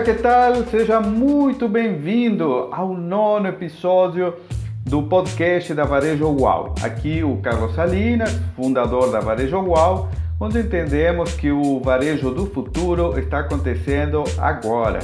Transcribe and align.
Olá, 0.00 0.14
que 0.14 0.22
tal? 0.22 0.64
Seja 0.64 0.98
muito 0.98 1.68
bem-vindo 1.68 2.70
ao 2.72 2.94
nono 2.94 3.48
episódio 3.48 4.34
do 4.82 5.02
podcast 5.02 5.74
da 5.74 5.84
Varejo 5.84 6.26
UAU. 6.26 6.74
Aqui 6.82 7.22
o 7.22 7.36
Carlos 7.42 7.74
Salinas, 7.74 8.32
fundador 8.56 9.12
da 9.12 9.20
Varejo 9.20 9.58
UAU, 9.58 10.08
onde 10.40 10.58
entendemos 10.58 11.34
que 11.34 11.50
o 11.50 11.80
varejo 11.80 12.30
do 12.30 12.46
futuro 12.46 13.18
está 13.18 13.40
acontecendo 13.40 14.24
agora. 14.38 15.00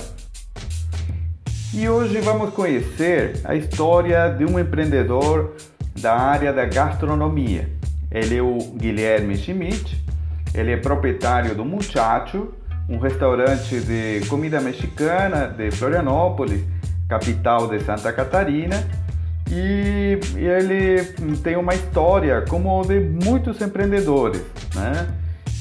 E 1.74 1.86
hoje 1.86 2.18
vamos 2.22 2.54
conhecer 2.54 3.42
a 3.44 3.54
história 3.54 4.30
de 4.30 4.46
um 4.46 4.58
empreendedor 4.58 5.56
da 6.00 6.16
área 6.16 6.54
da 6.54 6.64
gastronomia. 6.64 7.68
Ele 8.10 8.38
é 8.38 8.42
o 8.42 8.56
Guilherme 8.74 9.36
Schmidt, 9.36 10.02
ele 10.54 10.72
é 10.72 10.76
proprietário 10.78 11.54
do 11.54 11.66
Muchacho, 11.66 12.48
um 12.88 12.98
restaurante 12.98 13.80
de 13.80 14.20
comida 14.28 14.60
mexicana 14.60 15.46
de 15.46 15.70
Florianópolis, 15.70 16.62
capital 17.08 17.68
de 17.68 17.80
Santa 17.80 18.12
Catarina, 18.12 18.86
e 19.50 20.18
ele 20.36 21.04
tem 21.42 21.56
uma 21.56 21.74
história 21.74 22.42
como 22.42 22.82
de 22.82 22.98
muitos 23.00 23.60
empreendedores, 23.60 24.42
né? 24.74 25.08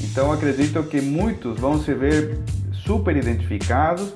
Então 0.02 0.32
acredito 0.32 0.84
que 0.84 1.02
muitos 1.02 1.60
vão 1.60 1.80
se 1.80 1.94
ver 1.94 2.40
super 2.72 3.16
identificados 3.16 4.14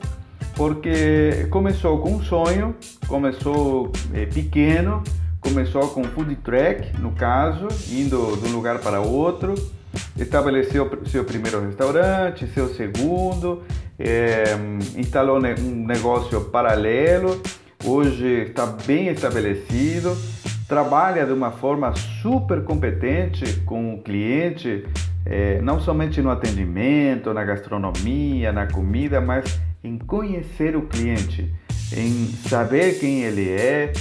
porque 0.56 1.48
começou 1.50 2.00
com 2.00 2.16
um 2.16 2.22
sonho, 2.22 2.76
começou 3.08 3.92
é, 4.14 4.26
pequeno, 4.26 5.02
começou 5.40 5.88
com 5.90 6.04
food 6.04 6.36
track, 6.38 7.00
no 7.00 7.12
caso, 7.12 7.68
indo 7.90 8.36
de 8.38 8.50
um 8.50 8.52
lugar 8.52 8.80
para 8.80 9.00
outro, 9.00 9.56
estabeleceu 10.18 10.90
seu 11.08 11.24
primeiro 11.24 11.62
restaurante, 11.62 12.48
seu 12.48 12.70
segundo, 12.70 13.64
é, 13.98 14.44
instalou 14.96 15.38
um 15.38 15.86
negócio 15.86 16.42
paralelo, 16.46 17.42
hoje 17.84 18.44
está 18.48 18.66
bem 18.66 19.08
estabelecido, 19.08 20.16
trabalha 20.68 21.26
de 21.26 21.34
uma 21.34 21.52
forma 21.52 21.94
super 22.22 22.64
competente 22.64 23.62
com 23.62 23.96
o 23.96 24.02
cliente, 24.02 24.86
é, 25.26 25.62
não 25.62 25.80
somente 25.80 26.22
no 26.22 26.30
atendimento, 26.30 27.34
na 27.34 27.44
gastronomia, 27.44 28.52
na 28.52 28.68
comida, 28.68 29.20
mas 29.20 29.60
em 29.84 29.98
conhecer 29.98 30.76
o 30.76 30.84
cliente, 30.84 31.54
em 31.96 32.28
saber 32.48 33.00
quem 33.00 33.24
ele 33.24 33.50
é, 33.50 33.94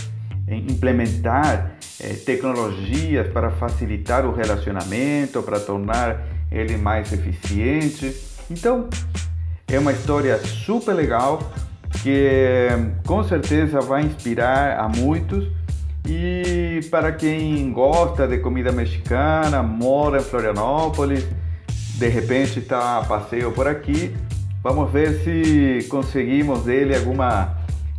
em 0.47 0.67
implementar 0.71 1.78
é, 2.01 2.15
tecnologias 2.15 3.29
para 3.29 3.51
facilitar 3.51 4.25
o 4.25 4.33
relacionamento, 4.33 5.43
para 5.43 5.59
tornar 5.59 6.27
ele 6.51 6.77
mais 6.77 7.13
eficiente. 7.13 8.15
Então, 8.51 8.89
é 9.67 9.79
uma 9.79 9.93
história 9.93 10.39
super 10.39 10.95
legal 10.95 11.41
que 12.03 12.69
com 13.07 13.23
certeza 13.25 13.81
vai 13.81 14.03
inspirar 14.03 14.79
a 14.79 14.89
muitos. 14.89 15.47
E 16.07 16.81
para 16.91 17.13
quem 17.13 17.71
gosta 17.73 18.27
de 18.27 18.39
comida 18.39 18.73
mexicana, 18.73 19.63
mora 19.63 20.19
em 20.19 20.23
Florianópolis, 20.23 21.27
de 21.99 22.09
repente 22.09 22.61
está 22.61 22.99
a 22.99 23.05
passeio 23.05 23.53
por 23.53 23.67
aqui, 23.67 24.17
vamos 24.63 24.91
ver 24.91 25.21
se 25.23 25.87
conseguimos 25.89 26.63
dele 26.63 26.97
alguma 26.97 27.58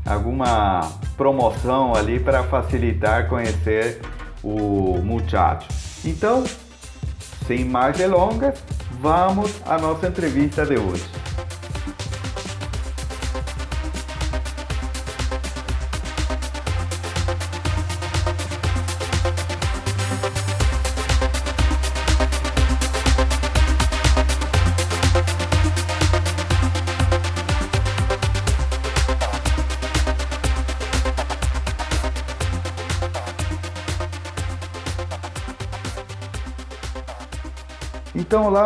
alguma 0.09 0.91
promoção 1.15 1.93
ali 1.95 2.19
para 2.19 2.43
facilitar 2.43 3.29
conhecer 3.29 4.01
o 4.43 4.99
muchacho. 5.03 5.67
Então, 6.03 6.43
sem 7.45 7.63
mais 7.63 7.95
delongas, 7.97 8.63
vamos 8.99 9.51
à 9.65 9.77
nossa 9.77 10.07
entrevista 10.07 10.65
de 10.65 10.77
hoje. 10.77 11.28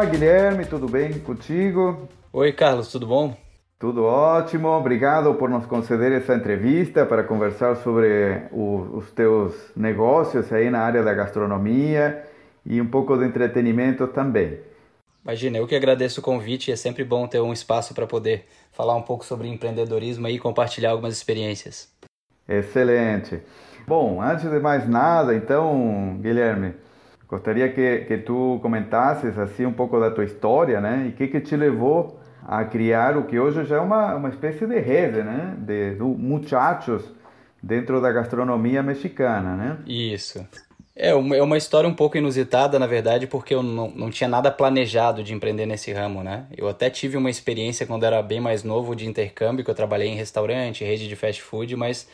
Olá 0.03 0.11
Guilherme, 0.11 0.65
tudo 0.65 0.85
bem 0.85 1.17
contigo? 1.19 2.09
Oi 2.33 2.51
Carlos, 2.51 2.91
tudo 2.91 3.07
bom? 3.07 3.37
Tudo 3.79 4.03
ótimo, 4.03 4.67
obrigado 4.67 5.33
por 5.35 5.49
nos 5.49 5.65
conceder 5.65 6.11
essa 6.11 6.35
entrevista 6.35 7.05
para 7.05 7.23
conversar 7.23 7.77
sobre 7.77 8.43
o, 8.51 8.97
os 8.97 9.11
teus 9.11 9.53
negócios 9.77 10.51
aí 10.51 10.69
na 10.69 10.79
área 10.79 11.01
da 11.01 11.13
gastronomia 11.13 12.21
e 12.65 12.81
um 12.81 12.87
pouco 12.87 13.17
de 13.17 13.23
entretenimento 13.23 14.05
também. 14.07 14.59
Imagina, 15.23 15.57
eu 15.57 15.67
que 15.67 15.75
agradeço 15.75 16.19
o 16.19 16.23
convite, 16.23 16.69
é 16.69 16.75
sempre 16.75 17.05
bom 17.05 17.25
ter 17.25 17.39
um 17.39 17.53
espaço 17.53 17.93
para 17.93 18.05
poder 18.05 18.45
falar 18.73 18.95
um 18.95 19.01
pouco 19.01 19.23
sobre 19.23 19.47
empreendedorismo 19.47 20.27
e 20.27 20.37
compartilhar 20.37 20.91
algumas 20.91 21.13
experiências. 21.13 21.89
Excelente. 22.47 23.39
Bom, 23.87 24.21
antes 24.21 24.49
de 24.49 24.59
mais 24.59 24.87
nada, 24.87 25.33
então, 25.33 26.17
Guilherme, 26.19 26.73
Gostaria 27.27 27.69
que, 27.69 27.99
que 27.99 28.17
tu 28.17 28.59
comentasses 28.61 29.37
assim 29.37 29.65
um 29.65 29.73
pouco 29.73 29.99
da 29.99 30.11
tua 30.11 30.23
história, 30.23 30.79
né? 30.79 31.05
E 31.07 31.09
o 31.09 31.11
que, 31.13 31.27
que 31.27 31.39
te 31.39 31.55
levou 31.55 32.19
a 32.45 32.63
criar 32.63 33.17
o 33.17 33.23
que 33.23 33.39
hoje 33.39 33.63
já 33.65 33.77
é 33.77 33.79
uma, 33.79 34.15
uma 34.15 34.29
espécie 34.29 34.65
de 34.67 34.79
rede, 34.79 35.23
né? 35.23 35.55
De, 35.57 35.95
de 35.95 36.03
muchachos 36.03 37.03
dentro 37.61 38.01
da 38.01 38.11
gastronomia 38.11 38.83
mexicana, 38.83 39.55
né? 39.55 39.77
Isso. 39.87 40.45
É 40.95 41.15
uma, 41.15 41.35
é 41.35 41.41
uma 41.41 41.57
história 41.57 41.89
um 41.89 41.93
pouco 41.93 42.17
inusitada, 42.17 42.77
na 42.77 42.85
verdade, 42.85 43.25
porque 43.25 43.55
eu 43.55 43.63
não, 43.63 43.89
não 43.89 44.11
tinha 44.11 44.27
nada 44.27 44.51
planejado 44.51 45.23
de 45.23 45.33
empreender 45.33 45.65
nesse 45.65 45.91
ramo, 45.91 46.23
né? 46.23 46.45
Eu 46.55 46.67
até 46.67 46.87
tive 46.87 47.17
uma 47.17 47.31
experiência 47.31 47.87
quando 47.87 48.05
era 48.05 48.21
bem 48.21 48.39
mais 48.39 48.63
novo 48.63 48.95
de 48.95 49.07
intercâmbio, 49.07 49.65
que 49.65 49.71
eu 49.71 49.75
trabalhei 49.75 50.09
em 50.09 50.15
restaurante, 50.15 50.83
rede 50.83 51.07
de 51.07 51.15
fast 51.15 51.41
food, 51.41 51.75
mas 51.75 52.07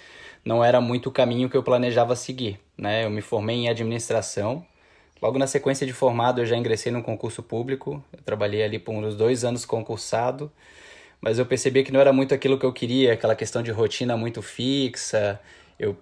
não 0.46 0.64
era 0.64 0.80
muito 0.80 1.10
o 1.10 1.12
caminho 1.12 1.50
que 1.50 1.58
eu 1.58 1.64
planejava 1.64 2.16
seguir, 2.16 2.58
né? 2.78 3.04
Eu 3.04 3.10
me 3.10 3.22
formei 3.22 3.58
em 3.58 3.70
administração, 3.70 4.66
Logo 5.22 5.38
na 5.38 5.48
sequência 5.48 5.86
de 5.86 5.92
formado, 5.92 6.42
eu 6.42 6.46
já 6.46 6.56
ingressei 6.56 6.92
no 6.92 7.04
concurso 7.04 7.44
público. 7.44 8.04
Eu 8.14 8.20
trabalhei 8.24 8.64
ali 8.64 8.80
por 8.80 8.94
uns 8.94 9.16
dois 9.16 9.44
anos 9.44 9.66
concursado, 9.66 10.52
mas 11.22 11.38
eu 11.40 11.46
percebi 11.46 11.84
que 11.84 11.92
não 11.92 12.00
era 12.00 12.14
muito 12.14 12.34
aquilo 12.34 12.58
que 12.58 12.66
eu 12.66 12.72
queria, 12.72 13.14
aquela 13.14 13.36
questão 13.36 13.62
de 13.62 13.72
rotina 13.72 14.16
muito 14.16 14.42
fixa. 14.42 15.40
Eu, 15.78 15.98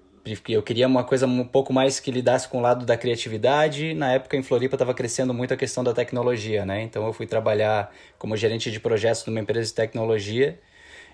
eu 0.50 0.62
queria 0.62 0.86
uma 0.88 1.04
coisa 1.04 1.26
um 1.26 1.44
pouco 1.44 1.74
mais 1.74 2.00
que 2.00 2.12
lidasse 2.12 2.48
com 2.48 2.60
o 2.60 2.62
lado 2.62 2.86
da 2.86 2.96
criatividade. 2.96 3.94
Na 3.96 4.14
época, 4.14 4.38
em 4.38 4.44
Floripa, 4.44 4.76
estava 4.76 4.94
crescendo 4.94 5.34
muito 5.34 5.54
a 5.54 5.58
questão 5.58 5.84
da 5.84 5.94
tecnologia, 5.94 6.66
né? 6.66 6.84
Então, 6.84 7.06
eu 7.08 7.14
fui 7.14 7.26
trabalhar 7.26 7.92
como 8.20 8.38
gerente 8.38 8.72
de 8.72 8.80
projetos 8.80 9.26
numa 9.26 9.40
empresa 9.40 9.68
de 9.68 9.74
tecnologia. 9.74 10.60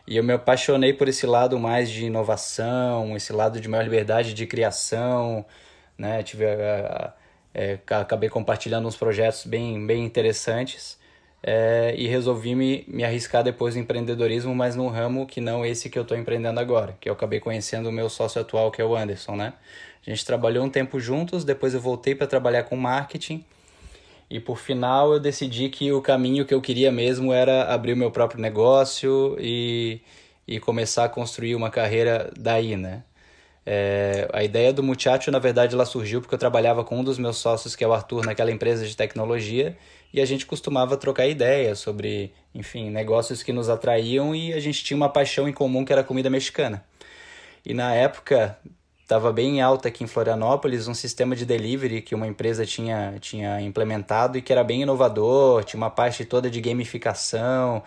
E 0.06 0.18
eu 0.18 0.24
me 0.24 0.34
apaixonei 0.34 0.94
por 0.94 1.08
esse 1.08 1.26
lado 1.26 1.58
mais 1.58 1.90
de 1.90 2.06
inovação, 2.06 3.16
esse 3.16 3.32
lado 3.32 3.62
de 3.62 3.70
maior 3.70 3.84
liberdade 3.84 4.34
de 4.34 4.46
criação, 4.46 5.46
né? 5.98 6.22
Tive 6.24 6.46
a, 6.46 7.14
a 7.18 7.23
é, 7.54 7.80
acabei 7.90 8.30
compartilhando 8.30 8.88
uns 8.88 8.96
projetos 8.96 9.46
bem, 9.46 9.86
bem 9.86 10.04
interessantes 10.04 10.98
é, 11.42 11.94
e 11.98 12.08
resolvi 12.08 12.56
me, 12.56 12.86
me 12.88 13.04
arriscar 13.04 13.44
depois 13.44 13.76
no 13.76 13.82
empreendedorismo, 13.82 14.56
mas 14.56 14.76
num 14.76 14.88
ramo 14.88 15.28
que 15.28 15.42
não 15.42 15.66
esse 15.66 15.90
que 15.90 16.00
eu 16.00 16.04
estou 16.04 16.18
empreendendo 16.18 16.60
agora, 16.60 16.98
que 17.00 17.10
eu 17.10 17.14
acabei 17.14 17.40
conhecendo 17.40 17.90
o 17.90 17.92
meu 17.92 18.10
sócio 18.10 18.42
atual, 18.42 18.72
que 18.72 18.82
é 18.82 18.86
o 18.86 18.96
Anderson, 18.96 19.36
né? 19.36 19.54
A 20.06 20.10
gente 20.10 20.26
trabalhou 20.26 20.66
um 20.66 20.70
tempo 20.70 21.00
juntos, 21.00 21.44
depois 21.44 21.74
eu 21.74 21.82
voltei 21.82 22.16
para 22.16 22.28
trabalhar 22.28 22.64
com 22.64 22.76
marketing 22.76 23.44
e 24.30 24.40
por 24.40 24.58
final 24.58 25.14
eu 25.14 25.20
decidi 25.20 25.70
que 25.70 25.92
o 25.92 26.02
caminho 26.02 26.46
que 26.46 26.54
eu 26.54 26.62
queria 26.62 26.92
mesmo 26.92 27.32
era 27.32 27.74
abrir 27.74 27.94
o 27.94 27.98
meu 27.98 28.10
próprio 28.10 28.42
negócio 28.42 29.38
e, 29.40 30.02
e 30.48 30.60
começar 30.60 31.06
a 31.06 31.10
construir 31.10 31.56
uma 31.56 31.70
carreira 31.70 32.32
daí, 32.38 32.76
né? 32.76 33.04
É, 33.66 34.28
a 34.34 34.44
ideia 34.44 34.74
do 34.74 34.84
Muchacho, 34.84 35.32
na 35.32 35.40
verdade, 35.40 35.74
ela 35.74 35.86
surgiu 35.86 36.22
porque 36.22 36.36
eu 36.36 36.40
trabalhava 36.40 36.84
com 36.84 37.00
um 37.00 37.04
dos 37.04 37.18
meus 37.18 37.38
sócios, 37.38 37.76
que 37.76 37.84
é 37.84 37.88
o 37.88 37.94
Arthur, 37.94 38.26
naquela 38.26 38.52
empresa 38.52 38.86
de 38.86 38.96
tecnologia, 38.96 39.78
e 40.14 40.22
a 40.22 40.26
gente 40.26 40.46
costumava 40.46 40.98
trocar 40.98 41.28
ideias 41.28 41.80
sobre, 41.80 42.34
enfim, 42.54 42.90
negócios 42.90 43.42
que 43.42 43.54
nos 43.54 43.70
atraíam 43.70 44.36
e 44.36 44.54
a 44.54 44.60
gente 44.60 44.84
tinha 44.84 44.98
uma 44.98 45.10
paixão 45.10 45.48
em 45.48 45.54
comum 45.54 45.84
que 45.86 45.94
era 45.94 46.04
comida 46.04 46.30
mexicana. 46.30 46.84
E 47.66 47.74
na 47.74 47.94
época, 47.96 48.58
estava 49.02 49.32
bem 49.32 49.62
alta 49.62 49.88
aqui 49.88 50.04
em 50.04 50.08
Florianópolis 50.08 50.88
um 50.88 50.94
sistema 50.94 51.36
de 51.36 51.46
delivery 51.46 52.02
que 52.02 52.14
uma 52.14 52.28
empresa 52.28 52.66
tinha, 52.66 53.16
tinha 53.20 53.62
implementado 53.62 54.38
e 54.38 54.42
que 54.42 54.52
era 54.52 54.64
bem 54.64 54.82
inovador, 54.82 55.64
tinha 55.64 55.78
uma 55.78 55.90
parte 55.90 56.26
toda 56.26 56.50
de 56.50 56.60
gamificação, 56.60 57.82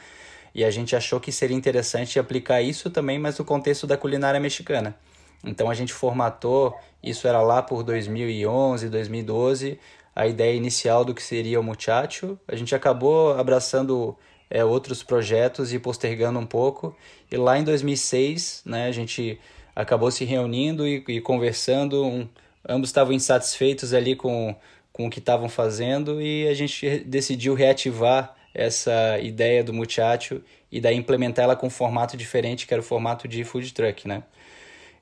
e 0.54 0.64
a 0.64 0.70
gente 0.70 0.96
achou 0.96 1.20
que 1.20 1.30
seria 1.30 1.56
interessante 1.56 2.18
aplicar 2.18 2.62
isso 2.62 2.88
também, 2.90 3.18
mas 3.18 3.38
no 3.38 3.44
contexto 3.44 3.86
da 3.86 3.96
culinária 3.96 4.40
mexicana. 4.40 4.96
Então 5.44 5.70
a 5.70 5.74
gente 5.74 5.92
formatou, 5.92 6.74
isso 7.02 7.28
era 7.28 7.40
lá 7.40 7.62
por 7.62 7.82
2011, 7.82 8.88
2012, 8.88 9.78
a 10.14 10.26
ideia 10.26 10.54
inicial 10.54 11.04
do 11.04 11.14
que 11.14 11.22
seria 11.22 11.60
o 11.60 11.62
Muchacho. 11.62 12.38
A 12.48 12.56
gente 12.56 12.74
acabou 12.74 13.38
abraçando 13.38 14.16
é, 14.50 14.64
outros 14.64 15.02
projetos 15.02 15.72
e 15.72 15.78
postergando 15.78 16.38
um 16.38 16.46
pouco. 16.46 16.96
E 17.30 17.36
lá 17.36 17.58
em 17.58 17.64
2006, 17.64 18.62
né, 18.64 18.86
a 18.86 18.92
gente 18.92 19.38
acabou 19.74 20.10
se 20.10 20.24
reunindo 20.24 20.86
e, 20.86 21.04
e 21.08 21.20
conversando. 21.20 22.04
Um, 22.04 22.28
ambos 22.68 22.88
estavam 22.88 23.12
insatisfeitos 23.12 23.92
ali 23.92 24.16
com, 24.16 24.56
com 24.92 25.06
o 25.06 25.10
que 25.10 25.18
estavam 25.18 25.48
fazendo 25.48 26.20
e 26.20 26.48
a 26.48 26.54
gente 26.54 27.00
decidiu 27.00 27.54
reativar 27.54 28.34
essa 28.54 29.18
ideia 29.20 29.62
do 29.62 29.72
Muchacho 29.72 30.40
e 30.72 30.80
daí 30.80 30.96
implementar 30.96 31.44
ela 31.44 31.54
com 31.54 31.66
um 31.66 31.70
formato 31.70 32.16
diferente, 32.16 32.66
que 32.66 32.72
era 32.72 32.80
o 32.80 32.84
formato 32.84 33.28
de 33.28 33.44
food 33.44 33.72
truck, 33.74 34.08
né? 34.08 34.22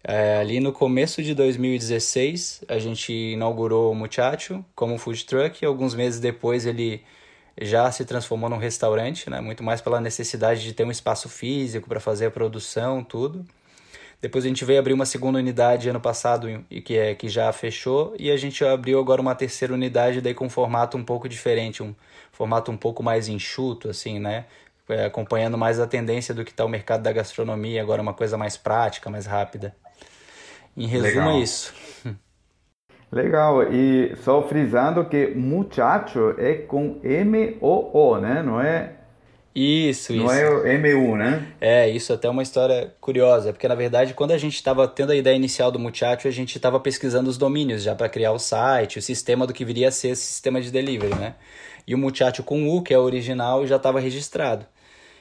É, 0.07 0.37
ali 0.37 0.61
no 0.61 0.71
começo 0.71 1.23
de 1.23 1.35
2016, 1.35 2.65
a 2.69 2.79
gente 2.79 3.11
inaugurou 3.11 3.91
o 3.91 3.95
Muchacho 3.95 4.63
como 4.75 4.99
food 4.99 5.25
truck 5.25 5.65
e 5.65 5.67
alguns 5.67 5.95
meses 5.95 6.21
depois 6.21 6.67
ele 6.67 7.03
já 7.59 7.91
se 7.91 8.05
transformou 8.05 8.51
num 8.51 8.59
restaurante, 8.59 9.31
né? 9.31 9.41
muito 9.41 9.63
mais 9.63 9.81
pela 9.81 10.01
necessidade 10.03 10.63
de 10.63 10.75
ter 10.75 10.85
um 10.85 10.91
espaço 10.91 11.29
físico 11.29 11.89
para 11.89 12.01
fazer 12.01 12.27
a 12.27 12.31
produção, 12.31 13.03
tudo. 13.03 13.47
Depois 14.21 14.45
a 14.45 14.49
gente 14.49 14.65
veio 14.65 14.79
abrir 14.79 14.93
uma 14.93 15.07
segunda 15.07 15.39
unidade 15.39 15.89
ano 15.89 16.01
passado 16.01 16.65
que 16.85 16.99
é 16.99 17.15
que 17.15 17.29
já 17.29 17.51
fechou 17.53 18.15
e 18.19 18.31
a 18.31 18.37
gente 18.37 18.65
abriu 18.65 18.99
agora 18.99 19.23
uma 19.23 19.35
terceira 19.35 19.73
unidade 19.73 20.21
daí 20.21 20.35
com 20.35 20.47
um 20.47 20.51
formato 20.51 20.99
um 20.99 21.05
pouco 21.05 21.29
diferente, 21.29 21.83
um 21.83 21.95
formato 22.33 22.71
um 22.71 22.77
pouco 22.77 23.03
mais 23.03 23.29
enxuto 23.29 23.89
assim, 23.89 24.19
né? 24.19 24.47
É, 24.89 25.07
acompanhando 25.07 25.57
mais 25.57 25.81
a 25.81 25.87
tendência 25.87 26.35
do 26.35 26.45
que 26.45 26.51
está 26.51 26.65
o 26.65 26.69
mercado 26.69 27.03
da 27.03 27.13
gastronomia, 27.13 27.81
agora 27.81 28.03
uma 28.03 28.13
coisa 28.15 28.37
mais 28.37 28.57
prática, 28.57 29.11
mais 29.11 29.25
rápida. 29.27 29.75
Em 30.77 30.87
resumo, 30.87 31.31
é 31.31 31.37
é 31.37 31.41
isso. 31.41 31.75
Legal, 33.13 33.73
e 33.73 34.15
só 34.17 34.43
frisando 34.43 35.05
que 35.05 35.29
muchacho 35.29 36.35
é 36.37 36.55
com 36.55 36.99
M-O-O, 37.03 38.19
né? 38.19 38.43
Não 38.43 38.61
é. 38.61 38.93
Isso, 39.55 40.13
isso. 40.13 40.25
Não 40.25 40.33
é 40.33 40.75
M-U, 40.75 41.17
né? 41.17 41.47
É, 41.61 41.89
isso 41.89 42.13
até 42.13 42.27
é 42.27 42.31
uma 42.31 42.43
história 42.43 42.93
curiosa, 43.01 43.53
porque 43.53 43.69
na 43.69 43.77
verdade, 43.77 44.15
quando 44.15 44.33
a 44.33 44.39
gente 44.39 44.57
estava 44.57 44.89
tendo 44.89 45.13
a 45.13 45.17
ideia 45.17 45.37
inicial 45.37 45.71
do 45.71 45.79
muchacho, 45.79 46.27
a 46.27 46.31
gente 46.33 46.57
estava 46.57 46.81
pesquisando 46.81 47.31
os 47.31 47.39
domínios 47.39 47.85
já 47.85 47.95
para 47.95 48.09
criar 48.09 48.33
o 48.33 48.39
site, 48.39 48.99
o 48.99 49.03
sistema 49.03 49.47
do 49.47 49.53
que 49.53 49.65
viria 49.65 49.89
a 49.89 49.93
ser 49.93 50.09
esse 50.09 50.23
sistema 50.23 50.61
de 50.61 50.73
delivery, 50.73 51.15
né? 51.15 51.37
E 51.87 51.95
o 51.95 51.99
muchacho 51.99 52.43
com 52.43 52.69
U, 52.69 52.83
que 52.83 52.93
é 52.93 52.99
o 52.99 53.03
original, 53.03 53.65
já 53.65 53.77
estava 53.77 54.01
registrado. 54.01 54.67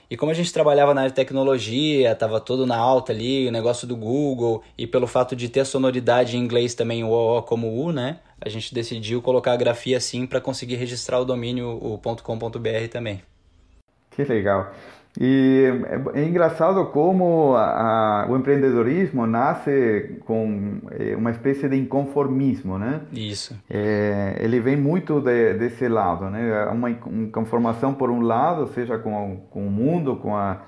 E 0.10 0.18
como 0.18 0.32
a 0.32 0.36
gente 0.36 0.54
trabalhava 0.54 0.94
na 0.94 1.02
área 1.02 1.10
de 1.10 1.16
tecnologia, 1.16 2.12
estava 2.12 2.40
todo 2.40 2.66
na 2.66 2.78
alta 2.78 3.12
ali, 3.12 3.48
o 3.48 3.52
negócio 3.52 3.88
do 3.88 3.96
Google, 3.96 4.62
e 4.78 4.86
pelo 4.86 5.08
fato 5.08 5.36
de 5.36 5.50
ter 5.50 5.62
a 5.62 5.66
sonoridade 5.66 6.38
em 6.38 6.40
inglês 6.40 6.74
também 6.74 7.04
o 7.04 7.10
O 7.10 7.42
como 7.42 7.68
U, 7.68 7.92
né? 7.92 8.20
A 8.40 8.50
gente 8.50 8.74
decidiu 8.74 9.22
colocar 9.22 9.54
a 9.54 9.58
grafia 9.58 9.98
assim 9.98 10.28
para 10.28 10.42
conseguir 10.42 10.76
registrar 10.76 11.20
o 11.20 11.26
domínio 11.26 11.70
o 11.70 11.98
.com.br 11.98 12.88
também. 12.92 13.22
Que 14.12 14.24
legal. 14.24 14.74
E 15.19 15.65
é 16.15 16.24
engraçado 16.24 16.86
como 16.88 17.54
a, 17.56 18.24
a, 18.24 18.31
o 18.31 18.36
empreendedorismo 18.36 19.27
nasce 19.27 20.18
com 20.25 20.80
é, 20.92 21.15
uma 21.15 21.30
espécie 21.30 21.69
de 21.69 21.77
inconformismo, 21.77 22.80
né? 22.80 23.01
Isso. 23.12 23.56
É, 23.69 24.38
ele 24.39 24.60
vem 24.60 24.75
muito 24.75 25.21
de, 25.21 25.54
desse 25.54 25.88
lado, 25.88 26.31
né? 26.31 26.65
Uma 26.65 26.89
inconformação 26.89 27.94
por 27.94 28.10
um 28.10 28.21
lado, 28.21 28.68
seja 28.74 28.98
com, 28.98 29.42
com 29.51 29.68
o 29.68 29.71
mundo, 29.71 30.15
com 30.15 30.36
a, 30.36 30.62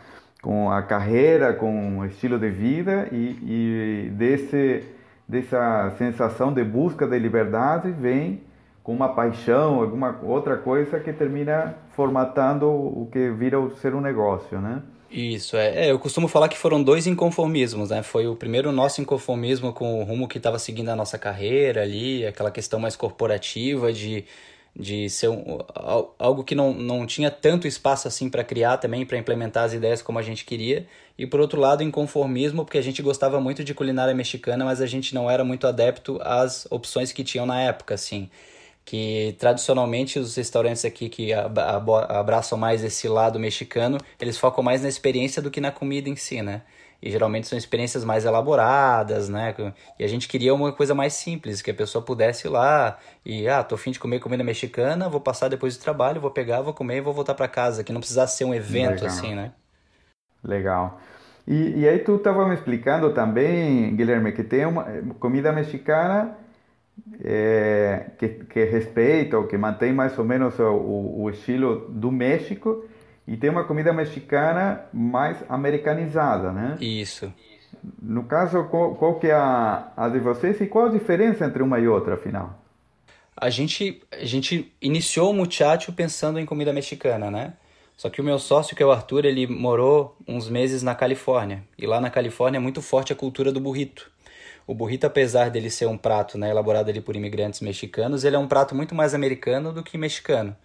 com 0.44 0.71
a 0.71 0.83
carreira, 0.83 1.53
com 1.53 2.00
o 2.00 2.06
estilo 2.06 2.38
de 2.38 2.51
vida 2.51 3.07
e, 3.12 4.06
e 4.07 4.09
desse, 4.12 4.83
dessa 5.27 5.91
sensação 5.98 6.53
de 6.53 6.63
busca 6.63 7.07
de 7.07 7.18
liberdade 7.18 7.89
vem 7.89 8.44
com 8.86 8.94
uma 8.94 9.10
paixão, 9.10 9.82
alguma 9.82 10.20
outra 10.22 10.58
coisa 10.58 11.00
que 11.00 11.12
termina 11.12 11.76
formatando 11.96 12.68
o 12.70 13.10
que 13.12 13.32
vira 13.32 13.58
ser 13.82 13.96
um 13.96 14.00
negócio, 14.00 14.62
né? 14.62 14.84
Isso, 15.10 15.58
é. 15.58 15.88
é. 15.88 15.92
Eu 15.92 15.98
costumo 15.98 16.28
falar 16.28 16.48
que 16.50 16.58
foram 16.58 16.84
dois 16.84 17.08
inconformismos, 17.08 17.90
né? 17.90 18.04
Foi 18.04 18.28
o 18.28 18.36
primeiro 18.36 18.72
nosso 18.72 19.02
inconformismo 19.02 19.74
com 19.74 20.00
o 20.00 20.04
rumo 20.04 20.28
que 20.28 20.38
estava 20.38 20.60
seguindo 20.60 20.90
a 20.90 20.96
nossa 20.96 21.18
carreira 21.18 21.82
ali, 21.82 22.28
aquela 22.28 22.52
questão 22.52 22.80
mais 22.80 22.96
corporativa 22.96 23.92
de, 23.92 24.24
de 24.76 25.10
ser 25.10 25.30
um, 25.30 25.58
algo 26.20 26.44
que 26.44 26.54
não, 26.54 26.72
não 26.72 27.08
tinha 27.08 27.32
tanto 27.32 27.68
espaço 27.68 28.08
assim 28.08 28.30
para 28.30 28.44
criar 28.44 28.78
também, 28.78 29.04
para 29.04 29.18
implementar 29.18 29.64
as 29.64 29.74
ideias 29.74 30.04
como 30.04 30.20
a 30.20 30.22
gente 30.22 30.46
queria. 30.46 30.86
E 31.18 31.26
por 31.26 31.40
outro 31.40 31.60
lado, 31.60 31.82
inconformismo, 31.82 32.64
porque 32.64 32.78
a 32.78 32.84
gente 32.84 33.02
gostava 33.02 33.42
muito 33.42 33.64
de 33.64 33.74
culinária 33.74 34.14
mexicana, 34.14 34.64
mas 34.64 34.80
a 34.80 34.86
gente 34.86 35.16
não 35.16 35.28
era 35.28 35.44
muito 35.44 35.66
adepto 35.66 36.20
às 36.22 36.68
opções 36.70 37.12
que 37.12 37.24
tinham 37.24 37.48
na 37.48 37.60
época, 37.60 37.96
assim 37.96 38.30
que 38.86 39.36
tradicionalmente 39.40 40.20
os 40.20 40.36
restaurantes 40.36 40.86
aqui 40.86 41.10
que 41.10 41.34
abraçam 41.34 42.56
mais 42.56 42.84
esse 42.84 43.08
lado 43.08 43.40
mexicano, 43.40 43.98
eles 44.22 44.38
focam 44.38 44.64
mais 44.64 44.84
na 44.84 44.88
experiência 44.88 45.42
do 45.42 45.50
que 45.50 45.60
na 45.60 45.72
comida 45.72 46.08
em 46.08 46.16
si, 46.16 46.44
né? 46.44 46.62
E 47.02 47.10
geralmente 47.10 47.48
são 47.48 47.58
experiências 47.58 48.06
mais 48.06 48.26
elaboradas, 48.26 49.28
né? 49.28 49.56
E 50.00 50.04
a 50.04 50.08
gente 50.08 50.28
queria 50.28 50.54
uma 50.54 50.72
coisa 50.72 50.94
mais 50.94 51.14
simples, 51.14 51.62
que 51.62 51.72
a 51.72 51.74
pessoa 51.74 52.04
pudesse 52.04 52.48
ir 52.48 52.52
lá 52.52 53.00
e, 53.26 53.48
ah, 53.48 53.64
tô 53.64 53.74
afim 53.76 53.90
de 53.90 54.00
comer 54.00 54.20
comida 54.20 54.44
mexicana, 54.44 55.10
vou 55.10 55.20
passar 55.20 55.48
depois 55.50 55.76
do 55.76 55.82
trabalho, 55.82 56.22
vou 56.22 56.32
pegar, 56.32 56.62
vou 56.62 56.74
comer 56.74 56.98
e 56.98 57.02
vou 57.02 57.14
voltar 57.14 57.34
para 57.34 57.48
casa, 57.48 57.84
que 57.84 57.92
não 57.92 58.00
precisasse 58.00 58.38
ser 58.38 58.46
um 58.46 58.54
evento 58.54 59.02
Legal. 59.02 59.08
assim, 59.08 59.36
né? 59.36 59.52
Legal. 60.44 61.02
E, 61.48 61.80
e 61.82 61.88
aí 61.88 62.00
tu 62.00 62.16
estava 62.16 62.48
me 62.48 62.54
explicando 62.54 63.14
também, 63.14 63.96
Guilherme, 63.96 64.32
que 64.32 64.44
tem 64.44 64.66
uma 64.66 64.86
comida 65.20 65.52
mexicana 65.52 66.44
é, 67.24 68.12
que, 68.18 68.27
que 68.27 68.63
respeita 68.65 69.38
ou 69.38 69.47
que 69.47 69.57
mantém 69.57 69.94
mais 69.94 70.18
ou 70.18 70.25
menos 70.25 70.57
o, 70.59 71.21
o 71.24 71.30
estilo 71.30 71.88
do 71.89 72.12
México 72.12 72.86
e 73.27 73.36
tem 73.36 73.50
uma 73.50 73.63
comida 73.63 73.92
mexicana 73.92 74.86
mais 74.94 75.38
americanizada, 75.50 76.51
né? 76.51 76.77
Isso. 76.80 77.31
No 78.01 78.24
caso, 78.24 78.63
qual, 78.65 78.95
qual 78.95 79.15
que 79.19 79.27
é 79.27 79.33
a, 79.33 79.92
a 79.95 80.09
de 80.09 80.19
vocês 80.19 80.59
e 80.62 80.68
qual 80.68 80.86
a 80.86 80.89
diferença 80.89 81.45
entre 81.45 81.62
uma 81.62 81.80
e 81.80 81.88
outra, 81.88 82.15
afinal? 82.15 82.59
A 83.36 83.50
gente, 83.50 84.01
a 84.12 84.24
gente 84.24 84.74
iniciou 84.81 85.31
o 85.31 85.33
Muchacho 85.33 85.91
pensando 85.91 86.39
em 86.39 86.45
comida 86.45 86.71
mexicana, 86.71 87.30
né? 87.30 87.53
Só 87.98 88.09
que 88.09 88.21
o 88.21 88.24
meu 88.24 88.38
sócio, 88.38 88.75
que 88.75 88.83
é 88.83 88.86
o 88.86 88.91
Arthur, 88.91 89.25
ele 89.25 89.48
morou 89.48 90.18
uns 90.27 90.50
meses 90.50 90.83
na 90.83 90.94
Califórnia. 90.94 91.63
E 91.77 91.86
lá 91.86 92.00
na 92.01 92.09
Califórnia 92.09 92.57
é 92.57 92.62
muito 92.62 92.81
forte 92.81 93.13
a 93.13 93.15
cultura 93.15 93.51
do 93.51 93.60
burrito. 93.60 94.12
O 94.67 94.74
burrito, 94.74 95.05
apesar 95.05 95.51
dele 95.51 95.69
ser 95.69 95.86
um 95.86 95.98
prato 95.98 96.38
né, 96.38 96.50
elaborado 96.50 96.89
ali 96.89 97.00
por 97.00 97.15
imigrantes 97.15 97.62
mexicanos, 97.62 98.24
ele 98.24 98.36
é 98.36 98.39
um 98.39 98.48
prato 98.48 98.74
muito 98.74 98.95
mais 98.95 99.13
americano 99.13 99.72
do 99.72 99.84
que 99.84 99.98
mexicano. 99.98 100.55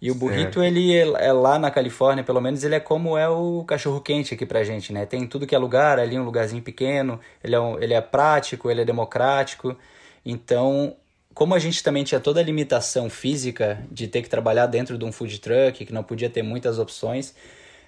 E 0.00 0.10
o 0.10 0.14
burrito, 0.16 0.58
certo. 0.60 0.64
ele 0.64 0.92
é, 0.92 1.26
é, 1.26 1.32
lá 1.32 1.60
na 1.60 1.70
Califórnia, 1.70 2.24
pelo 2.24 2.40
menos, 2.40 2.64
ele 2.64 2.74
é 2.74 2.80
como 2.80 3.16
é 3.16 3.28
o 3.28 3.62
cachorro-quente 3.62 4.34
aqui 4.34 4.44
pra 4.44 4.64
gente, 4.64 4.92
né? 4.92 5.06
Tem 5.06 5.24
tudo 5.28 5.46
que 5.46 5.54
é 5.54 5.58
lugar, 5.58 6.00
ali 6.00 6.18
um 6.18 6.24
lugarzinho 6.24 6.60
pequeno, 6.60 7.20
ele 7.44 7.54
é, 7.54 7.60
um, 7.60 7.80
ele 7.80 7.94
é 7.94 8.00
prático, 8.00 8.68
ele 8.68 8.80
é 8.80 8.84
democrático. 8.84 9.76
Então, 10.26 10.96
como 11.32 11.54
a 11.54 11.58
gente 11.60 11.80
também 11.84 12.02
tinha 12.02 12.20
toda 12.20 12.40
a 12.40 12.42
limitação 12.42 13.08
física 13.08 13.86
de 13.92 14.08
ter 14.08 14.22
que 14.22 14.28
trabalhar 14.28 14.66
dentro 14.66 14.98
de 14.98 15.04
um 15.04 15.12
food 15.12 15.38
truck, 15.38 15.86
que 15.86 15.92
não 15.92 16.02
podia 16.02 16.28
ter 16.28 16.42
muitas 16.42 16.80
opções, 16.80 17.32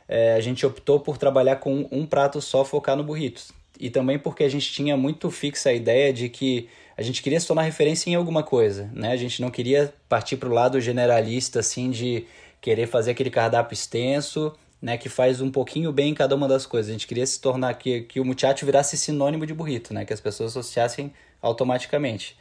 é, 0.07 0.35
a 0.35 0.41
gente 0.41 0.65
optou 0.65 1.01
por 1.01 1.19
trabalhar 1.19 1.57
com 1.57 1.89
um 1.91 2.07
prato 2.07 2.41
só, 2.41 2.65
focar 2.65 2.95
no 2.97 3.03
burritos 3.03 3.51
e 3.79 3.91
também 3.91 4.19
porque 4.19 4.45
a 4.45 4.49
gente 4.49 4.73
tinha 4.73 4.97
muito 4.97 5.31
fixa 5.31 5.71
a 5.71 5.73
ideia 5.73 6.13
de 6.13 6.29
que 6.29 6.69
a 6.97 7.03
gente 7.03 7.23
queria 7.23 7.41
se 7.41 7.47
tornar 7.47 7.63
referência 7.63 8.09
em 8.09 8.15
alguma 8.15 8.43
coisa, 8.43 8.89
né? 8.93 9.11
A 9.11 9.17
gente 9.17 9.43
não 9.43 9.51
queria 9.51 9.93
partir 10.09 10.37
para 10.37 10.49
o 10.49 10.53
lado 10.53 10.81
generalista, 10.81 11.61
assim, 11.61 11.91
de 11.91 12.27
querer 12.61 12.87
fazer 12.87 13.11
aquele 13.11 13.31
cardápio 13.31 13.75
extenso, 13.75 14.53
né? 14.81 14.97
Que 14.97 15.09
faz 15.09 15.41
um 15.41 15.51
pouquinho 15.51 15.93
bem 15.93 16.11
em 16.11 16.15
cada 16.15 16.37
uma 16.37 16.47
das 16.47 16.67
coisas. 16.67 16.91
A 16.91 16.93
gente 16.93 17.07
queria 17.07 17.27
se 17.27 17.41
tornar, 17.41 17.75
que, 17.75 18.03
que 18.03 18.21
o 18.21 18.25
muchacho 18.25 18.65
virasse 18.65 18.97
sinônimo 18.97 19.45
de 19.45 19.53
burrito, 19.53 19.93
né? 19.93 20.05
Que 20.05 20.13
as 20.13 20.21
pessoas 20.21 20.53
associassem 20.53 21.13
automaticamente. 21.43 22.37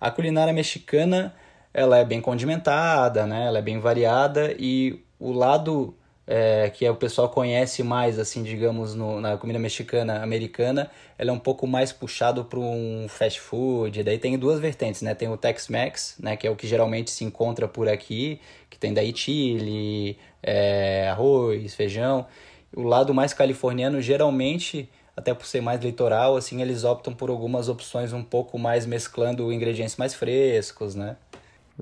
A 0.00 0.10
culinária 0.10 0.52
mexicana, 0.52 1.34
ela 1.74 1.98
é 1.98 2.04
bem 2.04 2.20
condimentada, 2.20 3.26
né? 3.26 3.46
Ela 3.46 3.58
é 3.58 3.62
bem 3.62 3.80
variada 3.80 4.54
e 4.56 5.00
o 5.18 5.32
lado 5.32 5.96
é, 6.26 6.68
que 6.70 6.88
o 6.88 6.96
pessoal 6.96 7.28
conhece 7.28 7.82
mais, 7.82 8.18
assim, 8.18 8.42
digamos, 8.42 8.94
no, 8.94 9.20
na 9.20 9.36
comida 9.36 9.58
mexicana 9.58 10.22
americana, 10.22 10.90
ela 11.16 11.30
é 11.30 11.32
um 11.32 11.38
pouco 11.38 11.66
mais 11.66 11.92
puxado 11.92 12.44
para 12.44 12.58
um 12.58 13.06
fast 13.08 13.40
food. 13.40 14.02
Daí 14.02 14.18
tem 14.18 14.36
duas 14.36 14.58
vertentes, 14.58 15.02
né? 15.02 15.14
Tem 15.14 15.28
o 15.28 15.36
Tex-Mex, 15.36 16.16
né? 16.18 16.36
Que 16.36 16.46
é 16.46 16.50
o 16.50 16.56
que 16.56 16.66
geralmente 16.66 17.10
se 17.10 17.24
encontra 17.24 17.68
por 17.68 17.88
aqui, 17.88 18.40
que 18.68 18.78
tem 18.78 18.92
daí 18.92 19.16
chile, 19.16 20.18
é, 20.42 21.08
arroz, 21.08 21.74
feijão. 21.74 22.26
O 22.74 22.82
lado 22.82 23.14
mais 23.14 23.32
californiano, 23.32 24.02
geralmente, 24.02 24.90
até 25.16 25.32
por 25.32 25.46
ser 25.46 25.60
mais 25.60 25.80
litoral, 25.80 26.36
assim, 26.36 26.60
eles 26.60 26.82
optam 26.82 27.14
por 27.14 27.30
algumas 27.30 27.68
opções 27.68 28.12
um 28.12 28.22
pouco 28.22 28.58
mais 28.58 28.84
mesclando 28.84 29.52
ingredientes 29.52 29.96
mais 29.96 30.12
frescos, 30.12 30.96
né? 30.96 31.16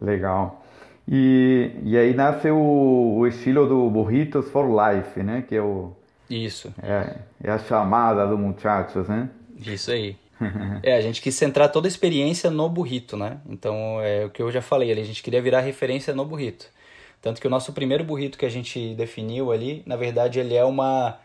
Legal. 0.01 0.64
E, 1.07 1.71
e 1.83 1.97
aí 1.97 2.15
nasce 2.15 2.51
o, 2.51 3.17
o 3.19 3.27
estilo 3.27 3.67
do 3.67 3.91
Burritos 3.91 4.49
for 4.51 4.67
Life, 4.67 5.23
né? 5.23 5.45
Que 5.47 5.57
é 5.57 5.63
o... 5.63 5.93
Isso. 6.29 6.73
É, 6.83 7.17
é 7.43 7.51
a 7.51 7.59
chamada 7.59 8.27
do 8.27 8.39
muchachos, 8.39 9.09
né? 9.09 9.29
Isso 9.59 9.91
aí. 9.91 10.17
é, 10.83 10.97
a 10.97 11.01
gente 11.01 11.21
quis 11.21 11.35
centrar 11.35 11.71
toda 11.71 11.87
a 11.87 11.91
experiência 11.91 12.51
no 12.51 12.69
burrito, 12.69 13.17
né? 13.17 13.39
Então, 13.49 14.01
é 14.01 14.25
o 14.25 14.31
que 14.31 14.43
eu 14.43 14.51
já 14.51 14.63
falei, 14.63 14.91
a 14.91 15.05
gente 15.05 15.23
queria 15.23 15.41
virar 15.41 15.61
referência 15.61 16.15
no 16.15 16.25
burrito. 16.25 16.67
Tanto 17.21 17.41
que 17.41 17.47
o 17.47 17.51
nosso 17.51 17.73
primeiro 17.73 18.05
burrito 18.05 18.37
que 18.37 18.45
a 18.45 18.51
gente 18.51 18.95
definiu 18.95 19.53
ali, 19.53 19.83
na 19.87 19.97
verdade, 19.97 20.41
ele 20.41 20.55
é 20.55 20.65
uma 20.65 21.19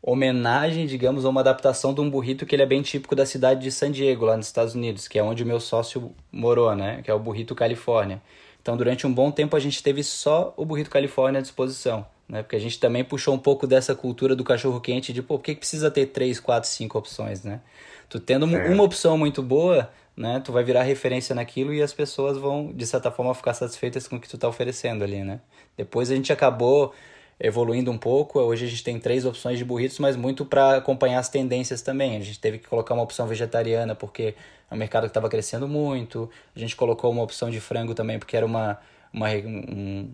homenagem, 0.00 0.86
digamos, 0.86 1.24
a 1.24 1.28
uma 1.30 1.40
adaptação 1.40 1.94
de 1.94 2.00
um 2.00 2.10
burrito 2.10 2.44
que 2.44 2.54
ele 2.54 2.62
é 2.62 2.66
bem 2.66 2.82
típico 2.82 3.16
da 3.16 3.24
cidade 3.24 3.62
de 3.62 3.72
San 3.72 3.90
Diego, 3.90 4.26
lá 4.26 4.36
nos 4.36 4.46
Estados 4.46 4.74
Unidos, 4.74 5.08
que 5.08 5.18
é 5.18 5.22
onde 5.22 5.42
o 5.42 5.46
meu 5.46 5.58
sócio 5.60 6.14
morou, 6.30 6.74
né? 6.76 7.00
Que 7.02 7.10
é 7.10 7.14
o 7.14 7.18
burrito 7.18 7.54
Califórnia. 7.54 8.22
Então, 8.64 8.78
durante 8.78 9.06
um 9.06 9.12
bom 9.12 9.30
tempo, 9.30 9.54
a 9.54 9.60
gente 9.60 9.82
teve 9.82 10.02
só 10.02 10.54
o 10.56 10.64
burrito 10.64 10.88
Califórnia 10.88 11.40
à 11.40 11.42
disposição, 11.42 12.06
né? 12.26 12.42
Porque 12.42 12.56
a 12.56 12.58
gente 12.58 12.80
também 12.80 13.04
puxou 13.04 13.34
um 13.34 13.38
pouco 13.38 13.66
dessa 13.66 13.94
cultura 13.94 14.34
do 14.34 14.42
cachorro 14.42 14.80
quente 14.80 15.12
de, 15.12 15.20
pô, 15.20 15.36
por 15.36 15.44
que, 15.44 15.52
que 15.52 15.60
precisa 15.60 15.90
ter 15.90 16.06
três, 16.06 16.40
quatro, 16.40 16.66
cinco 16.66 16.96
opções, 16.96 17.44
né? 17.44 17.60
Tu 18.08 18.18
tendo 18.18 18.46
é. 18.56 18.68
uma 18.70 18.82
opção 18.82 19.18
muito 19.18 19.42
boa, 19.42 19.90
né? 20.16 20.40
Tu 20.42 20.50
vai 20.50 20.64
virar 20.64 20.82
referência 20.82 21.34
naquilo 21.34 21.74
e 21.74 21.82
as 21.82 21.92
pessoas 21.92 22.38
vão, 22.38 22.72
de 22.72 22.86
certa 22.86 23.10
forma, 23.10 23.34
ficar 23.34 23.52
satisfeitas 23.52 24.08
com 24.08 24.16
o 24.16 24.20
que 24.20 24.26
tu 24.26 24.38
tá 24.38 24.48
oferecendo 24.48 25.04
ali, 25.04 25.22
né? 25.22 25.40
Depois 25.76 26.10
a 26.10 26.14
gente 26.14 26.32
acabou 26.32 26.94
evoluindo 27.38 27.90
um 27.90 27.98
pouco. 27.98 28.38
Hoje 28.40 28.64
a 28.64 28.68
gente 28.68 28.82
tem 28.82 28.98
três 28.98 29.24
opções 29.24 29.58
de 29.58 29.64
burritos, 29.64 29.98
mas 29.98 30.16
muito 30.16 30.44
para 30.44 30.76
acompanhar 30.76 31.18
as 31.18 31.28
tendências 31.28 31.82
também. 31.82 32.16
A 32.16 32.20
gente 32.20 32.40
teve 32.40 32.58
que 32.58 32.68
colocar 32.68 32.94
uma 32.94 33.02
opção 33.02 33.26
vegetariana 33.26 33.94
porque 33.94 34.34
é 34.70 34.74
um 34.74 34.78
mercado 34.78 35.02
que 35.02 35.08
estava 35.08 35.28
crescendo 35.28 35.68
muito. 35.68 36.30
A 36.54 36.58
gente 36.58 36.76
colocou 36.76 37.10
uma 37.10 37.22
opção 37.22 37.50
de 37.50 37.60
frango 37.60 37.94
também 37.94 38.18
porque 38.18 38.36
era 38.36 38.46
uma, 38.46 38.78
uma 39.12 39.28
um, 39.30 40.10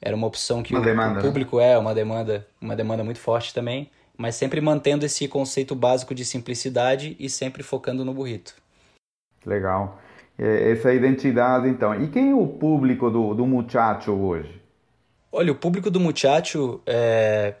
era 0.00 0.16
uma 0.16 0.26
opção 0.26 0.62
que 0.62 0.74
uma 0.74 0.86
o, 0.86 0.92
o, 0.92 1.14
né? 1.14 1.20
público 1.20 1.60
é 1.60 1.76
uma 1.76 1.94
demanda, 1.94 2.46
uma 2.60 2.74
demanda 2.74 3.04
muito 3.04 3.20
forte 3.20 3.52
também, 3.52 3.90
mas 4.16 4.34
sempre 4.34 4.60
mantendo 4.60 5.04
esse 5.04 5.26
conceito 5.28 5.74
básico 5.74 6.14
de 6.14 6.24
simplicidade 6.24 7.16
e 7.18 7.28
sempre 7.28 7.62
focando 7.62 8.04
no 8.04 8.14
burrito. 8.14 8.54
Legal. 9.44 9.98
É, 10.38 10.72
essa 10.72 10.92
identidade, 10.92 11.68
então. 11.68 12.02
E 12.02 12.08
quem 12.08 12.30
é 12.30 12.34
o 12.34 12.46
público 12.46 13.10
do, 13.10 13.34
do 13.34 13.46
Muchacho 13.46 14.12
hoje? 14.12 14.59
Olha, 15.32 15.52
o 15.52 15.54
público 15.54 15.90
do 15.90 16.00
Muchacho, 16.00 16.80
é... 16.84 17.54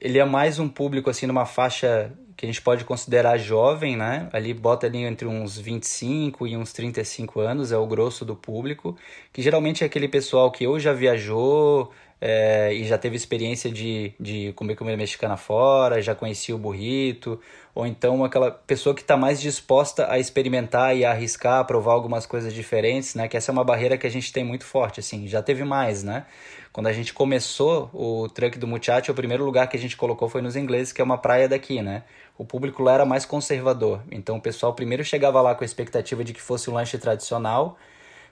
ele 0.00 0.18
é 0.18 0.24
mais 0.24 0.58
um 0.58 0.68
público, 0.68 1.08
assim, 1.08 1.26
numa 1.26 1.46
faixa 1.46 2.12
que 2.36 2.46
a 2.46 2.48
gente 2.48 2.62
pode 2.62 2.84
considerar 2.84 3.36
jovem, 3.36 3.96
né? 3.96 4.28
Ali 4.32 4.54
bota 4.54 4.86
ali 4.86 5.04
entre 5.04 5.28
uns 5.28 5.58
25 5.58 6.46
e 6.46 6.56
uns 6.56 6.72
35 6.72 7.38
anos, 7.38 7.70
é 7.70 7.76
o 7.76 7.86
grosso 7.86 8.24
do 8.24 8.34
público, 8.34 8.96
que 9.32 9.42
geralmente 9.42 9.84
é 9.84 9.86
aquele 9.86 10.08
pessoal 10.08 10.50
que 10.50 10.66
ou 10.66 10.80
já 10.80 10.92
viajou 10.92 11.92
é, 12.20 12.74
e 12.74 12.84
já 12.84 12.98
teve 12.98 13.16
experiência 13.16 13.70
de, 13.70 14.12
de 14.20 14.52
comer 14.52 14.76
comida 14.76 14.96
mexicana 14.96 15.38
fora, 15.38 16.02
já 16.02 16.14
conhecia 16.14 16.54
o 16.54 16.58
burrito, 16.58 17.40
ou 17.74 17.86
então 17.86 18.22
aquela 18.22 18.50
pessoa 18.50 18.94
que 18.94 19.00
está 19.00 19.16
mais 19.16 19.40
disposta 19.40 20.10
a 20.12 20.18
experimentar 20.18 20.94
e 20.94 21.04
a 21.04 21.12
arriscar, 21.12 21.60
a 21.60 21.64
provar 21.64 21.94
algumas 21.94 22.26
coisas 22.26 22.52
diferentes, 22.52 23.14
né? 23.14 23.26
Que 23.26 23.38
essa 23.38 23.50
é 23.50 23.54
uma 23.54 23.64
barreira 23.64 23.96
que 23.96 24.06
a 24.06 24.10
gente 24.10 24.32
tem 24.32 24.44
muito 24.44 24.64
forte, 24.64 25.00
assim, 25.00 25.26
já 25.26 25.42
teve 25.42 25.64
mais, 25.64 26.02
né? 26.02 26.26
Quando 26.72 26.88
a 26.88 26.92
gente 26.92 27.14
começou 27.14 27.90
o 27.92 28.28
truck 28.28 28.58
do 28.58 28.66
Muchacho, 28.66 29.10
o 29.10 29.14
primeiro 29.14 29.44
lugar 29.44 29.66
que 29.68 29.76
a 29.76 29.80
gente 29.80 29.96
colocou 29.96 30.28
foi 30.28 30.42
nos 30.42 30.56
ingleses, 30.56 30.92
que 30.92 31.00
é 31.00 31.04
uma 31.04 31.18
praia 31.18 31.48
daqui, 31.48 31.80
né? 31.80 32.04
O 32.36 32.44
público 32.44 32.82
lá 32.82 32.94
era 32.94 33.06
mais 33.06 33.24
conservador. 33.24 34.02
Então 34.10 34.36
o 34.36 34.40
pessoal 34.40 34.74
primeiro 34.74 35.02
chegava 35.02 35.40
lá 35.40 35.54
com 35.54 35.64
a 35.64 35.66
expectativa 35.66 36.22
de 36.22 36.32
que 36.32 36.40
fosse 36.40 36.70
um 36.70 36.74
lanche 36.74 36.98
tradicional. 36.98 37.76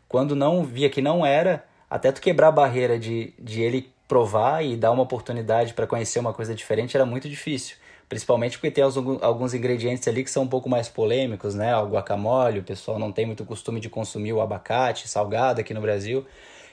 Quando 0.08 0.36
não 0.36 0.62
via 0.62 0.88
que 0.88 1.02
não 1.02 1.26
era, 1.26 1.64
até 1.90 2.12
tu 2.12 2.20
quebrar 2.20 2.48
a 2.48 2.52
barreira 2.52 2.98
de, 2.98 3.32
de 3.38 3.62
ele 3.62 3.90
provar 4.06 4.64
e 4.64 4.76
dar 4.76 4.90
uma 4.90 5.02
oportunidade 5.02 5.74
para 5.74 5.86
conhecer 5.86 6.18
uma 6.18 6.32
coisa 6.32 6.54
diferente 6.54 6.96
era 6.96 7.04
muito 7.04 7.28
difícil. 7.28 7.76
Principalmente 8.08 8.56
porque 8.56 8.70
tem 8.70 8.82
alguns 9.20 9.52
ingredientes 9.52 10.08
ali 10.08 10.24
que 10.24 10.30
são 10.30 10.44
um 10.44 10.48
pouco 10.48 10.68
mais 10.68 10.88
polêmicos, 10.88 11.54
né? 11.54 11.76
O 11.76 11.88
guacamole, 11.88 12.60
o 12.60 12.62
pessoal 12.62 12.98
não 12.98 13.12
tem 13.12 13.26
muito 13.26 13.44
costume 13.44 13.80
de 13.80 13.90
consumir 13.90 14.32
o 14.32 14.40
abacate 14.40 15.06
salgado 15.06 15.60
aqui 15.60 15.74
no 15.74 15.80
Brasil. 15.82 16.24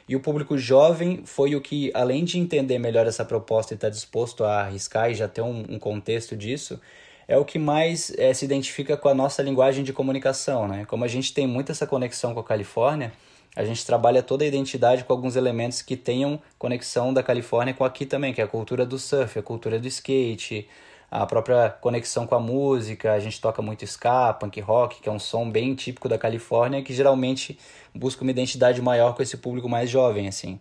E 0.08 0.16
o 0.16 0.20
público 0.22 0.58
jovem 0.58 1.24
foi 1.26 1.56
o 1.56 1.60
que, 1.60 1.92
além 1.94 2.24
de 2.24 2.40
entender 2.40 2.80
melhor 2.80 3.06
essa 3.06 3.26
proposta 3.26 3.74
e 3.74 3.76
estar 3.76 3.88
tá 3.88 3.92
disposto 3.92 4.46
a 4.46 4.62
arriscar 4.62 5.12
e 5.12 5.16
já 5.16 5.28
ter 5.28 5.42
um, 5.42 5.66
um 5.68 5.80
contexto 5.80 6.38
disso, 6.38 6.80
é 7.28 7.38
o 7.38 7.44
que 7.44 7.60
mais 7.60 8.14
é, 8.18 8.34
se 8.34 8.46
identifica 8.46 8.96
com 8.96 9.10
a 9.10 9.14
nossa 9.14 9.42
linguagem 9.42 9.84
de 9.84 9.92
comunicação. 9.92 10.68
Né? 10.68 10.86
Como 10.86 11.04
a 11.04 11.08
gente 11.08 11.34
tem 11.34 11.48
muito 11.48 11.72
essa 11.72 11.88
conexão 11.88 12.34
com 12.34 12.40
a 12.40 12.44
Califórnia, 12.44 13.12
a 13.56 13.64
gente 13.64 13.86
trabalha 13.86 14.22
toda 14.22 14.44
a 14.44 14.48
identidade 14.48 15.04
com 15.04 15.14
alguns 15.14 15.36
elementos 15.36 15.82
que 15.82 15.96
tenham 15.96 16.40
conexão 16.60 17.14
da 17.14 17.24
Califórnia 17.24 17.74
com 17.74 17.86
aqui 17.86 18.06
também, 18.06 18.34
que 18.34 18.42
é 18.42 18.44
a 18.44 18.48
cultura 18.48 18.86
do 18.86 19.00
surf, 19.00 19.40
a 19.40 19.42
cultura 19.42 19.80
do 19.80 19.88
skate, 19.88 20.68
a 21.10 21.26
própria 21.26 21.70
conexão 21.70 22.28
com 22.28 22.36
a 22.36 22.40
música, 22.40 23.14
a 23.14 23.20
gente 23.20 23.40
toca 23.40 23.62
muito 23.62 23.84
ska, 23.86 24.34
punk 24.34 24.60
rock, 24.60 25.02
que 25.02 25.08
é 25.08 25.12
um 25.12 25.20
som 25.20 25.50
bem 25.50 25.74
típico 25.74 26.10
da 26.10 26.18
Califórnia, 26.18 26.82
que 26.82 26.94
geralmente 26.94 27.58
busca 27.94 28.22
uma 28.24 28.32
identidade 28.32 28.82
maior 28.82 29.16
com 29.16 29.24
esse 29.24 29.38
público 29.38 29.70
mais 29.70 29.90
jovem, 29.90 30.28
assim. 30.28 30.60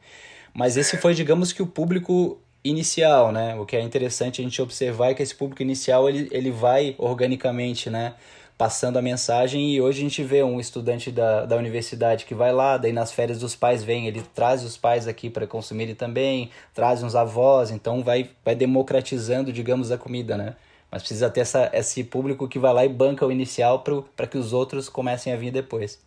Mas 0.53 0.77
esse 0.77 0.97
foi, 0.97 1.15
digamos 1.15 1.53
que 1.53 1.63
o 1.63 1.67
público 1.67 2.39
inicial, 2.63 3.33
né? 3.33 3.55
O 3.57 3.67
que 3.67 3.77
é 3.77 3.81
interessante 3.81 4.41
a 4.41 4.45
gente 4.45 4.61
observar 4.63 5.11
é 5.11 5.15
que 5.15 5.23
esse 5.23 5.35
público 5.35 5.61
inicial, 5.61 6.09
ele, 6.09 6.29
ele 6.31 6.51
vai 6.51 6.95
organicamente, 6.99 7.91
né? 7.91 8.15
Passando 8.57 8.99
a 8.99 9.03
mensagem 9.03 9.75
e 9.75 9.81
hoje 9.81 9.99
a 9.99 10.03
gente 10.03 10.23
vê 10.23 10.43
um 10.43 10.61
estudante 10.61 11.11
da, 11.11 11.45
da 11.45 11.57
universidade 11.57 12.25
que 12.25 12.35
vai 12.35 12.53
lá, 12.53 12.77
daí 12.77 12.93
nas 12.93 13.13
férias 13.13 13.39
dos 13.39 13.57
pais 13.57 13.83
vem, 13.83 14.07
ele 14.07 14.23
traz 14.35 14.63
os 14.63 14.77
pais 14.77 15.09
aqui 15.09 15.29
para 15.29 15.47
consumirem 15.47 15.95
também, 15.95 16.51
traz 16.73 17.03
uns 17.03 17.17
avós, 17.17 17.71
então 17.71 18.03
vai, 18.03 18.31
vai 18.45 18.55
democratizando, 18.55 19.53
digamos, 19.53 19.91
a 19.91 19.99
comida, 19.99 20.37
né? 20.37 20.55
Mas 20.91 21.03
precisa 21.03 21.29
ter 21.29 21.41
essa, 21.41 21.69
esse 21.73 22.05
público 22.05 22.47
que 22.47 22.59
vai 22.59 22.73
lá 22.73 22.85
e 22.85 22.89
banca 22.89 23.27
o 23.27 23.33
inicial 23.33 23.83
para 24.15 24.27
que 24.29 24.39
os 24.39 24.53
outros 24.53 24.89
comecem 24.89 25.33
a 25.33 25.37
vir 25.37 25.51
depois. 25.51 26.01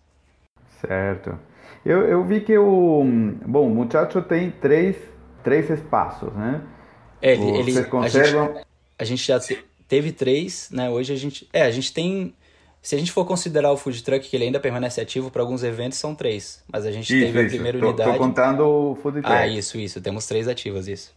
Certo. 0.79 1.37
Eu, 1.85 2.07
eu 2.07 2.23
vi 2.23 2.39
que 2.39 2.57
o. 2.57 3.03
Bom, 3.45 3.67
o 3.67 3.69
Muchacho 3.69 4.21
tem 4.21 4.49
três, 4.49 4.95
três 5.43 5.69
espaços, 5.69 6.31
né? 6.33 6.61
É, 7.21 7.33
ele, 7.33 7.63
Vocês 7.63 7.77
ele, 7.77 7.85
conservam. 7.85 8.43
A 8.43 8.47
gente, 8.47 8.65
a 8.99 9.03
gente 9.03 9.27
já 9.27 9.39
teve 9.87 10.11
três, 10.11 10.69
né? 10.71 10.89
Hoje 10.89 11.13
a 11.13 11.15
gente. 11.15 11.47
É, 11.51 11.63
a 11.63 11.71
gente 11.71 11.93
tem. 11.93 12.33
Se 12.81 12.95
a 12.95 12.97
gente 12.97 13.11
for 13.11 13.25
considerar 13.25 13.71
o 13.71 13.77
food 13.77 14.01
truck, 14.03 14.29
que 14.29 14.35
ele 14.35 14.45
ainda 14.45 14.59
permanece 14.59 15.01
ativo 15.01 15.29
para 15.29 15.41
alguns 15.41 15.63
eventos, 15.63 15.97
são 15.97 16.15
três. 16.15 16.63
Mas 16.71 16.85
a 16.85 16.91
gente 16.91 17.13
isso, 17.13 17.25
teve 17.25 17.39
isso. 17.39 17.47
a 17.47 17.49
primeira 17.49 17.79
tô, 17.79 17.87
unidade. 17.87 18.11
Tô 18.11 18.17
contando 18.17 18.61
o 18.61 18.95
food 18.95 19.21
truck. 19.21 19.35
Ah, 19.35 19.47
isso, 19.47 19.77
isso. 19.77 19.99
Temos 19.99 20.25
três 20.25 20.47
ativas, 20.47 20.87
isso. 20.87 21.13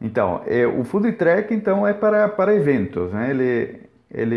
Então, 0.00 0.42
é, 0.46 0.66
o 0.66 0.82
food 0.84 1.12
truck 1.12 1.52
então 1.54 1.86
é 1.86 1.92
para, 1.92 2.28
para 2.28 2.54
eventos, 2.54 3.12
né? 3.12 3.30
Ele 3.30 3.89
ele, 4.12 4.36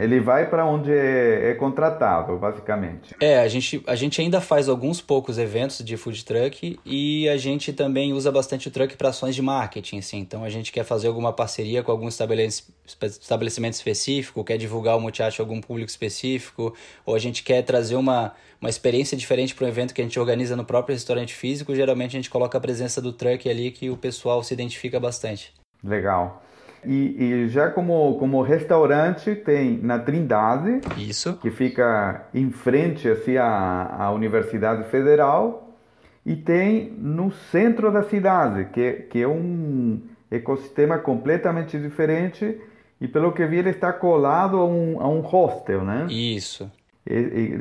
ele 0.00 0.18
vai 0.18 0.48
para 0.48 0.64
onde 0.64 0.90
é, 0.90 1.50
é 1.50 1.54
contratável, 1.54 2.38
basicamente. 2.38 3.14
É, 3.20 3.38
a 3.38 3.48
gente, 3.48 3.82
a 3.86 3.94
gente 3.94 4.18
ainda 4.20 4.40
faz 4.40 4.66
alguns 4.66 5.02
poucos 5.02 5.36
eventos 5.36 5.84
de 5.84 5.94
food 5.98 6.24
truck 6.24 6.80
e 6.86 7.28
a 7.28 7.36
gente 7.36 7.70
também 7.74 8.14
usa 8.14 8.32
bastante 8.32 8.68
o 8.68 8.70
truck 8.70 8.96
para 8.96 9.10
ações 9.10 9.34
de 9.34 9.42
marketing, 9.42 9.98
assim. 9.98 10.20
Então 10.20 10.42
a 10.42 10.48
gente 10.48 10.72
quer 10.72 10.84
fazer 10.84 11.08
alguma 11.08 11.34
parceria 11.34 11.82
com 11.82 11.92
algum 11.92 12.08
estabelecimento 12.08 13.74
específico, 13.74 14.42
quer 14.42 14.56
divulgar 14.56 14.96
o 14.96 15.00
Muchacho 15.00 15.42
a 15.42 15.44
algum 15.44 15.60
público 15.60 15.90
específico, 15.90 16.74
ou 17.04 17.14
a 17.14 17.18
gente 17.18 17.42
quer 17.42 17.60
trazer 17.62 17.96
uma, 17.96 18.32
uma 18.58 18.70
experiência 18.70 19.18
diferente 19.18 19.54
para 19.54 19.66
um 19.66 19.68
evento 19.68 19.92
que 19.92 20.00
a 20.00 20.04
gente 20.04 20.18
organiza 20.18 20.56
no 20.56 20.64
próprio 20.64 20.94
restaurante 20.94 21.34
físico. 21.34 21.74
Geralmente 21.74 22.16
a 22.16 22.18
gente 22.18 22.30
coloca 22.30 22.56
a 22.56 22.60
presença 22.60 23.02
do 23.02 23.12
truck 23.12 23.50
ali 23.50 23.70
que 23.70 23.90
o 23.90 23.98
pessoal 23.98 24.42
se 24.42 24.54
identifica 24.54 24.98
bastante. 24.98 25.52
Legal. 25.82 26.42
E, 26.86 27.44
e, 27.44 27.48
já 27.48 27.70
como, 27.70 28.18
como 28.18 28.42
restaurante 28.42 29.34
tem 29.34 29.78
na 29.82 29.98
Trindade, 29.98 30.80
Isso. 30.96 31.38
que 31.38 31.50
fica 31.50 32.26
em 32.34 32.50
frente 32.50 33.08
assim, 33.08 33.36
à, 33.36 33.96
à 33.98 34.10
Universidade 34.12 34.88
Federal, 34.90 35.74
e 36.24 36.36
tem 36.36 36.92
no 36.98 37.30
centro 37.50 37.92
da 37.92 38.02
cidade, 38.02 38.66
que, 38.72 38.92
que 39.10 39.22
é 39.22 39.28
um 39.28 40.00
ecossistema 40.30 40.98
completamente 40.98 41.78
diferente, 41.78 42.60
e 43.00 43.06
pelo 43.06 43.32
que 43.32 43.44
vi 43.46 43.58
ele 43.58 43.70
está 43.70 43.92
colado 43.92 44.56
a 44.58 44.64
um, 44.64 45.00
a 45.00 45.08
um 45.08 45.20
hostel, 45.20 45.82
né? 45.82 46.06
Isso 46.08 46.70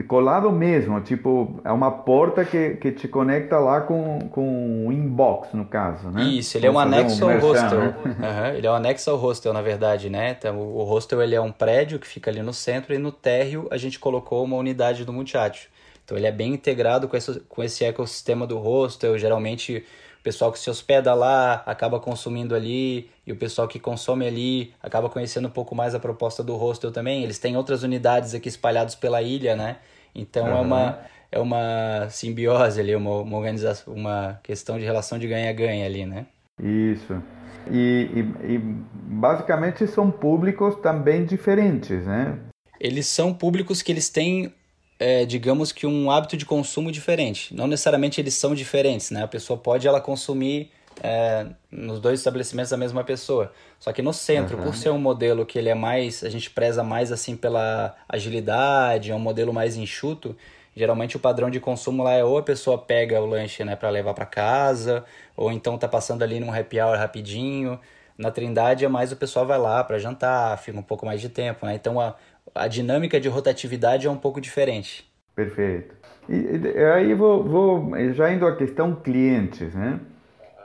colado 0.07 0.49
mesmo, 0.51 1.01
tipo, 1.01 1.59
é 1.65 1.71
uma 1.71 1.91
porta 1.91 2.45
que, 2.45 2.75
que 2.75 2.91
te 2.91 3.09
conecta 3.09 3.59
lá 3.59 3.81
com, 3.81 4.19
com 4.31 4.87
o 4.87 4.91
inbox, 4.91 5.53
no 5.53 5.65
caso, 5.65 6.09
né? 6.09 6.23
Isso, 6.23 6.57
ele 6.57 6.67
é 6.67 6.71
um 6.71 6.79
anexo 6.79 7.25
um 7.25 7.29
ao 7.29 7.39
hostel. 7.39 7.79
Né? 7.79 7.93
Uhum, 8.23 8.55
ele 8.55 8.67
é 8.67 8.71
um 8.71 8.75
anexo 8.75 9.09
ao 9.09 9.17
hostel, 9.17 9.51
na 9.51 9.61
verdade, 9.61 10.09
né? 10.09 10.35
Então, 10.37 10.57
o 10.59 10.83
hostel 10.83 11.21
ele 11.21 11.35
é 11.35 11.41
um 11.41 11.51
prédio 11.51 11.99
que 11.99 12.07
fica 12.07 12.31
ali 12.31 12.41
no 12.41 12.53
centro 12.53 12.93
e 12.93 12.97
no 12.97 13.11
térreo 13.11 13.67
a 13.69 13.75
gente 13.75 13.99
colocou 13.99 14.43
uma 14.43 14.55
unidade 14.55 15.03
do 15.03 15.11
Muchacho. 15.11 15.67
Então 16.03 16.17
ele 16.17 16.27
é 16.27 16.31
bem 16.31 16.53
integrado 16.53 17.07
com 17.07 17.15
esse, 17.15 17.39
com 17.41 17.63
esse 17.63 17.83
ecossistema 17.83 18.45
do 18.45 18.57
hostel, 18.57 19.17
geralmente 19.17 19.85
o 20.23 20.29
pessoal 20.31 20.53
que 20.53 20.59
se 20.59 20.69
hospeda 20.69 21.13
lá 21.13 21.61
acaba 21.65 21.99
consumindo 21.99 22.55
ali 22.55 23.09
e 23.27 23.33
o 23.33 23.35
pessoal 23.35 23.67
que 23.67 23.77
consome 23.77 24.25
ali 24.25 24.73
acaba 24.81 25.09
conhecendo 25.09 25.49
um 25.49 25.51
pouco 25.51 25.75
mais 25.75 25.93
a 25.93 25.99
proposta 25.99 26.41
do 26.41 26.55
hostel 26.55 26.93
também. 26.93 27.23
Eles 27.23 27.37
têm 27.37 27.57
outras 27.57 27.83
unidades 27.83 28.33
aqui 28.33 28.47
espalhadas 28.47 28.95
pela 28.95 29.21
ilha, 29.21 29.53
né? 29.53 29.79
Então 30.15 30.45
uhum. 30.45 30.57
é 30.57 30.61
uma 30.61 30.99
é 31.29 31.39
uma 31.39 32.07
simbiose 32.09 32.79
ali, 32.79 32.95
uma, 32.95 33.17
uma 33.17 33.35
organização, 33.35 33.93
uma 33.93 34.39
questão 34.41 34.79
de 34.79 34.85
relação 34.85 35.19
de 35.19 35.27
ganha-ganha 35.27 35.85
ali, 35.85 36.05
né? 36.05 36.25
Isso. 36.57 37.21
E, 37.69 38.07
e, 38.13 38.53
e, 38.53 38.57
basicamente 38.57 39.85
são 39.87 40.09
públicos 40.09 40.77
também 40.77 41.25
diferentes, 41.25 42.05
né? 42.05 42.39
Eles 42.79 43.07
são 43.07 43.33
públicos 43.33 43.81
que 43.81 43.91
eles 43.91 44.09
têm 44.09 44.53
é, 44.99 45.25
digamos 45.25 45.71
que 45.71 45.85
um 45.85 46.09
hábito 46.09 46.37
de 46.37 46.45
consumo 46.45 46.91
diferente. 46.91 47.53
Não 47.53 47.67
necessariamente 47.67 48.21
eles 48.21 48.33
são 48.33 48.53
diferentes, 48.53 49.11
né? 49.11 49.23
A 49.23 49.27
pessoa 49.27 49.57
pode 49.57 49.87
ela 49.87 49.99
consumir 49.99 50.71
é, 51.01 51.47
nos 51.71 51.99
dois 51.99 52.19
estabelecimentos 52.19 52.71
da 52.71 52.77
mesma 52.77 53.03
pessoa. 53.03 53.51
Só 53.79 53.91
que 53.91 54.01
no 54.01 54.13
centro, 54.13 54.57
uhum. 54.57 54.63
por 54.63 54.75
ser 54.75 54.89
um 54.89 54.97
modelo 54.97 55.45
que 55.45 55.57
ele 55.57 55.69
é 55.69 55.75
mais, 55.75 56.23
a 56.23 56.29
gente 56.29 56.49
preza 56.49 56.83
mais 56.83 57.11
assim 57.11 57.35
pela 57.35 57.95
agilidade, 58.07 59.11
é 59.11 59.15
um 59.15 59.19
modelo 59.19 59.53
mais 59.53 59.75
enxuto, 59.75 60.35
geralmente 60.75 61.17
o 61.17 61.19
padrão 61.19 61.49
de 61.49 61.59
consumo 61.59 62.03
lá 62.03 62.13
é 62.13 62.23
ou 62.23 62.37
a 62.37 62.43
pessoa 62.43 62.77
pega 62.77 63.21
o 63.21 63.25
lanche, 63.25 63.63
né, 63.63 63.75
para 63.75 63.89
levar 63.89 64.13
para 64.13 64.25
casa, 64.25 65.03
ou 65.35 65.51
então 65.51 65.77
tá 65.77 65.87
passando 65.87 66.23
ali 66.23 66.39
num 66.39 66.53
happy 66.53 66.79
hour 66.79 66.97
rapidinho. 66.97 67.79
Na 68.15 68.29
Trindade 68.29 68.85
é 68.85 68.87
mais 68.87 69.11
o 69.11 69.15
pessoal 69.15 69.45
vai 69.45 69.57
lá 69.57 69.83
para 69.83 69.97
jantar, 69.97 70.57
fica 70.59 70.77
um 70.77 70.83
pouco 70.83 71.03
mais 71.05 71.19
de 71.19 71.29
tempo, 71.29 71.65
né? 71.65 71.73
Então 71.73 71.99
a, 71.99 72.15
a 72.55 72.67
dinâmica 72.67 73.19
de 73.19 73.27
rotatividade 73.27 74.07
é 74.07 74.09
um 74.09 74.17
pouco 74.17 74.39
diferente. 74.39 75.11
Perfeito. 75.35 75.95
E, 76.29 76.35
e 76.35 76.83
aí 76.85 77.13
vou, 77.13 77.43
vou 77.43 77.91
já 78.13 78.31
indo 78.31 78.45
à 78.45 78.55
questão 78.55 78.95
clientes, 78.95 79.73
né? 79.73 79.99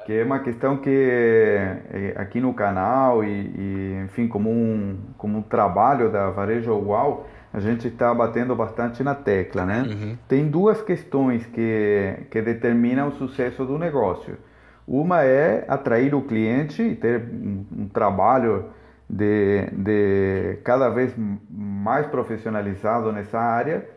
Que 0.06 0.14
é 0.14 0.24
uma 0.24 0.38
questão 0.38 0.78
que 0.78 0.90
é, 0.90 2.14
aqui 2.16 2.40
no 2.40 2.54
canal 2.54 3.22
e, 3.22 3.28
e, 3.28 4.02
enfim 4.04 4.26
como 4.26 4.50
um 4.50 4.98
como 5.18 5.38
um 5.38 5.42
trabalho 5.42 6.10
da 6.10 6.30
Varejo 6.30 6.72
Uau 6.72 7.26
a 7.52 7.60
gente 7.60 7.88
está 7.88 8.14
batendo 8.14 8.54
bastante 8.54 9.02
na 9.02 9.14
tecla, 9.14 9.66
né? 9.66 9.82
Uhum. 9.82 10.18
Tem 10.26 10.48
duas 10.48 10.80
questões 10.80 11.44
que 11.46 12.14
que 12.30 12.40
determinam 12.40 13.08
o 13.08 13.12
sucesso 13.12 13.64
do 13.64 13.78
negócio. 13.78 14.36
Uma 14.86 15.24
é 15.24 15.66
atrair 15.68 16.14
o 16.14 16.22
cliente 16.22 16.82
e 16.82 16.94
ter 16.94 17.20
um, 17.20 17.66
um 17.80 17.88
trabalho 17.88 18.70
de, 19.08 19.66
de 19.72 20.58
cada 20.64 20.88
vez 20.88 21.14
mais 21.50 22.06
profissionalizado 22.06 23.12
nessa 23.12 23.38
área, 23.38 23.88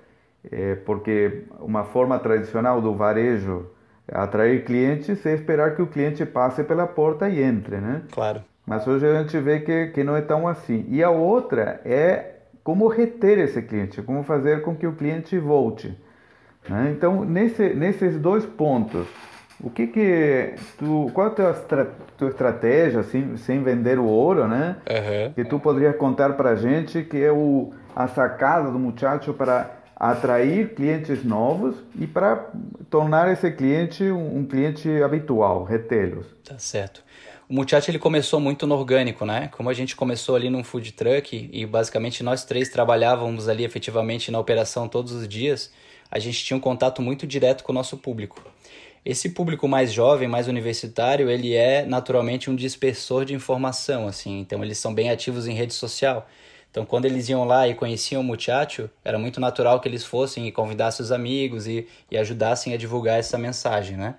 é, 0.49 0.75
porque 0.75 1.43
uma 1.59 1.83
forma 1.83 2.17
tradicional 2.19 2.81
do 2.81 2.95
varejo 2.95 3.67
atrair 4.11 4.63
clientes 4.65 5.25
é 5.25 5.33
esperar 5.33 5.75
que 5.75 5.81
o 5.81 5.87
cliente 5.87 6.25
passe 6.25 6.63
pela 6.63 6.87
porta 6.87 7.29
e 7.29 7.41
entre, 7.41 7.77
né? 7.77 8.03
Claro. 8.11 8.41
Mas 8.65 8.87
hoje 8.87 9.05
a 9.05 9.21
gente 9.21 9.37
vê 9.39 9.59
que, 9.59 9.87
que 9.87 10.03
não 10.03 10.15
é 10.15 10.21
tão 10.21 10.47
assim. 10.47 10.85
E 10.89 11.03
a 11.03 11.09
outra 11.09 11.81
é 11.83 12.35
como 12.63 12.87
reter 12.87 13.39
esse 13.39 13.61
cliente, 13.61 14.01
como 14.01 14.23
fazer 14.23 14.61
com 14.61 14.75
que 14.75 14.85
o 14.85 14.93
cliente 14.93 15.37
volte. 15.37 15.97
Né? 16.69 16.93
Então, 16.95 17.25
nesse, 17.25 17.73
nesses 17.73 18.17
dois 18.19 18.45
pontos, 18.45 19.07
o 19.63 19.69
que 19.69 19.87
que 19.87 20.55
tu, 20.77 21.11
qual 21.13 21.27
é 21.27 21.29
a 21.29 21.53
tua, 21.53 21.91
tua 22.17 22.29
estratégia, 22.29 23.01
assim, 23.01 23.37
sem 23.37 23.63
vender 23.63 23.99
o 23.99 24.05
ouro, 24.05 24.47
né? 24.47 24.77
Uhum. 24.89 25.33
Que 25.33 25.45
tu 25.45 25.59
poderia 25.59 25.93
contar 25.93 26.33
para 26.33 26.55
gente 26.55 27.03
que 27.03 27.21
é 27.21 27.31
o, 27.31 27.71
a 27.95 28.07
sacada 28.07 28.71
do 28.71 28.79
muchacho 28.79 29.33
para 29.33 29.69
atrair 29.95 30.73
clientes 30.73 31.23
novos 31.23 31.75
e 31.99 32.07
para 32.07 32.49
tornar 32.89 33.31
esse 33.31 33.51
cliente 33.51 34.03
um, 34.03 34.39
um 34.39 34.45
cliente 34.45 34.89
habitual, 35.03 35.63
retê-los. 35.63 36.25
Tá 36.43 36.57
certo. 36.57 37.03
O 37.47 37.53
Muchacho 37.53 37.91
ele 37.91 37.99
começou 37.99 38.39
muito 38.39 38.65
no 38.65 38.75
orgânico, 38.75 39.25
né? 39.25 39.49
Como 39.51 39.69
a 39.69 39.73
gente 39.73 39.95
começou 39.95 40.35
ali 40.35 40.49
num 40.49 40.63
food 40.63 40.93
truck 40.93 41.49
e 41.51 41.65
basicamente 41.65 42.23
nós 42.23 42.45
três 42.45 42.69
trabalhávamos 42.69 43.47
ali 43.47 43.63
efetivamente 43.63 44.31
na 44.31 44.39
operação 44.39 44.87
todos 44.87 45.11
os 45.11 45.27
dias, 45.27 45.69
a 46.09 46.17
gente 46.17 46.43
tinha 46.43 46.57
um 46.57 46.61
contato 46.61 47.01
muito 47.01 47.27
direto 47.27 47.63
com 47.63 47.71
o 47.71 47.75
nosso 47.75 47.97
público. 47.97 48.41
Esse 49.03 49.29
público 49.29 49.67
mais 49.67 49.91
jovem, 49.91 50.27
mais 50.27 50.47
universitário, 50.47 51.29
ele 51.29 51.55
é 51.55 51.83
naturalmente 51.85 52.49
um 52.49 52.55
dispersor 52.55 53.25
de 53.25 53.33
informação, 53.33 54.07
assim. 54.07 54.39
Então 54.39 54.63
eles 54.63 54.77
são 54.77 54.93
bem 54.93 55.09
ativos 55.09 55.47
em 55.47 55.53
rede 55.53 55.73
social. 55.73 56.27
Então 56.69 56.85
quando 56.85 57.05
eles 57.05 57.27
iam 57.27 57.43
lá 57.43 57.67
e 57.67 57.73
conheciam 57.73 58.21
o 58.21 58.23
muchacho, 58.23 58.89
era 59.03 59.17
muito 59.17 59.39
natural 59.39 59.79
que 59.79 59.89
eles 59.89 60.05
fossem 60.05 60.47
e 60.47 60.51
convidassem 60.51 61.03
os 61.03 61.11
amigos 61.11 61.67
e, 61.67 61.87
e 62.09 62.17
ajudassem 62.17 62.73
a 62.73 62.77
divulgar 62.77 63.19
essa 63.19 63.37
mensagem, 63.37 63.97
né? 63.97 64.15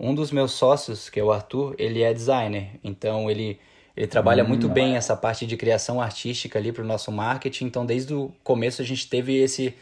Um 0.00 0.14
dos 0.14 0.32
meus 0.32 0.52
sócios, 0.52 1.08
que 1.08 1.20
é 1.20 1.24
o 1.24 1.30
Arthur, 1.30 1.74
ele 1.78 2.02
é 2.02 2.12
designer. 2.12 2.70
Então 2.82 3.30
ele 3.30 3.60
ele 3.96 4.06
trabalha 4.08 4.42
hum, 4.42 4.48
muito 4.48 4.68
bem 4.68 4.96
essa 4.96 5.16
parte 5.16 5.46
de 5.46 5.56
criação 5.56 6.00
artística 6.00 6.58
ali 6.58 6.72
para 6.72 6.82
o 6.82 6.86
nosso 6.86 7.12
marketing. 7.12 7.66
Então, 7.66 7.86
desde 7.86 8.12
o 8.12 8.32
começo, 8.42 8.82
a 8.82 8.84
gente 8.84 9.08
teve 9.08 9.36
esse, 9.36 9.74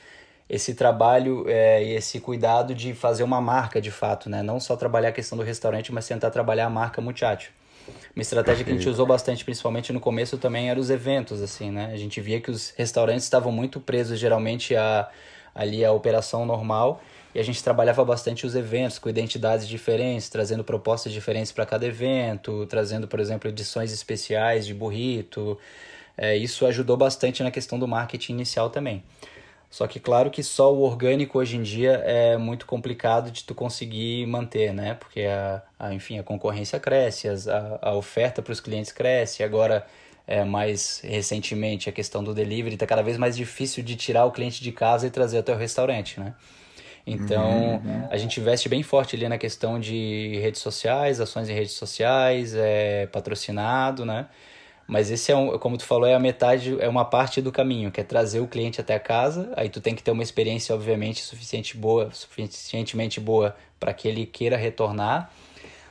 esse 0.52 0.74
trabalho 0.74 1.46
é, 1.48 1.82
e 1.82 1.94
esse 1.94 2.20
cuidado 2.20 2.74
de 2.74 2.92
fazer 2.92 3.22
uma 3.22 3.40
marca 3.40 3.80
de 3.80 3.90
fato, 3.90 4.28
né? 4.28 4.42
Não 4.42 4.60
só 4.60 4.76
trabalhar 4.76 5.08
a 5.08 5.12
questão 5.12 5.38
do 5.38 5.42
restaurante, 5.42 5.90
mas 5.90 6.06
tentar 6.06 6.28
trabalhar 6.28 6.66
a 6.66 6.70
marca 6.70 7.00
Muchacho. 7.00 7.50
Uma 8.14 8.20
estratégia 8.20 8.62
que 8.62 8.70
a 8.70 8.74
gente 8.74 8.86
usou 8.86 9.06
bastante, 9.06 9.46
principalmente 9.46 9.94
no 9.94 9.98
começo, 9.98 10.36
também 10.36 10.68
eram 10.68 10.78
os 10.78 10.90
eventos, 10.90 11.40
assim, 11.40 11.70
né? 11.70 11.90
A 11.90 11.96
gente 11.96 12.20
via 12.20 12.38
que 12.38 12.50
os 12.50 12.74
restaurantes 12.76 13.24
estavam 13.24 13.50
muito 13.50 13.80
presos, 13.80 14.18
geralmente, 14.18 14.76
a, 14.76 15.08
ali 15.54 15.86
a 15.86 15.90
operação 15.90 16.44
normal, 16.44 17.00
e 17.34 17.40
a 17.40 17.42
gente 17.42 17.64
trabalhava 17.64 18.04
bastante 18.04 18.44
os 18.44 18.54
eventos 18.54 18.98
com 18.98 19.08
identidades 19.08 19.66
diferentes, 19.66 20.28
trazendo 20.28 20.62
propostas 20.62 21.14
diferentes 21.14 21.50
para 21.50 21.64
cada 21.64 21.86
evento, 21.86 22.66
trazendo, 22.66 23.08
por 23.08 23.20
exemplo, 23.20 23.48
edições 23.48 23.90
especiais 23.90 24.66
de 24.66 24.74
burrito. 24.74 25.58
É, 26.14 26.36
isso 26.36 26.66
ajudou 26.66 26.98
bastante 26.98 27.42
na 27.42 27.50
questão 27.50 27.78
do 27.78 27.88
marketing 27.88 28.32
inicial 28.34 28.68
também. 28.68 29.02
Só 29.72 29.86
que 29.86 29.98
claro 29.98 30.30
que 30.30 30.42
só 30.42 30.70
o 30.70 30.82
orgânico 30.82 31.38
hoje 31.38 31.56
em 31.56 31.62
dia 31.62 31.92
é 32.04 32.36
muito 32.36 32.66
complicado 32.66 33.30
de 33.30 33.42
tu 33.42 33.54
conseguir 33.54 34.26
manter, 34.26 34.70
né? 34.74 34.92
Porque 34.92 35.22
a, 35.22 35.62
a 35.78 35.94
enfim, 35.94 36.18
a 36.18 36.22
concorrência 36.22 36.78
cresce, 36.78 37.26
a, 37.26 37.78
a 37.80 37.94
oferta 37.94 38.42
para 38.42 38.52
os 38.52 38.60
clientes 38.60 38.92
cresce, 38.92 39.42
agora 39.42 39.86
é, 40.26 40.44
mais 40.44 41.00
recentemente 41.02 41.88
a 41.88 41.92
questão 41.92 42.22
do 42.22 42.34
delivery 42.34 42.74
está 42.74 42.86
cada 42.86 43.00
vez 43.00 43.16
mais 43.16 43.34
difícil 43.34 43.82
de 43.82 43.96
tirar 43.96 44.26
o 44.26 44.30
cliente 44.30 44.62
de 44.62 44.72
casa 44.72 45.06
e 45.06 45.10
trazer 45.10 45.38
até 45.38 45.54
o 45.54 45.56
restaurante, 45.56 46.20
né? 46.20 46.34
Então, 47.06 47.76
uhum. 47.76 48.08
a 48.10 48.18
gente 48.18 48.38
investe 48.40 48.68
bem 48.68 48.82
forte 48.82 49.16
ali 49.16 49.26
na 49.26 49.38
questão 49.38 49.80
de 49.80 50.38
redes 50.42 50.60
sociais, 50.60 51.18
ações 51.18 51.48
em 51.48 51.54
redes 51.54 51.72
sociais, 51.72 52.54
é, 52.54 53.06
patrocinado, 53.06 54.04
né? 54.04 54.26
Mas 54.92 55.10
esse 55.10 55.32
é 55.32 55.34
um, 55.34 55.56
como 55.56 55.78
tu 55.78 55.86
falou, 55.86 56.06
é 56.06 56.12
a 56.12 56.18
metade, 56.18 56.76
é 56.78 56.86
uma 56.86 57.02
parte 57.02 57.40
do 57.40 57.50
caminho, 57.50 57.90
que 57.90 57.98
é 57.98 58.04
trazer 58.04 58.40
o 58.40 58.46
cliente 58.46 58.78
até 58.78 58.94
a 58.94 59.00
casa. 59.00 59.50
Aí 59.56 59.70
tu 59.70 59.80
tem 59.80 59.94
que 59.94 60.02
ter 60.02 60.10
uma 60.10 60.22
experiência, 60.22 60.74
obviamente, 60.74 61.22
suficiente 61.22 61.78
boa, 61.78 62.10
suficientemente 62.12 63.18
boa 63.18 63.56
para 63.80 63.94
que 63.94 64.06
ele 64.06 64.26
queira 64.26 64.54
retornar. 64.54 65.32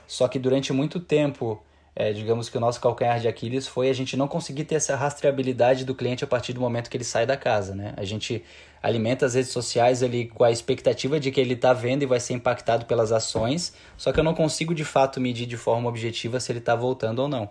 Só 0.05 0.27
que 0.27 0.37
durante 0.37 0.71
muito 0.71 0.99
tempo, 0.99 1.59
é, 1.95 2.13
digamos 2.13 2.47
que 2.47 2.57
o 2.57 2.59
nosso 2.59 2.79
calcanhar 2.79 3.19
de 3.19 3.27
Aquiles 3.27 3.67
foi 3.67 3.89
a 3.89 3.93
gente 3.93 4.15
não 4.15 4.27
conseguir 4.27 4.65
ter 4.65 4.75
essa 4.75 4.95
rastreabilidade 4.95 5.83
do 5.83 5.95
cliente 5.95 6.23
a 6.23 6.27
partir 6.27 6.53
do 6.53 6.61
momento 6.61 6.87
que 6.87 6.95
ele 6.95 7.03
sai 7.03 7.25
da 7.25 7.35
casa, 7.35 7.73
né? 7.73 7.95
A 7.97 8.05
gente 8.05 8.43
alimenta 8.83 9.25
as 9.25 9.33
redes 9.33 9.49
sociais 9.49 10.03
ali 10.03 10.27
com 10.27 10.43
a 10.43 10.51
expectativa 10.51 11.19
de 11.19 11.31
que 11.31 11.41
ele 11.41 11.55
está 11.55 11.73
vendo 11.73 12.03
e 12.03 12.05
vai 12.05 12.19
ser 12.19 12.35
impactado 12.35 12.85
pelas 12.85 13.11
ações, 13.11 13.73
só 13.97 14.11
que 14.11 14.19
eu 14.19 14.23
não 14.23 14.35
consigo 14.35 14.75
de 14.75 14.85
fato 14.85 15.19
medir 15.19 15.47
de 15.47 15.57
forma 15.57 15.89
objetiva 15.89 16.39
se 16.39 16.51
ele 16.51 16.59
está 16.59 16.75
voltando 16.75 17.17
ou 17.17 17.27
não 17.27 17.49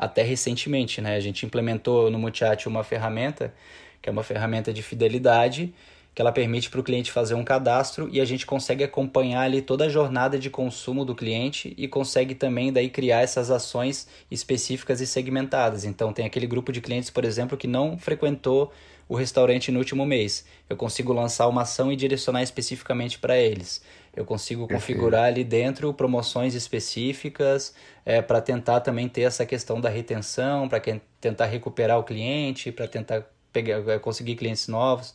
até 0.00 0.22
recentemente, 0.22 0.98
né? 1.02 1.14
A 1.14 1.20
gente 1.20 1.44
implementou 1.44 2.10
no 2.10 2.18
Muchacho 2.18 2.70
uma 2.70 2.82
ferramenta, 2.82 3.52
que 4.00 4.08
é 4.08 4.12
uma 4.12 4.22
ferramenta 4.22 4.72
de 4.72 4.82
fidelidade, 4.82 5.74
que 6.14 6.22
ela 6.22 6.32
permite 6.32 6.70
para 6.70 6.80
o 6.80 6.82
cliente 6.82 7.12
fazer 7.12 7.34
um 7.34 7.44
cadastro 7.44 8.08
e 8.10 8.18
a 8.18 8.24
gente 8.24 8.46
consegue 8.46 8.82
acompanhar 8.82 9.42
ali 9.42 9.60
toda 9.60 9.84
a 9.84 9.88
jornada 9.90 10.38
de 10.38 10.48
consumo 10.48 11.04
do 11.04 11.14
cliente 11.14 11.74
e 11.76 11.86
consegue 11.86 12.34
também 12.34 12.72
daí 12.72 12.88
criar 12.88 13.20
essas 13.20 13.50
ações 13.50 14.08
específicas 14.30 15.02
e 15.02 15.06
segmentadas. 15.06 15.84
Então 15.84 16.14
tem 16.14 16.24
aquele 16.24 16.46
grupo 16.46 16.72
de 16.72 16.80
clientes, 16.80 17.10
por 17.10 17.26
exemplo, 17.26 17.58
que 17.58 17.68
não 17.68 17.98
frequentou 17.98 18.72
o 19.06 19.14
restaurante 19.14 19.70
no 19.70 19.80
último 19.80 20.06
mês. 20.06 20.46
Eu 20.68 20.78
consigo 20.78 21.12
lançar 21.12 21.46
uma 21.46 21.62
ação 21.62 21.92
e 21.92 21.96
direcionar 21.96 22.42
especificamente 22.42 23.18
para 23.18 23.36
eles. 23.36 23.82
Eu 24.14 24.24
consigo 24.24 24.66
configurar 24.66 25.24
ali 25.24 25.44
dentro 25.44 25.94
promoções 25.94 26.54
específicas 26.54 27.74
é, 28.04 28.20
para 28.20 28.40
tentar 28.40 28.80
também 28.80 29.08
ter 29.08 29.22
essa 29.22 29.46
questão 29.46 29.80
da 29.80 29.88
retenção, 29.88 30.68
para 30.68 30.80
tentar 31.20 31.46
recuperar 31.46 31.98
o 31.98 32.02
cliente, 32.02 32.72
para 32.72 32.88
tentar 32.88 33.24
pegar, 33.52 33.88
é, 33.88 33.98
conseguir 33.98 34.34
clientes 34.34 34.66
novos. 34.66 35.14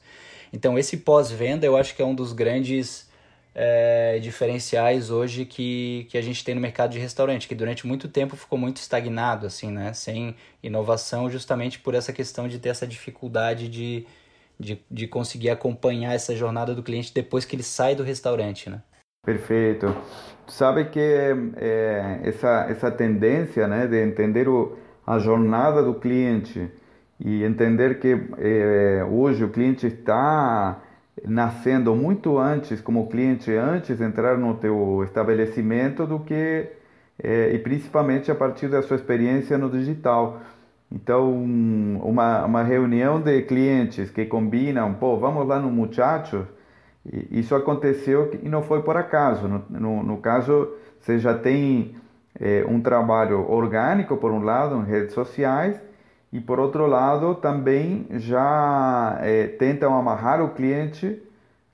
Então, 0.54 0.80
esse 0.80 0.98
pós-venda 0.98 1.66
eu 1.66 1.76
acho 1.76 1.96
que 1.96 2.02
é 2.02 2.06
um 2.06 2.16
dos 2.16 2.32
grandes 2.32 3.10
é, 3.54 4.20
diferenciais 4.20 5.10
hoje 5.10 5.46
que, 5.46 6.08
que 6.10 6.18
a 6.18 6.22
gente 6.22 6.44
tem 6.44 6.54
no 6.56 6.62
mercado 6.62 6.92
de 6.92 7.00
restaurante, 7.00 7.48
que 7.48 7.56
durante 7.56 7.88
muito 7.88 8.08
tempo 8.08 8.36
ficou 8.36 8.60
muito 8.60 8.78
estagnado, 8.78 9.48
assim, 9.48 9.72
né? 9.72 9.94
Sem 9.94 10.36
inovação, 10.62 11.30
justamente 11.30 11.80
por 11.80 11.96
essa 11.96 12.12
questão 12.12 12.48
de 12.48 12.60
ter 12.60 12.70
essa 12.70 12.86
dificuldade 12.88 13.68
de 13.70 14.06
de, 14.60 14.84
de 14.90 15.08
conseguir 15.08 15.50
acompanhar 15.50 16.14
essa 16.14 16.36
jornada 16.36 16.74
do 16.74 16.84
cliente 16.84 17.14
depois 17.14 17.46
que 17.46 17.56
ele 17.56 17.64
sai 17.64 17.96
do 17.96 18.04
restaurante, 18.04 18.70
né? 18.70 18.82
Perfeito. 19.26 19.96
Sabe 20.48 20.86
que 20.86 21.00
é, 21.00 22.20
essa, 22.24 22.68
essa 22.70 22.92
tendência 22.92 23.68
né, 23.68 23.88
de 23.88 23.98
entender 24.04 24.48
o, 24.48 24.78
a 25.06 25.18
jornada 25.18 25.82
do 25.82 25.96
cliente 25.96 26.70
e 27.20 27.44
entender 27.44 28.00
que 28.00 28.16
é, 28.38 29.04
hoje 29.10 29.44
o 29.44 29.50
cliente 29.50 29.88
está 29.88 30.82
nascendo 31.26 31.96
muito 31.96 32.38
antes 32.38 32.82
como 32.82 33.08
cliente 33.08 33.52
antes 33.52 33.98
de 33.98 34.04
entrar 34.04 34.38
no 34.38 34.56
teu 34.56 35.04
estabelecimento 35.04 36.06
do 36.06 36.20
que 36.20 36.70
é, 37.24 37.54
e 37.54 37.60
principalmente 37.60 38.30
a 38.30 38.36
partir 38.36 38.68
da 38.68 38.82
sua 38.82 38.98
experiência 38.98 39.58
no 39.58 39.70
digital. 39.70 40.42
Então, 40.96 41.30
uma, 41.34 42.46
uma 42.46 42.64
reunião 42.64 43.20
de 43.20 43.42
clientes 43.42 44.10
que 44.10 44.26
combinam, 44.26 44.94
pô, 44.94 45.18
vamos 45.18 45.46
lá 45.46 45.60
no 45.60 45.70
Muchacho, 45.70 46.48
isso 47.30 47.54
aconteceu 47.54 48.32
e 48.42 48.48
não 48.48 48.64
foi 48.64 48.82
por 48.82 48.96
acaso. 48.96 49.46
No, 49.46 49.66
no, 49.70 50.04
no 50.04 50.18
caso, 50.18 50.70
você 50.98 51.20
já 51.20 51.38
tem 51.38 51.98
é, 52.40 52.66
um 52.66 52.80
trabalho 52.80 53.46
orgânico, 53.52 54.16
por 54.16 54.32
um 54.32 54.42
lado, 54.42 54.78
em 54.78 54.86
redes 54.86 55.14
sociais, 55.14 55.76
e 56.32 56.40
por 56.40 56.62
outro 56.62 56.88
lado, 56.88 57.36
também 57.36 58.08
já 58.12 59.18
é, 59.22 59.48
tentam 59.48 59.98
amarrar 59.98 60.42
o 60.42 60.52
cliente, 60.52 61.22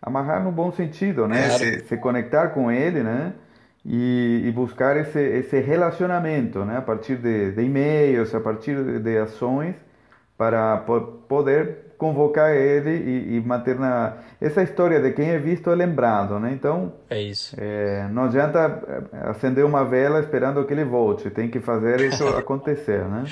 amarrar 0.02 0.44
no 0.44 0.52
bom 0.52 0.72
sentido, 0.72 1.28
né? 1.28 1.48
Se, 1.52 1.80
se, 1.82 1.98
conectar 1.98 2.50
com 2.50 2.72
ele, 2.72 3.04
né? 3.04 3.34
E, 3.84 4.44
e, 4.46 4.52
buscar 4.52 4.96
esse, 4.96 5.20
esse 5.20 5.60
relacionamento, 5.60 6.64
né? 6.64 6.78
A 6.78 6.82
partir 6.82 7.16
de, 7.16 7.52
de 7.52 7.64
e-mails, 7.64 8.34
a 8.36 8.40
partir 8.40 8.76
de, 9.00 9.18
ações, 9.18 9.76
para 10.38 10.78
poder 11.28 11.94
convocar 11.98 12.56
ele 12.56 12.92
e, 12.92 13.38
e, 13.38 13.42
manter 13.42 13.80
na 13.80 14.18
essa 14.40 14.62
história 14.62 15.00
de 15.00 15.12
quem 15.14 15.30
é 15.30 15.40
visto 15.40 15.70
é 15.72 15.76
lembrado, 15.76 16.40
né? 16.40 16.52
Então 16.52 16.94
é 17.10 17.22
isso. 17.22 17.56
É, 17.60 18.08
não 18.12 18.26
adianta 18.26 19.10
é, 19.14 19.30
acender 19.30 19.66
uma 19.66 19.84
vela 19.84 20.20
esperando 20.20 20.64
que 20.66 20.74
ele 20.74 20.84
volte, 20.84 21.30
tem 21.32 21.50
que 21.50 21.60
fazer 21.60 22.02
isso 22.02 22.28
acontecer, 22.38 23.04
né? 23.06 23.26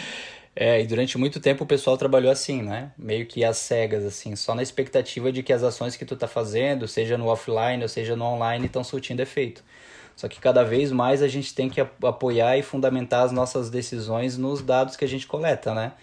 É, 0.55 0.81
e 0.81 0.85
durante 0.85 1.17
muito 1.17 1.39
tempo 1.39 1.63
o 1.63 1.67
pessoal 1.67 1.97
trabalhou 1.97 2.31
assim, 2.31 2.61
né? 2.61 2.91
Meio 2.97 3.25
que 3.25 3.45
às 3.45 3.57
cegas, 3.57 4.03
assim, 4.03 4.35
só 4.35 4.53
na 4.53 4.61
expectativa 4.61 5.31
de 5.31 5.41
que 5.41 5.53
as 5.53 5.63
ações 5.63 5.95
que 5.95 6.05
tu 6.05 6.15
tá 6.15 6.27
fazendo, 6.27 6.87
seja 6.87 7.17
no 7.17 7.27
offline 7.27 7.81
ou 7.81 7.87
seja 7.87 8.15
no 8.15 8.25
online, 8.25 8.65
estão 8.65 8.83
surtindo 8.83 9.21
efeito. 9.21 9.63
Só 10.19 10.27
que 10.27 10.37
cada 10.37 10.65
vez 10.65 10.91
mais 10.91 11.23
a 11.23 11.29
gente 11.29 11.55
tem 11.55 11.69
que 11.69 11.79
apoiar 11.79 12.57
e 12.57 12.61
fundamentar 12.61 13.23
as 13.23 13.31
nossas 13.31 13.69
decisões 13.69 14.37
nos 14.37 14.61
dados 14.61 14.97
que 14.97 15.05
a 15.05 15.07
gente 15.07 15.25
coleta, 15.25 15.73
né? 15.73 15.93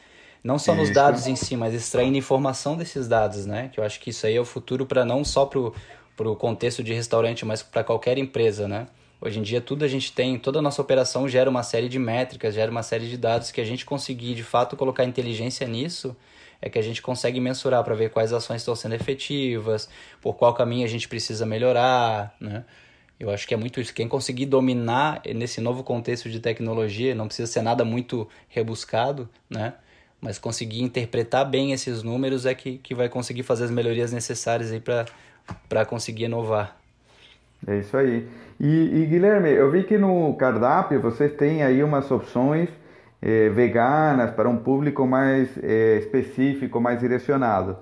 Não 0.43 0.59
só 0.59 0.75
nos 0.75 0.89
dados 0.89 1.27
em 1.27 1.37
si, 1.37 1.55
mas 1.55 1.75
extraindo 1.75 2.17
informação 2.17 2.79
desses 2.79 3.07
dados, 3.07 3.45
né? 3.45 3.69
Que 3.71 3.79
eu 3.79 3.85
acho 3.85 4.01
que 4.01 4.09
isso 4.09 4.27
aí 4.27 4.35
é 4.35 4.41
o 4.41 4.45
futuro 4.47 4.87
para 4.87 5.05
não 5.05 5.23
só 5.23 5.45
para 5.45 6.31
o 6.31 6.35
contexto 6.35 6.83
de 6.83 6.95
restaurante, 6.95 7.45
mas 7.45 7.63
para 7.63 7.85
qualquer 7.85 8.17
empresa, 8.17 8.67
né? 8.67 8.87
Hoje 9.21 9.39
em 9.39 9.43
dia 9.43 9.61
tudo 9.61 9.85
a 9.85 9.89
gente 9.89 10.11
tem, 10.11 10.39
toda 10.39 10.61
a 10.61 10.63
nossa 10.63 10.81
operação 10.81 11.29
gera 11.29 11.51
uma 11.51 11.63
série 11.63 11.87
de 11.91 11.99
métricas, 11.99 12.55
gera 12.55 12.71
uma 12.71 12.83
série 12.83 13.11
de 13.11 13.19
dados 13.19 13.51
que 13.51 13.61
a 13.61 13.67
gente 13.67 13.85
conseguir 13.85 14.35
de 14.35 14.43
fato 14.43 14.79
colocar 14.79 15.05
inteligência 15.05 15.69
nisso, 15.69 16.17
é 16.63 16.71
que 16.71 16.79
a 16.79 16.83
gente 16.83 17.03
consegue 17.03 17.39
mensurar 17.39 17.85
para 17.85 17.95
ver 17.95 18.09
quais 18.09 18.33
ações 18.33 18.63
estão 18.63 18.75
sendo 18.75 18.95
efetivas, 18.95 19.91
por 20.23 20.37
qual 20.37 20.55
caminho 20.55 20.87
a 20.87 20.89
gente 20.89 21.07
precisa 21.07 21.45
melhorar, 21.45 22.35
né? 22.41 22.65
Eu 23.19 23.31
acho 23.31 23.47
que 23.49 23.55
é 23.55 23.57
muito 23.57 23.81
isso. 23.81 23.95
Quem 23.95 24.09
conseguir 24.09 24.47
dominar 24.47 25.23
nesse 25.35 25.61
novo 25.61 25.83
contexto 25.83 26.29
de 26.29 26.39
tecnologia, 26.39 27.15
não 27.15 27.27
precisa 27.27 27.51
ser 27.51 27.63
nada 27.63 27.85
muito 27.85 28.29
rebuscado, 28.49 29.29
né? 29.49 29.75
mas 30.21 30.39
conseguir 30.39 30.83
interpretar 30.83 31.49
bem 31.49 31.73
esses 31.73 32.03
números 32.03 32.47
é 32.47 32.55
que, 32.55 32.79
que 32.79 32.95
vai 32.95 33.09
conseguir 33.09 33.43
fazer 33.43 33.65
as 33.65 33.71
melhorias 33.71 34.13
necessárias 34.13 34.73
aí 34.73 34.83
para 35.69 35.85
conseguir 35.85 36.25
inovar. 36.25 36.77
É 37.67 37.79
isso 37.79 37.97
aí. 37.97 38.29
E, 38.59 39.03
e, 39.03 39.07
Guilherme, 39.07 39.51
eu 39.51 39.71
vi 39.71 39.85
que 39.85 39.99
no 39.99 40.35
cardápio 40.35 41.01
vocês 41.01 41.33
têm 41.33 41.63
aí 41.63 41.83
umas 41.83 42.11
opções 42.11 42.69
eh, 43.23 43.49
veganas 43.51 44.31
para 44.31 44.49
um 44.49 44.57
público 44.57 45.07
mais 45.07 45.49
eh, 45.63 45.99
específico, 45.99 46.81
mais 46.81 46.99
direcionado. 46.99 47.77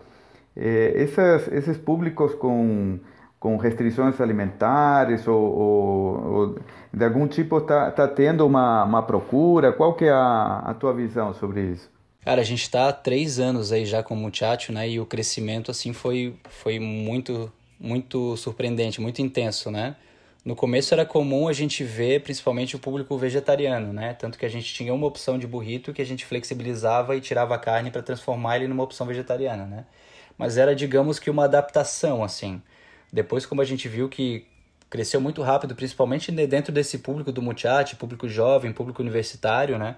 Eh, 0.56 0.92
essas, 0.96 1.50
esses 1.52 1.76
públicos 1.76 2.34
com, 2.34 2.98
com 3.44 3.58
restrições 3.58 4.18
alimentares 4.22 5.28
ou, 5.28 5.36
ou, 5.36 6.32
ou 6.32 6.58
de 6.90 7.04
algum 7.04 7.28
tipo 7.28 7.58
está 7.58 7.90
tá 7.90 8.08
tendo 8.08 8.46
uma, 8.46 8.84
uma 8.84 9.02
procura? 9.02 9.70
Qual 9.70 9.92
que 9.92 10.06
é 10.06 10.10
a, 10.10 10.62
a 10.64 10.72
tua 10.72 10.94
visão 10.94 11.34
sobre 11.34 11.60
isso? 11.60 11.90
Cara, 12.22 12.40
a 12.40 12.44
gente 12.44 12.62
está 12.62 12.88
há 12.88 12.92
três 12.94 13.38
anos 13.38 13.70
aí 13.70 13.84
já 13.84 14.02
com 14.02 14.14
o 14.14 14.16
Muchacho, 14.16 14.72
né? 14.72 14.88
E 14.88 14.98
o 14.98 15.04
crescimento, 15.04 15.70
assim, 15.70 15.92
foi, 15.92 16.34
foi 16.48 16.78
muito, 16.78 17.52
muito 17.78 18.34
surpreendente, 18.38 18.98
muito 18.98 19.20
intenso, 19.20 19.70
né? 19.70 19.94
No 20.42 20.56
começo 20.56 20.94
era 20.94 21.04
comum 21.04 21.46
a 21.46 21.52
gente 21.52 21.84
ver 21.84 22.22
principalmente 22.22 22.76
o 22.76 22.78
público 22.78 23.14
vegetariano, 23.18 23.92
né? 23.92 24.14
Tanto 24.14 24.38
que 24.38 24.46
a 24.46 24.50
gente 24.50 24.72
tinha 24.72 24.94
uma 24.94 25.06
opção 25.06 25.38
de 25.38 25.46
burrito 25.46 25.92
que 25.92 26.00
a 26.00 26.06
gente 26.06 26.24
flexibilizava 26.24 27.14
e 27.14 27.20
tirava 27.20 27.54
a 27.54 27.58
carne 27.58 27.90
para 27.90 28.02
transformar 28.02 28.56
ele 28.56 28.68
numa 28.68 28.84
opção 28.84 29.06
vegetariana, 29.06 29.66
né? 29.66 29.84
Mas 30.38 30.56
era, 30.56 30.74
digamos 30.74 31.18
que, 31.18 31.28
uma 31.28 31.44
adaptação, 31.44 32.24
assim. 32.24 32.62
Depois, 33.14 33.46
como 33.46 33.60
a 33.60 33.64
gente 33.64 33.88
viu 33.88 34.08
que 34.08 34.44
cresceu 34.90 35.20
muito 35.20 35.40
rápido, 35.40 35.72
principalmente 35.72 36.32
dentro 36.32 36.72
desse 36.72 36.98
público 36.98 37.30
do 37.30 37.40
Muchacho, 37.40 37.96
público 37.96 38.28
jovem, 38.28 38.72
público 38.72 39.00
universitário, 39.00 39.78
né? 39.78 39.96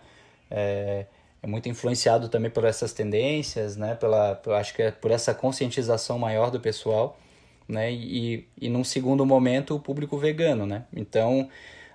É, 0.50 1.07
é 1.42 1.46
muito 1.46 1.66
influenciado 1.66 2.29
também 2.29 2.50
por 2.50 2.62
essas 2.64 2.92
tendências, 2.92 3.74
né? 3.74 3.94
Pela, 3.94 4.38
acho 4.59 4.74
que 4.74 4.83
é 4.83 4.90
por 4.90 5.11
essa 5.11 5.33
conscientização 5.35 6.18
maior 6.18 6.50
do 6.50 6.61
pessoal, 6.61 7.18
né? 7.66 7.90
E, 7.90 8.46
e 8.61 8.68
num 8.68 8.85
segundo 8.85 9.24
momento 9.24 9.74
o 9.74 9.81
público 9.81 10.18
vegano, 10.18 10.66
né? 10.66 10.85
Então 10.94 11.48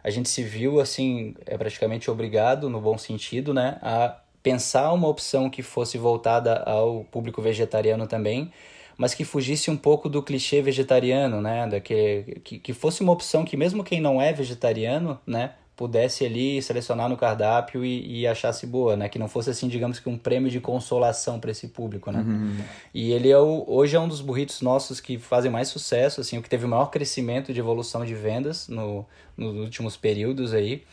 a 0.03 0.09
gente 0.09 0.27
se 0.27 0.41
viu 0.41 0.79
assim 0.79 1.35
é 1.45 1.55
praticamente 1.55 2.09
obrigado 2.09 2.67
no 2.67 2.81
bom 2.81 2.97
sentido, 2.97 3.53
né? 3.53 3.77
A 3.83 4.17
pensar 4.41 4.91
uma 4.91 5.07
opção 5.07 5.51
que 5.51 5.61
fosse 5.61 5.99
voltada 5.99 6.63
ao 6.63 7.03
público 7.03 7.43
vegetariano 7.43 8.07
também, 8.07 8.51
mas 8.97 9.13
que 9.13 9.23
fugisse 9.23 9.69
um 9.71 9.77
pouco 9.77 10.09
do 10.09 10.21
clichê 10.21 10.61
vegetariano, 10.61 11.41
né? 11.41 11.67
Da 11.67 11.79
que, 11.79 12.41
que, 12.43 12.59
que 12.59 12.73
fosse 12.73 13.01
uma 13.01 13.11
opção 13.11 13.43
que 13.43 13.57
mesmo 13.57 13.83
quem 13.83 13.99
não 14.01 14.21
é 14.21 14.33
vegetariano, 14.33 15.19
né? 15.25 15.51
pudesse 15.81 16.23
ali 16.23 16.61
selecionar 16.61 17.09
no 17.09 17.17
cardápio 17.17 17.83
e, 17.83 18.19
e, 18.21 18.27
achasse 18.27 18.67
boa, 18.67 18.95
né? 18.95 19.09
Que 19.09 19.17
não 19.17 19.27
fosse 19.27 19.49
assim, 19.49 19.67
digamos 19.67 19.99
que 19.99 20.07
um 20.07 20.15
prêmio 20.15 20.47
de 20.47 20.59
consolação 20.59 21.39
para 21.39 21.49
esse 21.49 21.69
público, 21.69 22.11
né? 22.11 22.19
Uhum. 22.19 22.57
E 22.93 23.11
ele 23.11 23.31
é 23.31 23.37
o, 23.39 23.65
hoje 23.67 23.95
é 23.95 23.99
um 23.99 24.07
dos 24.07 24.21
burritos 24.21 24.61
nossos 24.61 24.99
que 24.99 25.17
fazem 25.17 25.49
mais 25.49 25.69
sucesso, 25.69 26.21
assim, 26.21 26.37
o 26.37 26.41
que 26.43 26.49
teve 26.49 26.65
o 26.65 26.67
maior 26.67 26.91
crescimento 26.91 27.51
de 27.51 27.59
evolução 27.59 28.05
de 28.05 28.13
vendas 28.13 28.67
no, 28.67 29.03
nos 29.35 29.55
últimos 29.55 29.97
períodos 29.97 30.53
aí. 30.53 30.83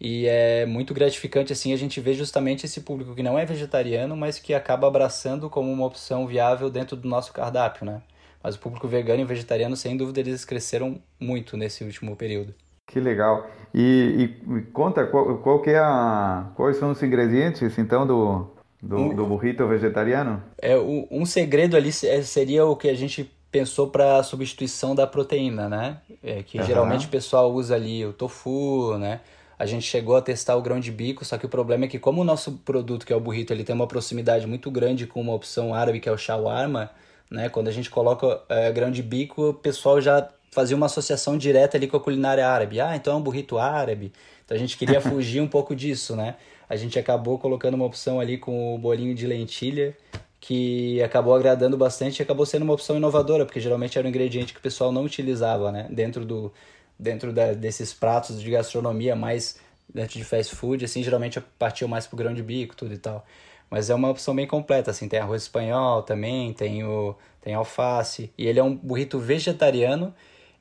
E 0.00 0.26
é 0.26 0.66
muito 0.66 0.92
gratificante 0.92 1.52
assim 1.52 1.72
a 1.72 1.76
gente 1.76 2.00
ver 2.00 2.14
justamente 2.14 2.66
esse 2.66 2.80
público 2.82 3.14
que 3.14 3.22
não 3.22 3.38
é 3.38 3.44
vegetariano, 3.46 4.16
mas 4.16 4.38
que 4.38 4.52
acaba 4.52 4.86
abraçando 4.86 5.48
como 5.48 5.72
uma 5.72 5.86
opção 5.86 6.26
viável 6.26 6.68
dentro 6.68 6.96
do 6.96 7.08
nosso 7.08 7.32
cardápio, 7.32 7.86
né? 7.86 8.02
Mas 8.42 8.54
o 8.54 8.58
público 8.58 8.86
vegano 8.86 9.22
e 9.22 9.24
vegetariano, 9.24 9.74
sem 9.74 9.96
dúvida, 9.96 10.20
eles 10.20 10.44
cresceram 10.44 11.00
muito 11.18 11.56
nesse 11.56 11.82
último 11.82 12.14
período. 12.14 12.54
Que 12.86 13.00
legal. 13.00 13.50
E, 13.74 14.30
e 14.48 14.62
conta 14.72 15.04
qual, 15.06 15.38
qual 15.38 15.60
que 15.60 15.70
é 15.70 15.78
a, 15.78 16.50
quais 16.54 16.76
são 16.76 16.92
os 16.92 17.02
ingredientes 17.02 17.76
então 17.78 18.06
do, 18.06 18.46
do, 18.80 18.96
um, 18.96 19.14
do 19.14 19.26
burrito 19.26 19.66
vegetariano? 19.66 20.42
É 20.62 20.76
um 20.78 21.26
segredo 21.26 21.76
ali 21.76 21.88
é, 21.88 22.22
seria 22.22 22.64
o 22.64 22.76
que 22.76 22.88
a 22.88 22.94
gente 22.94 23.28
pensou 23.50 23.88
para 23.88 24.22
substituição 24.22 24.94
da 24.94 25.06
proteína, 25.06 25.68
né? 25.68 25.98
É, 26.22 26.42
que 26.42 26.58
uhum. 26.58 26.64
geralmente 26.64 27.06
o 27.06 27.10
pessoal 27.10 27.52
usa 27.52 27.74
ali 27.74 28.04
o 28.04 28.12
tofu, 28.12 28.96
né? 28.98 29.20
A 29.58 29.64
gente 29.64 29.84
chegou 29.84 30.16
a 30.16 30.22
testar 30.22 30.54
o 30.56 30.62
grão 30.62 30.78
de 30.78 30.92
bico, 30.92 31.24
só 31.24 31.38
que 31.38 31.46
o 31.46 31.48
problema 31.48 31.86
é 31.86 31.88
que 31.88 31.98
como 31.98 32.20
o 32.20 32.24
nosso 32.24 32.52
produto, 32.64 33.06
que 33.06 33.12
é 33.12 33.16
o 33.16 33.20
burrito, 33.20 33.52
ele 33.52 33.64
tem 33.64 33.74
uma 33.74 33.86
proximidade 33.86 34.46
muito 34.46 34.70
grande 34.70 35.06
com 35.06 35.20
uma 35.20 35.32
opção 35.32 35.74
árabe, 35.74 36.00
que 36.00 36.08
é 36.08 36.12
o 36.12 36.18
shawarma, 36.18 36.90
né? 37.30 37.48
Quando 37.48 37.68
a 37.68 37.72
gente 37.72 37.88
coloca 37.90 38.40
é, 38.48 38.70
grão 38.70 38.90
de 38.90 39.02
bico, 39.02 39.50
o 39.50 39.54
pessoal 39.54 40.00
já 40.00 40.28
fazia 40.50 40.76
uma 40.76 40.86
associação 40.86 41.36
direta 41.36 41.76
ali 41.76 41.86
com 41.86 41.96
a 41.96 42.00
culinária 42.00 42.46
árabe. 42.46 42.80
Ah, 42.80 42.96
então 42.96 43.14
é 43.14 43.16
um 43.16 43.22
burrito 43.22 43.58
árabe. 43.58 44.12
Então 44.44 44.56
a 44.56 44.60
gente 44.60 44.76
queria 44.76 45.00
fugir 45.02 45.40
um 45.40 45.48
pouco 45.48 45.74
disso, 45.74 46.14
né? 46.14 46.36
A 46.68 46.76
gente 46.76 46.98
acabou 46.98 47.38
colocando 47.38 47.74
uma 47.74 47.84
opção 47.84 48.20
ali 48.20 48.38
com 48.38 48.74
o 48.74 48.78
bolinho 48.78 49.14
de 49.14 49.26
lentilha, 49.26 49.96
que 50.40 51.02
acabou 51.02 51.34
agradando 51.34 51.76
bastante 51.76 52.18
e 52.18 52.22
acabou 52.22 52.44
sendo 52.46 52.62
uma 52.62 52.74
opção 52.74 52.96
inovadora, 52.96 53.44
porque 53.44 53.60
geralmente 53.60 53.98
era 53.98 54.06
um 54.06 54.10
ingrediente 54.10 54.52
que 54.52 54.58
o 54.58 54.62
pessoal 54.62 54.92
não 54.92 55.04
utilizava, 55.04 55.72
né? 55.72 55.86
Dentro, 55.90 56.24
do, 56.24 56.52
dentro 56.98 57.32
da, 57.32 57.52
desses 57.52 57.92
pratos 57.92 58.40
de 58.40 58.50
gastronomia 58.50 59.14
mais 59.14 59.58
dentro 59.92 60.18
de 60.18 60.24
fast 60.24 60.54
food, 60.54 60.84
assim, 60.84 61.02
geralmente 61.02 61.40
partiu 61.58 61.88
mais 61.88 62.06
pro 62.06 62.16
grão 62.16 62.34
de 62.34 62.42
bico, 62.42 62.76
tudo 62.76 62.92
e 62.92 62.98
tal. 62.98 63.24
Mas 63.70 63.90
é 63.90 63.94
uma 63.94 64.10
opção 64.10 64.34
bem 64.34 64.46
completa, 64.46 64.90
assim, 64.90 65.08
tem 65.08 65.18
arroz 65.18 65.42
espanhol 65.42 66.02
também, 66.02 66.52
tem, 66.52 66.84
o, 66.84 67.16
tem 67.40 67.54
alface, 67.54 68.30
e 68.36 68.46
ele 68.46 68.58
é 68.58 68.62
um 68.62 68.74
burrito 68.74 69.18
vegetariano 69.18 70.14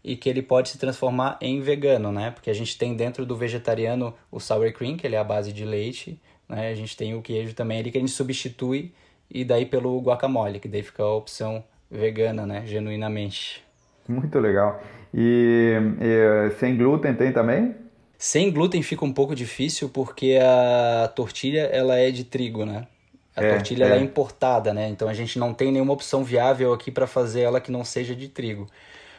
e 0.03 0.15
que 0.15 0.29
ele 0.29 0.41
pode 0.41 0.69
se 0.69 0.77
transformar 0.77 1.37
em 1.41 1.61
vegano, 1.61 2.11
né? 2.11 2.31
Porque 2.31 2.49
a 2.49 2.53
gente 2.53 2.77
tem 2.77 2.95
dentro 2.95 3.25
do 3.25 3.35
vegetariano 3.35 4.13
o 4.31 4.39
sour 4.39 4.71
cream, 4.71 4.95
que 4.97 5.05
ele 5.05 5.15
é 5.15 5.19
a 5.19 5.23
base 5.23 5.51
de 5.51 5.65
leite, 5.65 6.19
né? 6.47 6.69
A 6.69 6.75
gente 6.75 6.95
tem 6.95 7.15
o 7.15 7.21
queijo 7.21 7.53
também 7.53 7.79
ali 7.79 7.91
que 7.91 7.97
a 7.97 8.01
gente 8.01 8.11
substitui 8.11 8.93
e 9.29 9.43
daí 9.43 9.65
pelo 9.65 9.99
guacamole, 9.99 10.59
que 10.59 10.67
daí 10.67 10.83
fica 10.83 11.03
a 11.03 11.13
opção 11.13 11.63
vegana, 11.89 12.45
né? 12.45 12.63
Genuinamente. 12.65 13.63
Muito 14.07 14.39
legal. 14.39 14.79
E, 15.17 15.73
e 16.01 16.49
sem 16.59 16.75
glúten 16.75 17.13
tem 17.13 17.31
também? 17.31 17.73
Sem 18.17 18.51
glúten 18.51 18.83
fica 18.83 19.05
um 19.05 19.13
pouco 19.13 19.33
difícil 19.33 19.87
porque 19.87 20.37
a 20.41 21.07
tortilha 21.07 21.61
ela 21.71 21.95
é 21.97 22.11
de 22.11 22.25
trigo, 22.25 22.65
né? 22.65 22.85
A 23.33 23.43
é, 23.43 23.53
tortilha 23.53 23.85
é. 23.85 23.87
Ela 23.87 23.95
é 23.95 24.03
importada, 24.03 24.73
né? 24.73 24.89
Então 24.89 25.07
a 25.07 25.13
gente 25.13 25.39
não 25.39 25.53
tem 25.53 25.71
nenhuma 25.71 25.93
opção 25.93 26.21
viável 26.21 26.73
aqui 26.73 26.91
para 26.91 27.07
fazer 27.07 27.41
ela 27.41 27.61
que 27.61 27.71
não 27.71 27.85
seja 27.85 28.13
de 28.13 28.27
trigo. 28.27 28.67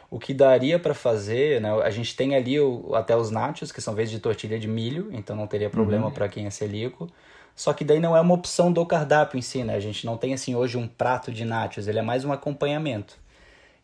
O 0.09 0.19
que 0.19 0.33
daria 0.33 0.77
para 0.77 0.93
fazer, 0.93 1.59
né? 1.59 1.71
A 1.81 1.89
gente 1.89 2.15
tem 2.15 2.35
ali 2.35 2.59
o, 2.59 2.93
até 2.93 3.15
os 3.15 3.31
nachos, 3.31 3.71
que 3.71 3.81
são 3.81 3.95
vezes 3.95 4.11
de 4.11 4.19
tortilha 4.19 4.59
de 4.59 4.67
milho, 4.67 5.09
então 5.11 5.35
não 5.35 5.47
teria 5.47 5.69
problema 5.69 6.07
uhum. 6.07 6.11
para 6.11 6.29
quem 6.29 6.45
é 6.45 6.49
celíaco. 6.51 7.09
Só 7.55 7.73
que 7.73 7.83
daí 7.83 7.99
não 7.99 8.15
é 8.15 8.21
uma 8.21 8.35
opção 8.35 8.71
do 8.71 8.85
cardápio 8.85 9.37
em 9.37 9.41
si, 9.41 9.63
né? 9.63 9.75
A 9.75 9.79
gente 9.79 10.05
não 10.05 10.15
tem 10.15 10.33
assim 10.33 10.53
hoje 10.53 10.77
um 10.77 10.87
prato 10.87 11.31
de 11.31 11.43
nachos, 11.43 11.87
ele 11.87 11.97
é 11.97 12.03
mais 12.03 12.23
um 12.23 12.31
acompanhamento. 12.31 13.17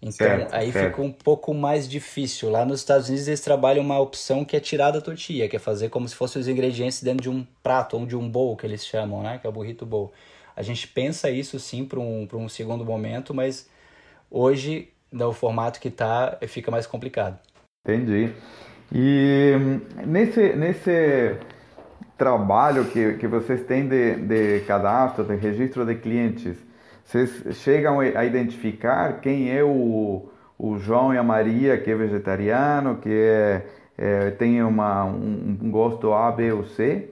Então 0.03 0.27
certo, 0.27 0.53
aí 0.53 0.69
certo. 0.69 0.89
fica 0.89 1.01
um 1.01 1.11
pouco 1.11 1.53
mais 1.53 1.87
difícil. 1.87 2.49
Lá 2.49 2.65
nos 2.65 2.81
Estados 2.81 3.07
Unidos 3.07 3.25
eles 3.29 3.39
trabalham 3.39 3.81
uma 3.81 3.97
opção 3.97 4.43
que 4.43 4.55
é 4.55 4.59
tirar 4.59 4.91
da 4.91 4.99
tortilha, 4.99 5.47
que 5.47 5.55
é 5.55 5.59
fazer 5.59 5.87
como 5.87 6.07
se 6.09 6.13
fossem 6.13 6.41
os 6.41 6.47
ingredientes 6.47 7.01
dentro 7.01 7.23
de 7.23 7.29
um 7.29 7.47
prato 7.63 7.97
ou 7.97 8.05
de 8.05 8.15
um 8.15 8.29
bowl 8.29 8.57
que 8.57 8.65
eles 8.65 8.85
chamam, 8.85 9.23
né? 9.23 9.37
Que 9.39 9.47
é 9.47 9.49
o 9.49 9.53
burrito 9.53 9.85
bowl. 9.85 10.11
A 10.55 10.61
gente 10.61 10.89
pensa 10.89 11.29
isso 11.29 11.57
sim 11.57 11.85
para 11.85 11.99
um, 11.99 12.27
um 12.33 12.49
segundo 12.49 12.83
momento, 12.83 13.33
mas 13.33 13.69
hoje, 14.29 14.89
no 15.09 15.31
formato 15.31 15.79
que 15.79 15.87
está, 15.87 16.37
fica 16.47 16.69
mais 16.69 16.85
complicado. 16.85 17.39
Entendi. 17.87 18.29
E 18.93 19.53
nesse, 20.05 20.53
nesse 20.53 21.37
trabalho 22.17 22.85
que, 22.85 23.13
que 23.13 23.27
vocês 23.27 23.65
têm 23.65 23.87
de, 23.87 24.15
de 24.15 24.59
cadastro, 24.67 25.23
de 25.23 25.35
registro 25.35 25.85
de 25.85 25.95
clientes, 25.95 26.57
vocês 27.03 27.57
chegam 27.57 27.99
a 27.99 28.25
identificar 28.25 29.19
quem 29.21 29.51
é 29.51 29.63
o, 29.63 30.29
o 30.57 30.77
João 30.77 31.13
e 31.13 31.17
a 31.17 31.23
Maria 31.23 31.77
que 31.77 31.91
é 31.91 31.95
vegetariano, 31.95 32.97
que 32.97 33.09
é, 33.09 33.65
é 33.97 34.31
tem 34.31 34.63
uma, 34.63 35.05
um, 35.05 35.57
um 35.61 35.71
gosto 35.71 36.13
A, 36.13 36.31
B 36.31 36.51
ou 36.51 36.65
C? 36.65 37.09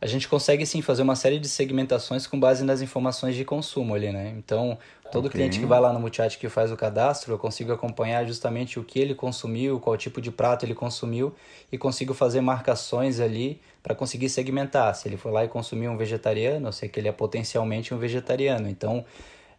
a 0.00 0.06
gente 0.06 0.28
consegue 0.28 0.64
sim 0.66 0.82
fazer 0.82 1.02
uma 1.02 1.16
série 1.16 1.38
de 1.38 1.48
segmentações 1.48 2.26
com 2.26 2.38
base 2.38 2.64
nas 2.64 2.80
informações 2.82 3.34
de 3.34 3.44
consumo 3.44 3.94
ali, 3.94 4.12
né? 4.12 4.34
Então, 4.36 4.78
todo 5.16 5.26
okay. 5.26 5.38
cliente 5.38 5.58
que 5.58 5.66
vai 5.66 5.80
lá 5.80 5.92
no 5.92 5.98
Multichat 5.98 6.38
que 6.38 6.48
faz 6.48 6.70
o 6.70 6.76
cadastro, 6.76 7.32
eu 7.32 7.38
consigo 7.38 7.72
acompanhar 7.72 8.24
justamente 8.26 8.78
o 8.78 8.84
que 8.84 8.98
ele 8.98 9.14
consumiu, 9.14 9.80
qual 9.80 9.96
tipo 9.96 10.20
de 10.20 10.30
prato 10.30 10.64
ele 10.64 10.74
consumiu 10.74 11.34
e 11.72 11.78
consigo 11.78 12.12
fazer 12.12 12.40
marcações 12.40 13.18
ali 13.18 13.60
para 13.82 13.94
conseguir 13.94 14.28
segmentar. 14.28 14.94
Se 14.94 15.08
ele 15.08 15.16
for 15.16 15.32
lá 15.32 15.44
e 15.44 15.48
consumir 15.48 15.88
um 15.88 15.96
vegetariano, 15.96 16.68
eu 16.68 16.72
sei 16.72 16.88
que 16.88 17.00
ele 17.00 17.08
é 17.08 17.12
potencialmente 17.12 17.94
um 17.94 17.98
vegetariano. 17.98 18.68
Então, 18.68 19.04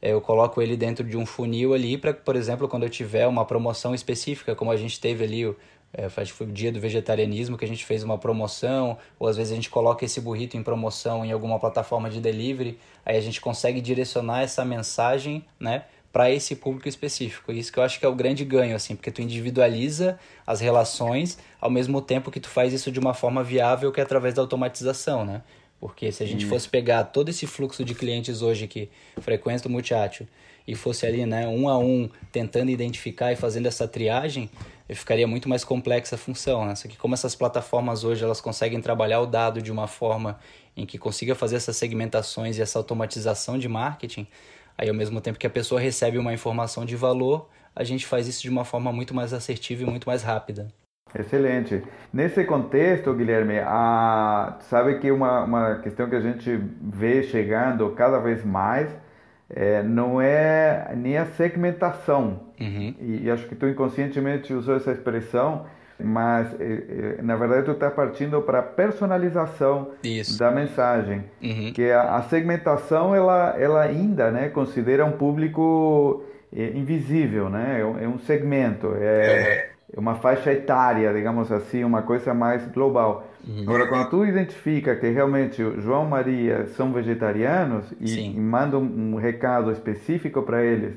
eh, 0.01 0.11
eu 0.11 0.21
coloco 0.21 0.61
ele 0.61 0.77
dentro 0.77 1.03
de 1.03 1.17
um 1.17 1.25
funil 1.25 1.73
ali 1.73 1.97
para, 1.97 2.13
por 2.13 2.35
exemplo, 2.35 2.67
quando 2.67 2.83
eu 2.83 2.89
tiver 2.89 3.25
uma 3.25 3.45
promoção 3.45 3.95
específica, 3.95 4.55
como 4.55 4.71
a 4.71 4.77
gente 4.77 4.99
teve 4.99 5.23
ali 5.23 5.55
é, 5.93 6.05
acho 6.05 6.31
que 6.31 6.37
foi 6.37 6.47
o 6.47 6.51
dia 6.51 6.71
do 6.71 6.79
vegetarianismo 6.79 7.57
que 7.57 7.65
a 7.65 7.67
gente 7.67 7.85
fez 7.85 8.03
uma 8.03 8.17
promoção, 8.17 8.97
ou 9.17 9.27
às 9.27 9.37
vezes 9.37 9.51
a 9.51 9.55
gente 9.55 9.69
coloca 9.69 10.05
esse 10.05 10.19
burrito 10.21 10.57
em 10.57 10.63
promoção 10.63 11.25
em 11.25 11.31
alguma 11.31 11.59
plataforma 11.59 12.09
de 12.09 12.19
delivery, 12.19 12.77
aí 13.05 13.17
a 13.17 13.21
gente 13.21 13.39
consegue 13.41 13.81
direcionar 13.81 14.41
essa 14.41 14.63
mensagem, 14.65 15.45
né, 15.59 15.85
para 16.11 16.31
esse 16.31 16.55
público 16.55 16.87
específico. 16.87 17.51
Isso 17.51 17.71
que 17.71 17.77
eu 17.77 17.83
acho 17.83 17.99
que 17.99 18.05
é 18.05 18.09
o 18.09 18.15
grande 18.15 18.43
ganho, 18.43 18.75
assim, 18.75 18.95
porque 18.95 19.11
tu 19.11 19.21
individualiza 19.21 20.19
as 20.45 20.59
relações 20.59 21.37
ao 21.61 21.69
mesmo 21.69 22.01
tempo 22.01 22.31
que 22.31 22.39
tu 22.39 22.49
faz 22.49 22.73
isso 22.73 22.91
de 22.91 22.99
uma 22.99 23.13
forma 23.13 23.43
viável, 23.43 23.91
que 23.91 23.99
é 23.99 24.03
através 24.03 24.33
da 24.33 24.41
automatização, 24.41 25.23
né? 25.23 25.43
Porque 25.79 26.11
se 26.11 26.23
a 26.23 26.25
gente 26.25 26.45
fosse 26.45 26.67
pegar 26.67 27.03
todo 27.03 27.29
esse 27.29 27.45
fluxo 27.45 27.85
de 27.85 27.93
clientes 27.93 28.41
hoje 28.41 28.67
que 28.67 28.89
frequentam 29.21 29.69
o 29.69 29.71
multiátil 29.71 30.27
e 30.67 30.73
fosse 30.73 31.05
ali, 31.05 31.23
né, 31.23 31.47
um 31.47 31.69
a 31.69 31.77
um, 31.77 32.09
tentando 32.31 32.71
identificar 32.71 33.31
e 33.31 33.35
fazendo 33.35 33.67
essa 33.67 33.87
triagem, 33.87 34.49
ficaria 34.95 35.27
muito 35.27 35.49
mais 35.49 35.63
complexa 35.63 36.15
a 36.15 36.17
função. 36.17 36.65
Né? 36.65 36.75
Só 36.75 36.87
que 36.87 36.97
como 36.97 37.13
essas 37.13 37.35
plataformas 37.35 38.03
hoje 38.03 38.23
elas 38.23 38.39
conseguem 38.39 38.79
trabalhar 38.81 39.19
o 39.19 39.25
dado 39.25 39.61
de 39.61 39.71
uma 39.71 39.87
forma 39.87 40.39
em 40.75 40.85
que 40.85 40.97
consiga 40.97 41.35
fazer 41.35 41.57
essas 41.57 41.75
segmentações 41.75 42.57
e 42.57 42.61
essa 42.61 42.79
automatização 42.79 43.57
de 43.57 43.67
marketing, 43.67 44.27
aí 44.77 44.89
ao 44.89 44.95
mesmo 44.95 45.19
tempo 45.19 45.39
que 45.39 45.47
a 45.47 45.49
pessoa 45.49 45.81
recebe 45.81 46.17
uma 46.17 46.33
informação 46.33 46.85
de 46.85 46.95
valor, 46.95 47.49
a 47.75 47.83
gente 47.83 48.05
faz 48.05 48.27
isso 48.27 48.41
de 48.41 48.49
uma 48.49 48.63
forma 48.63 48.91
muito 48.91 49.13
mais 49.13 49.33
assertiva 49.33 49.83
e 49.83 49.85
muito 49.85 50.07
mais 50.07 50.23
rápida. 50.23 50.67
Excelente. 51.17 51.83
Nesse 52.11 52.43
contexto, 52.43 53.13
Guilherme, 53.13 53.59
a, 53.59 54.57
sabe 54.61 54.99
que 54.99 55.11
uma, 55.11 55.43
uma 55.43 55.75
questão 55.79 56.09
que 56.09 56.15
a 56.15 56.19
gente 56.19 56.59
vê 56.81 57.23
chegando 57.23 57.89
cada 57.91 58.19
vez 58.19 58.43
mais 58.43 58.89
é, 59.49 59.81
não 59.81 60.21
é 60.21 60.93
nem 60.95 61.17
a 61.17 61.25
segmentação. 61.25 62.41
Uhum. 62.59 62.95
E, 62.99 63.23
e, 63.25 63.31
acho 63.31 63.47
que 63.47 63.55
tu 63.55 63.67
inconscientemente 63.67 64.53
usou 64.53 64.75
essa 64.75 64.91
expressão, 64.91 65.65
mas 65.99 66.47
é, 66.59 67.17
é, 67.19 67.21
na 67.21 67.35
verdade 67.35 67.65
tu 67.65 67.71
está 67.71 67.89
partindo 67.89 68.41
para 68.41 68.59
a 68.59 68.63
personalização 68.63 69.91
Isso. 70.03 70.37
da 70.37 70.51
mensagem, 70.51 71.23
uhum. 71.41 71.71
que 71.73 71.89
a, 71.89 72.15
a, 72.15 72.21
segmentação 72.23 73.15
ela, 73.15 73.55
ela 73.57 73.81
ainda, 73.81 74.31
né, 74.31 74.49
considera 74.49 75.05
um 75.05 75.13
público 75.13 76.23
é, 76.55 76.71
invisível, 76.77 77.49
né, 77.49 77.79
é 77.79 77.85
um, 77.85 78.15
é 78.15 78.17
segmento, 78.19 78.93
é, 78.99 79.05
é 79.05 79.69
uma 79.95 80.15
faixa 80.15 80.51
etária, 80.51 81.13
digamos 81.13 81.51
assim, 81.51 81.83
uma 81.83 82.01
coisa 82.01 82.33
mais 82.33 82.65
global. 82.67 83.27
Uhum. 83.47 83.61
Agora, 83.61 83.87
quando 83.87 84.09
tu 84.09 84.25
identifica 84.25 84.95
que 84.95 85.09
realmente 85.09 85.63
João 85.79 86.05
Maria 86.05 86.67
são 86.67 86.91
vegetarianos 86.91 87.85
e, 87.99 88.19
e 88.19 88.39
manda 88.39 88.77
um, 88.77 89.13
um, 89.13 89.15
recado 89.15 89.71
específico 89.71 90.41
para 90.41 90.63
eles 90.63 90.95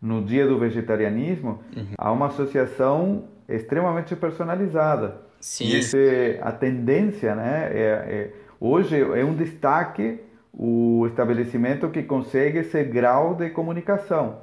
no 0.00 0.22
dia 0.22 0.46
do 0.46 0.58
vegetarianismo, 0.58 1.60
uhum. 1.76 1.86
há 1.96 2.10
uma 2.10 2.26
associação 2.26 3.24
extremamente 3.48 4.16
personalizada. 4.16 5.20
Sim. 5.40 5.66
E 5.66 5.76
esse, 5.76 6.38
a 6.42 6.50
tendência, 6.50 7.34
né, 7.36 7.70
é, 7.72 7.80
é, 7.80 8.30
hoje 8.60 9.00
é 9.00 9.24
um 9.24 9.34
destaque 9.34 10.18
o 10.52 11.06
estabelecimento 11.06 11.88
que 11.88 12.02
consegue 12.02 12.58
esse 12.58 12.82
grau 12.84 13.34
de 13.34 13.50
comunicação. 13.50 14.40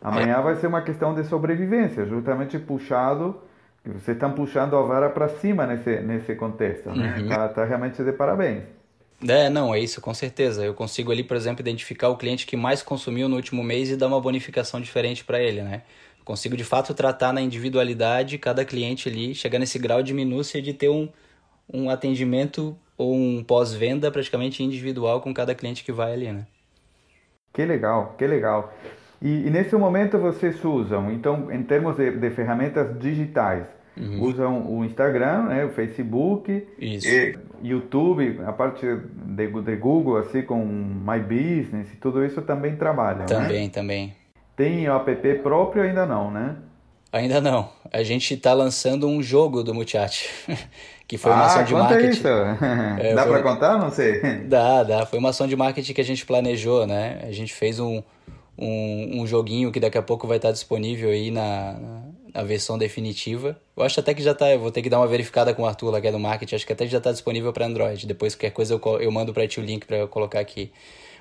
Amanhã 0.00 0.40
vai 0.40 0.56
ser 0.56 0.66
uma 0.66 0.82
questão 0.82 1.14
de 1.14 1.24
sobrevivência, 1.24 2.06
justamente 2.06 2.58
puxado 2.58 3.40
vocês 3.90 4.16
estão 4.16 4.32
puxando 4.32 4.76
a 4.76 4.82
vara 4.82 5.08
para 5.08 5.28
cima 5.28 5.66
nesse, 5.66 6.00
nesse 6.00 6.34
contexto, 6.34 6.90
né? 6.90 7.18
Uhum. 7.18 7.28
Tá, 7.28 7.48
tá 7.48 7.64
realmente 7.64 8.02
de 8.02 8.12
parabéns. 8.12 8.64
É, 9.26 9.48
não, 9.48 9.74
é 9.74 9.78
isso, 9.78 10.00
com 10.00 10.12
certeza. 10.12 10.64
Eu 10.64 10.74
consigo 10.74 11.10
ali, 11.12 11.22
por 11.22 11.36
exemplo, 11.36 11.60
identificar 11.60 12.08
o 12.08 12.16
cliente 12.16 12.46
que 12.46 12.56
mais 12.56 12.82
consumiu 12.82 13.28
no 13.28 13.36
último 13.36 13.62
mês 13.62 13.88
e 13.88 13.96
dar 13.96 14.08
uma 14.08 14.20
bonificação 14.20 14.80
diferente 14.80 15.24
para 15.24 15.40
ele, 15.40 15.62
né? 15.62 15.82
Consigo 16.24 16.56
de 16.56 16.64
fato 16.64 16.92
tratar 16.92 17.32
na 17.32 17.40
individualidade 17.40 18.36
cada 18.38 18.64
cliente 18.64 19.08
ali, 19.08 19.34
chegar 19.34 19.58
nesse 19.58 19.78
grau 19.78 20.02
de 20.02 20.12
minúcia 20.12 20.60
de 20.60 20.74
ter 20.74 20.88
um, 20.88 21.08
um 21.72 21.88
atendimento 21.88 22.76
ou 22.98 23.14
um 23.14 23.44
pós-venda 23.44 24.10
praticamente 24.10 24.62
individual 24.62 25.20
com 25.20 25.32
cada 25.32 25.54
cliente 25.54 25.84
que 25.84 25.92
vai 25.92 26.12
ali, 26.12 26.32
né? 26.32 26.46
Que 27.52 27.64
legal, 27.64 28.16
que 28.18 28.26
legal. 28.26 28.74
E, 29.20 29.46
e 29.46 29.50
nesse 29.50 29.74
momento 29.76 30.18
vocês 30.18 30.62
usam, 30.64 31.10
então, 31.10 31.50
em 31.50 31.62
termos 31.62 31.96
de, 31.96 32.10
de 32.10 32.30
ferramentas 32.30 32.98
digitais, 32.98 33.66
Uhum. 33.98 34.22
Usam 34.24 34.66
o 34.70 34.84
Instagram, 34.84 35.44
né, 35.44 35.64
o 35.64 35.70
Facebook, 35.70 36.66
Isso. 36.78 37.08
YouTube, 37.62 38.40
a 38.46 38.52
parte 38.52 38.84
de, 38.84 39.46
de, 39.46 39.76
Google, 39.76 40.18
assim, 40.18 40.42
com 40.42 40.62
My 40.62 41.18
Business, 41.18 41.88
tudo 41.98 42.22
isso 42.22 42.42
também 42.42 42.76
trabalha. 42.76 43.20
Né? 43.20 43.24
Também, 43.24 43.64
né? 43.64 43.70
também. 43.72 44.16
Tem 44.54 44.86
o 44.88 44.94
app 44.94 45.34
próprio 45.36 45.82
ainda 45.82 46.04
não, 46.04 46.30
né? 46.30 46.56
Ainda 47.10 47.40
não. 47.40 47.70
A 47.90 48.02
gente 48.02 48.34
está 48.34 48.52
lançando 48.52 49.08
um 49.08 49.22
jogo 49.22 49.62
do 49.62 49.72
Multichat, 49.72 50.28
que 51.08 51.16
foi 51.16 51.32
uma 51.32 51.44
ah, 51.44 51.46
ação 51.46 51.64
de 51.64 51.72
marketing. 51.72 52.08
Isso. 52.08 52.28
É, 52.98 53.14
dá 53.14 53.24
para 53.24 53.42
contar? 53.42 53.78
Não 53.78 53.90
sei. 53.90 54.20
Dá, 54.44 54.82
dá. 54.82 55.06
Foi 55.06 55.18
uma 55.18 55.30
ação 55.30 55.46
de 55.46 55.56
marketing 55.56 55.94
que 55.94 56.00
a 56.00 56.04
gente 56.04 56.26
planejou, 56.26 56.86
né? 56.86 57.20
A 57.22 57.32
gente 57.32 57.54
fez 57.54 57.80
um, 57.80 58.02
um, 58.58 59.22
um 59.22 59.26
joguinho 59.26 59.70
que 59.70 59.80
daqui 59.80 59.98
a 59.98 60.02
pouco 60.02 60.26
vai 60.26 60.38
estar 60.38 60.52
disponível 60.52 61.10
aí 61.10 61.30
na, 61.30 61.78
na 62.32 62.42
versão 62.42 62.78
definitiva. 62.78 63.58
Eu 63.76 63.82
acho 63.82 64.00
até 64.00 64.14
que 64.14 64.22
já 64.22 64.34
tá, 64.34 64.50
eu 64.50 64.58
vou 64.58 64.70
ter 64.70 64.82
que 64.82 64.90
dar 64.90 64.98
uma 64.98 65.06
verificada 65.06 65.54
com 65.54 65.62
o 65.62 65.66
Arthur 65.66 65.90
lá 65.90 66.00
que 66.00 66.06
é 66.06 66.12
do 66.12 66.18
marketing, 66.18 66.54
acho 66.54 66.66
que 66.66 66.72
até 66.72 66.86
já 66.86 66.98
está 66.98 67.12
disponível 67.12 67.52
para 67.52 67.66
Android. 67.66 68.06
Depois 68.06 68.34
qualquer 68.34 68.50
coisa 68.50 68.74
eu, 68.74 69.00
eu 69.00 69.10
mando 69.10 69.32
para 69.32 69.46
ti 69.46 69.60
o 69.60 69.62
link 69.62 69.86
para 69.86 69.98
eu 69.98 70.08
colocar 70.08 70.40
aqui. 70.40 70.70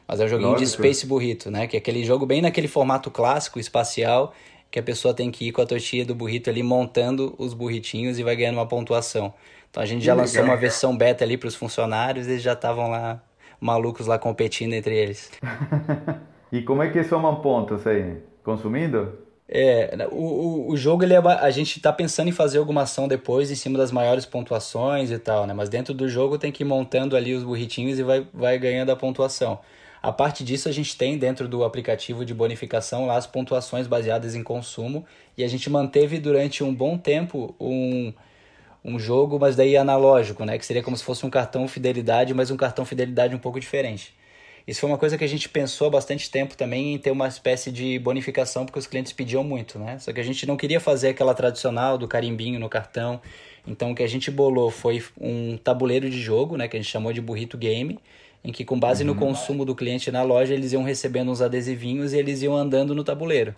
Mas 0.08 0.20
é 0.20 0.26
um 0.26 0.28
joguinho 0.28 0.52
Lógico. 0.52 0.66
de 0.66 0.72
Space 0.72 1.06
Burrito, 1.06 1.50
né? 1.50 1.68
Que 1.68 1.78
é 1.78 1.80
aquele 1.80 2.06
jogo 2.06 2.26
bem 2.26 2.42
naquele 2.42 2.68
formato 2.68 3.10
clássico, 3.10 3.60
espacial, 3.60 4.34
que 4.70 4.78
a 4.78 4.84
pessoa 4.84 5.14
tem 5.14 5.32
que 5.32 5.48
ir 5.48 5.52
com 5.52 5.62
a 5.62 5.66
tortilha 5.66 6.06
do 6.06 6.14
burrito 6.14 6.50
ali 6.50 6.62
montando 6.62 7.34
os 7.38 7.54
burritinhos 7.54 8.20
e 8.20 8.24
vai 8.24 8.36
ganhando 8.36 8.56
uma 8.56 8.68
pontuação. 8.68 9.34
Então 9.72 9.82
a 9.82 9.86
gente 9.86 10.06
já 10.06 10.14
lançou 10.14 10.44
uma 10.44 10.56
versão 10.56 10.96
beta 10.96 11.24
ali 11.24 11.38
para 11.38 11.48
os 11.48 11.56
funcionários, 11.56 12.28
eles 12.28 12.42
já 12.42 12.54
estavam 12.54 12.90
lá 12.90 13.22
malucos 13.60 14.06
lá 14.06 14.20
competindo 14.20 14.74
entre 14.74 14.96
eles. 14.96 15.32
E 16.56 16.62
como 16.62 16.82
é 16.82 16.90
que 16.90 17.04
somam 17.04 17.36
pontos 17.42 17.86
aí? 17.86 18.16
Consumindo? 18.42 19.12
É, 19.46 20.08
o, 20.10 20.72
o 20.72 20.78
jogo 20.78 21.04
ele 21.04 21.14
é, 21.14 21.18
a 21.18 21.52
gente 21.52 21.76
está 21.76 21.92
pensando 21.92 22.30
em 22.30 22.32
fazer 22.32 22.60
alguma 22.60 22.84
ação 22.84 23.10
depois 23.10 23.52
em 23.52 23.56
cima 23.56 23.78
das 23.78 23.92
maiores 23.92 24.26
pontuações 24.26 25.12
e 25.12 25.20
tal, 25.20 25.46
né? 25.46 25.54
Mas 25.54 25.68
dentro 25.68 25.94
do 25.94 26.08
jogo 26.08 26.38
tem 26.38 26.54
que 26.54 26.64
ir 26.64 26.66
montando 26.66 27.18
ali 27.18 27.34
os 27.34 27.44
burritinhos 27.44 28.00
e 28.00 28.04
vai, 28.04 28.26
vai 28.34 28.58
ganhando 28.58 28.90
a 28.90 28.96
pontuação. 28.96 29.60
A 30.02 30.14
parte 30.14 30.46
disso 30.46 30.70
a 30.70 30.72
gente 30.72 30.98
tem 30.98 31.18
dentro 31.18 31.46
do 31.46 31.66
aplicativo 31.66 32.24
de 32.24 32.34
bonificação 32.34 33.06
lá 33.06 33.18
as 33.18 33.28
pontuações 33.28 33.86
baseadas 33.86 34.34
em 34.34 34.42
consumo 34.42 35.06
e 35.38 35.44
a 35.44 35.50
gente 35.50 35.70
manteve 35.70 36.20
durante 36.20 36.64
um 36.64 36.74
bom 36.74 36.98
tempo 36.98 37.54
um, 37.60 38.14
um 38.82 38.98
jogo, 38.98 39.38
mas 39.38 39.58
daí 39.58 39.76
analógico, 39.76 40.46
né? 40.46 40.58
Que 40.58 40.66
seria 40.66 40.82
como 40.82 40.96
se 40.96 41.04
fosse 41.04 41.26
um 41.26 41.30
cartão 41.30 41.68
fidelidade, 41.68 42.34
mas 42.34 42.50
um 42.50 42.56
cartão 42.56 42.86
fidelidade 42.86 43.36
um 43.36 43.40
pouco 43.40 43.60
diferente. 43.60 44.16
Isso 44.68 44.80
foi 44.80 44.90
uma 44.90 44.98
coisa 44.98 45.16
que 45.16 45.24
a 45.24 45.28
gente 45.28 45.48
pensou 45.48 45.88
há 45.88 45.90
bastante 45.92 46.30
tempo 46.30 46.58
também 46.58 46.96
em 46.96 46.98
ter 46.98 47.12
uma 47.12 47.28
espécie 47.28 47.72
de 47.72 48.00
bonificação, 48.00 48.66
porque 48.66 48.80
os 48.80 48.88
clientes 48.88 49.14
pediam 49.14 49.44
muito, 49.44 49.78
né? 49.78 50.00
Só 50.00 50.12
que 50.12 50.20
a 50.20 50.24
gente 50.24 50.48
não 50.48 50.58
queria 50.58 50.80
fazer 50.80 51.10
aquela 51.10 51.36
tradicional 51.36 52.00
do 52.00 52.08
carimbinho 52.08 52.60
no 52.60 52.68
cartão. 52.68 53.22
Então 53.68 53.92
o 53.92 53.96
que 53.96 54.02
a 54.02 54.08
gente 54.08 54.32
bolou 54.32 54.72
foi 54.72 55.04
um 55.22 55.56
tabuleiro 55.56 56.10
de 56.10 56.20
jogo, 56.20 56.58
né? 56.58 56.68
Que 56.68 56.78
a 56.78 56.82
gente 56.82 56.92
chamou 56.92 57.14
de 57.14 57.22
burrito 57.22 57.60
game, 57.60 58.00
em 58.44 58.52
que 58.52 58.66
com 58.66 58.80
base 58.80 59.04
uhum. 59.04 59.14
no 59.14 59.16
consumo 59.16 59.66
do 59.66 59.76
cliente 59.76 60.10
na 60.12 60.24
loja, 60.24 60.56
eles 60.56 60.74
iam 60.74 60.84
recebendo 60.84 61.32
uns 61.32 61.44
adesivinhos 61.44 62.14
e 62.14 62.18
eles 62.18 62.42
iam 62.42 62.56
andando 62.56 62.96
no 62.96 63.04
tabuleiro. 63.04 63.54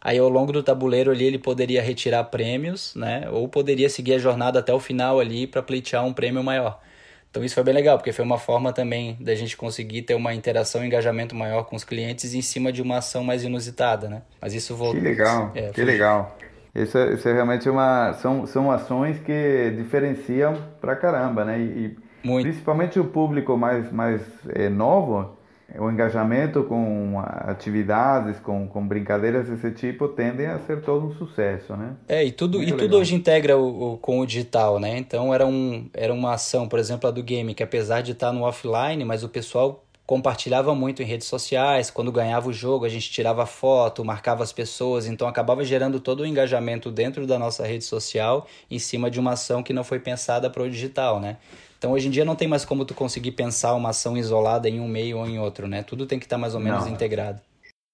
Aí 0.00 0.18
ao 0.18 0.28
longo 0.28 0.52
do 0.52 0.62
tabuleiro 0.62 1.12
ali 1.12 1.24
ele 1.24 1.38
poderia 1.38 1.80
retirar 1.80 2.24
prêmios, 2.24 2.94
né? 2.96 3.28
Ou 3.30 3.46
poderia 3.48 3.88
seguir 3.88 4.14
a 4.14 4.18
jornada 4.18 4.58
até 4.58 4.74
o 4.74 4.80
final 4.80 5.20
ali 5.20 5.46
para 5.46 5.62
pleitear 5.62 6.04
um 6.04 6.12
prêmio 6.12 6.42
maior. 6.42 6.80
Então 7.30 7.44
isso 7.44 7.54
foi 7.54 7.64
bem 7.64 7.74
legal, 7.74 7.98
porque 7.98 8.12
foi 8.12 8.24
uma 8.24 8.38
forma 8.38 8.72
também 8.72 9.16
da 9.20 9.34
gente 9.34 9.56
conseguir 9.56 10.02
ter 10.02 10.14
uma 10.14 10.34
interação 10.34 10.82
e 10.82 10.86
engajamento 10.86 11.34
maior 11.34 11.64
com 11.64 11.76
os 11.76 11.84
clientes 11.84 12.34
em 12.34 12.42
cima 12.42 12.72
de 12.72 12.80
uma 12.80 12.98
ação 12.98 13.22
mais 13.22 13.44
inusitada, 13.44 14.08
né? 14.08 14.22
Mas 14.40 14.54
isso 14.54 14.74
voltou. 14.74 15.00
Que 15.00 15.06
legal, 15.06 15.52
é, 15.54 15.70
que 15.70 15.84
legal. 15.84 16.36
Isso, 16.74 16.96
é, 16.96 17.14
isso 17.14 17.28
é 17.28 17.32
realmente 17.32 17.68
uma 17.68 18.14
são, 18.14 18.46
são 18.46 18.70
ações 18.70 19.18
que 19.20 19.74
diferenciam 19.76 20.56
pra 20.80 20.96
caramba, 20.96 21.44
né? 21.44 21.58
E, 21.58 21.96
Muito. 22.24 22.44
principalmente 22.44 22.98
o 22.98 23.04
público 23.04 23.56
mais 23.56 23.92
mais 23.92 24.22
é, 24.48 24.68
novo 24.68 25.37
o 25.76 25.90
engajamento 25.90 26.62
com 26.64 27.20
atividades, 27.20 28.40
com, 28.40 28.66
com 28.66 28.86
brincadeiras 28.86 29.48
desse 29.48 29.70
tipo 29.72 30.08
tendem 30.08 30.46
a 30.46 30.58
ser 30.60 30.80
todo 30.80 31.06
um 31.06 31.14
sucesso, 31.14 31.76
né? 31.76 31.94
É, 32.08 32.24
e 32.24 32.32
tudo, 32.32 32.62
e 32.62 32.72
tudo 32.72 32.96
hoje 32.96 33.14
integra 33.14 33.58
o, 33.58 33.94
o, 33.94 33.98
com 33.98 34.20
o 34.20 34.26
digital, 34.26 34.80
né? 34.80 34.96
Então 34.96 35.34
era, 35.34 35.46
um, 35.46 35.88
era 35.92 36.12
uma 36.12 36.34
ação, 36.34 36.66
por 36.66 36.78
exemplo, 36.78 37.08
a 37.08 37.12
do 37.12 37.22
game, 37.22 37.54
que 37.54 37.62
apesar 37.62 38.00
de 38.00 38.12
estar 38.12 38.32
no 38.32 38.44
offline, 38.44 39.04
mas 39.04 39.22
o 39.22 39.28
pessoal 39.28 39.84
compartilhava 40.06 40.74
muito 40.74 41.02
em 41.02 41.04
redes 41.04 41.26
sociais, 41.26 41.90
quando 41.90 42.10
ganhava 42.10 42.48
o 42.48 42.52
jogo 42.52 42.86
a 42.86 42.88
gente 42.88 43.10
tirava 43.10 43.44
foto, 43.44 44.02
marcava 44.02 44.42
as 44.42 44.54
pessoas, 44.54 45.06
então 45.06 45.28
acabava 45.28 45.62
gerando 45.62 46.00
todo 46.00 46.20
o 46.20 46.26
engajamento 46.26 46.90
dentro 46.90 47.26
da 47.26 47.38
nossa 47.38 47.66
rede 47.66 47.84
social 47.84 48.46
em 48.70 48.78
cima 48.78 49.10
de 49.10 49.20
uma 49.20 49.32
ação 49.32 49.62
que 49.62 49.74
não 49.74 49.84
foi 49.84 50.00
pensada 50.00 50.48
para 50.48 50.62
o 50.62 50.70
digital, 50.70 51.20
né? 51.20 51.36
Então 51.78 51.92
hoje 51.92 52.08
em 52.08 52.10
dia 52.10 52.24
não 52.24 52.34
tem 52.34 52.48
mais 52.48 52.64
como 52.64 52.84
tu 52.84 52.92
conseguir 52.92 53.32
pensar 53.32 53.74
uma 53.74 53.90
ação 53.90 54.16
isolada 54.16 54.68
em 54.68 54.80
um 54.80 54.88
meio 54.88 55.18
ou 55.18 55.26
em 55.26 55.38
outro, 55.38 55.68
né? 55.68 55.82
Tudo 55.82 56.06
tem 56.06 56.18
que 56.18 56.26
estar 56.26 56.36
tá 56.36 56.40
mais 56.40 56.54
ou 56.54 56.60
menos 56.60 56.84
não. 56.84 56.92
integrado. 56.92 57.40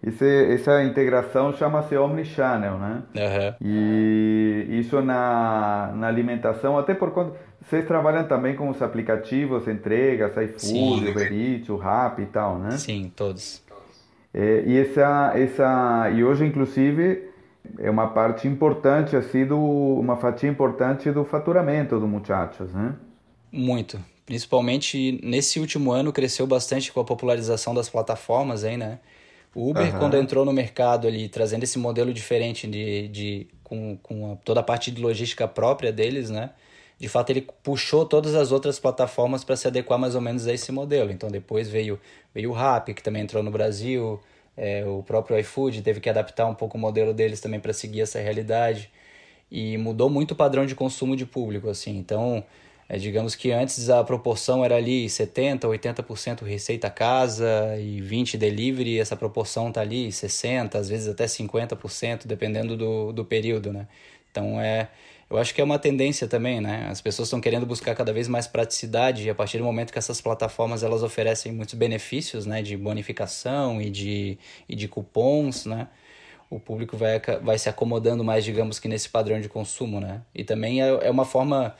Esse, 0.02 0.52
essa 0.52 0.82
integração 0.82 1.52
chama-se 1.54 1.96
Omnichannel, 1.96 2.78
né? 2.78 3.02
Uhum. 3.14 3.54
E 3.66 4.66
isso 4.80 5.00
na, 5.00 5.92
na 5.94 6.08
alimentação, 6.08 6.78
até 6.78 6.94
por 6.94 7.10
conta... 7.10 7.38
Vocês 7.62 7.86
trabalham 7.86 8.28
também 8.28 8.54
com 8.54 8.68
os 8.68 8.82
aplicativos, 8.82 9.66
entregas, 9.66 10.36
iFood, 10.36 11.08
Uber 11.08 11.32
Eats, 11.32 11.70
o 11.70 11.76
Rappi 11.76 12.22
e 12.22 12.26
tal, 12.26 12.58
né? 12.58 12.72
Sim, 12.72 13.10
todos. 13.16 13.62
É, 14.34 14.64
e, 14.66 14.78
essa, 14.78 15.32
essa, 15.34 16.10
e 16.14 16.22
hoje, 16.22 16.44
inclusive, 16.44 17.30
é 17.78 17.88
uma 17.88 18.08
parte 18.08 18.46
importante, 18.46 19.16
assim, 19.16 19.46
do, 19.46 19.58
uma 19.58 20.16
fatia 20.16 20.50
importante 20.50 21.10
do 21.10 21.24
faturamento 21.24 21.98
do 21.98 22.06
Muchachos, 22.06 22.74
né? 22.74 22.94
Muito. 23.56 24.04
Principalmente 24.26 25.20
nesse 25.22 25.60
último 25.60 25.92
ano 25.92 26.12
cresceu 26.12 26.44
bastante 26.44 26.90
com 26.90 26.98
a 26.98 27.04
popularização 27.04 27.72
das 27.72 27.88
plataformas 27.88 28.64
aí, 28.64 28.76
né? 28.76 28.98
O 29.54 29.70
Uber, 29.70 29.94
uhum. 29.94 29.98
quando 30.00 30.16
entrou 30.16 30.44
no 30.44 30.52
mercado 30.52 31.06
ali, 31.06 31.28
trazendo 31.28 31.62
esse 31.62 31.78
modelo 31.78 32.12
diferente 32.12 32.66
de, 32.66 33.06
de 33.06 33.46
com, 33.62 33.96
com 34.02 34.32
a, 34.32 34.36
toda 34.36 34.58
a 34.58 34.62
parte 34.62 34.90
de 34.90 35.00
logística 35.00 35.46
própria 35.46 35.92
deles, 35.92 36.30
né? 36.30 36.50
De 36.98 37.08
fato, 37.08 37.30
ele 37.30 37.46
puxou 37.62 38.04
todas 38.04 38.34
as 38.34 38.50
outras 38.50 38.80
plataformas 38.80 39.44
para 39.44 39.54
se 39.54 39.68
adequar 39.68 40.00
mais 40.00 40.16
ou 40.16 40.20
menos 40.20 40.48
a 40.48 40.52
esse 40.52 40.72
modelo. 40.72 41.12
Então, 41.12 41.30
depois 41.30 41.68
veio, 41.68 42.00
veio 42.34 42.50
o 42.50 42.52
Rappi, 42.52 42.92
que 42.92 43.02
também 43.02 43.22
entrou 43.22 43.42
no 43.42 43.52
Brasil, 43.52 44.20
é, 44.56 44.84
o 44.84 45.02
próprio 45.04 45.38
iFood 45.38 45.82
teve 45.82 46.00
que 46.00 46.08
adaptar 46.08 46.46
um 46.46 46.54
pouco 46.54 46.76
o 46.76 46.80
modelo 46.80 47.14
deles 47.14 47.40
também 47.40 47.60
para 47.60 47.72
seguir 47.72 48.00
essa 48.00 48.18
realidade. 48.18 48.90
E 49.48 49.76
mudou 49.78 50.10
muito 50.10 50.32
o 50.32 50.34
padrão 50.34 50.66
de 50.66 50.74
consumo 50.74 51.14
de 51.14 51.24
público, 51.24 51.68
assim. 51.68 51.96
Então, 51.96 52.42
é, 52.88 52.98
digamos 52.98 53.34
que 53.34 53.50
antes 53.50 53.88
a 53.88 54.04
proporção 54.04 54.64
era 54.64 54.76
ali 54.76 55.06
70%, 55.06 55.60
80% 55.60 56.42
receita 56.44 56.90
casa 56.90 57.76
e 57.78 58.00
20% 58.00 58.36
delivery, 58.36 58.98
essa 58.98 59.16
proporção 59.16 59.68
está 59.68 59.80
ali 59.80 60.08
60%, 60.08 60.74
às 60.74 60.88
vezes 60.88 61.08
até 61.08 61.24
50%, 61.24 62.26
dependendo 62.26 62.76
do, 62.76 63.12
do 63.12 63.24
período, 63.24 63.72
né? 63.72 63.88
Então 64.30 64.60
é, 64.60 64.88
eu 65.30 65.38
acho 65.38 65.54
que 65.54 65.60
é 65.60 65.64
uma 65.64 65.78
tendência 65.78 66.28
também, 66.28 66.60
né? 66.60 66.86
As 66.90 67.00
pessoas 67.00 67.28
estão 67.28 67.40
querendo 67.40 67.64
buscar 67.64 67.94
cada 67.94 68.12
vez 68.12 68.28
mais 68.28 68.46
praticidade 68.46 69.24
e 69.24 69.30
a 69.30 69.34
partir 69.34 69.58
do 69.58 69.64
momento 69.64 69.92
que 69.92 69.98
essas 69.98 70.20
plataformas 70.20 70.82
elas 70.82 71.02
oferecem 71.02 71.52
muitos 71.52 71.74
benefícios, 71.74 72.44
né? 72.44 72.60
De 72.60 72.76
bonificação 72.76 73.80
e 73.80 73.88
de, 73.90 74.38
e 74.68 74.76
de 74.76 74.86
cupons, 74.88 75.64
né? 75.64 75.88
O 76.50 76.60
público 76.60 76.96
vai, 76.96 77.20
vai 77.42 77.58
se 77.58 77.68
acomodando 77.68 78.22
mais, 78.22 78.44
digamos 78.44 78.78
que 78.78 78.86
nesse 78.86 79.08
padrão 79.08 79.40
de 79.40 79.48
consumo, 79.48 79.98
né? 80.00 80.22
E 80.34 80.44
também 80.44 80.82
é, 80.82 80.88
é 80.88 81.10
uma 81.10 81.24
forma 81.24 81.74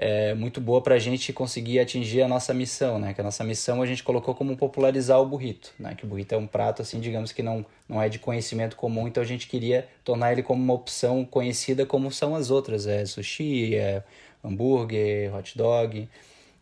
é, 0.00 0.32
muito 0.32 0.60
boa 0.60 0.80
para 0.80 0.94
a 0.94 0.98
gente 0.98 1.32
conseguir 1.32 1.80
atingir 1.80 2.22
a 2.22 2.28
nossa 2.28 2.54
missão, 2.54 3.00
né? 3.00 3.12
Que 3.12 3.20
a 3.20 3.24
nossa 3.24 3.42
missão 3.42 3.82
a 3.82 3.86
gente 3.86 4.04
colocou 4.04 4.32
como 4.32 4.56
popularizar 4.56 5.20
o 5.20 5.26
burrito, 5.26 5.74
né? 5.76 5.92
Que 5.96 6.04
o 6.04 6.08
burrito 6.08 6.36
é 6.36 6.38
um 6.38 6.46
prato, 6.46 6.82
assim, 6.82 7.00
digamos 7.00 7.32
que 7.32 7.42
não, 7.42 7.66
não 7.88 8.00
é 8.00 8.08
de 8.08 8.20
conhecimento 8.20 8.76
comum, 8.76 9.08
então 9.08 9.20
a 9.20 9.26
gente 9.26 9.48
queria 9.48 9.88
tornar 10.04 10.30
ele 10.30 10.44
como 10.44 10.62
uma 10.62 10.72
opção 10.72 11.24
conhecida 11.24 11.84
como 11.84 12.12
são 12.12 12.36
as 12.36 12.48
outras, 12.48 12.86
é 12.86 13.04
sushi, 13.04 13.74
é 13.74 14.04
hambúrguer, 14.44 15.34
hot 15.34 15.58
dog, 15.58 16.08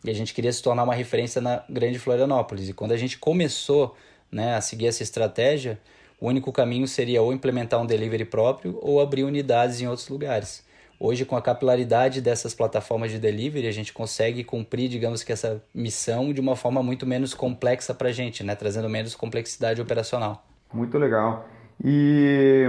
e 0.03 0.09
a 0.09 0.13
gente 0.13 0.33
queria 0.33 0.51
se 0.51 0.63
tornar 0.63 0.83
uma 0.83 0.95
referência 0.95 1.39
na 1.39 1.63
grande 1.69 1.99
Florianópolis. 1.99 2.67
E 2.69 2.73
quando 2.73 2.93
a 2.93 2.97
gente 2.97 3.19
começou 3.19 3.95
né, 4.31 4.55
a 4.55 4.61
seguir 4.61 4.87
essa 4.87 5.03
estratégia, 5.03 5.79
o 6.19 6.27
único 6.27 6.51
caminho 6.51 6.87
seria 6.87 7.21
ou 7.21 7.31
implementar 7.31 7.79
um 7.79 7.85
delivery 7.85 8.25
próprio 8.25 8.79
ou 8.81 8.99
abrir 8.99 9.23
unidades 9.23 9.79
em 9.79 9.87
outros 9.87 10.09
lugares. 10.09 10.65
Hoje, 10.99 11.25
com 11.25 11.35
a 11.35 11.41
capilaridade 11.41 12.21
dessas 12.21 12.55
plataformas 12.55 13.11
de 13.11 13.19
delivery, 13.19 13.67
a 13.67 13.71
gente 13.71 13.93
consegue 13.93 14.43
cumprir, 14.43 14.89
digamos 14.89 15.23
que, 15.23 15.31
essa 15.31 15.61
missão 15.73 16.33
de 16.33 16.41
uma 16.41 16.55
forma 16.55 16.81
muito 16.81 17.05
menos 17.05 17.35
complexa 17.35 17.93
para 17.93 18.09
a 18.09 18.11
gente, 18.11 18.43
né? 18.43 18.55
trazendo 18.55 18.89
menos 18.89 19.15
complexidade 19.15 19.79
operacional. 19.79 20.43
Muito 20.73 20.97
legal. 20.97 21.47
E, 21.83 22.65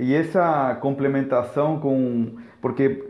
e 0.00 0.14
essa 0.14 0.76
complementação 0.80 1.80
com. 1.80 2.36
Porque 2.60 3.04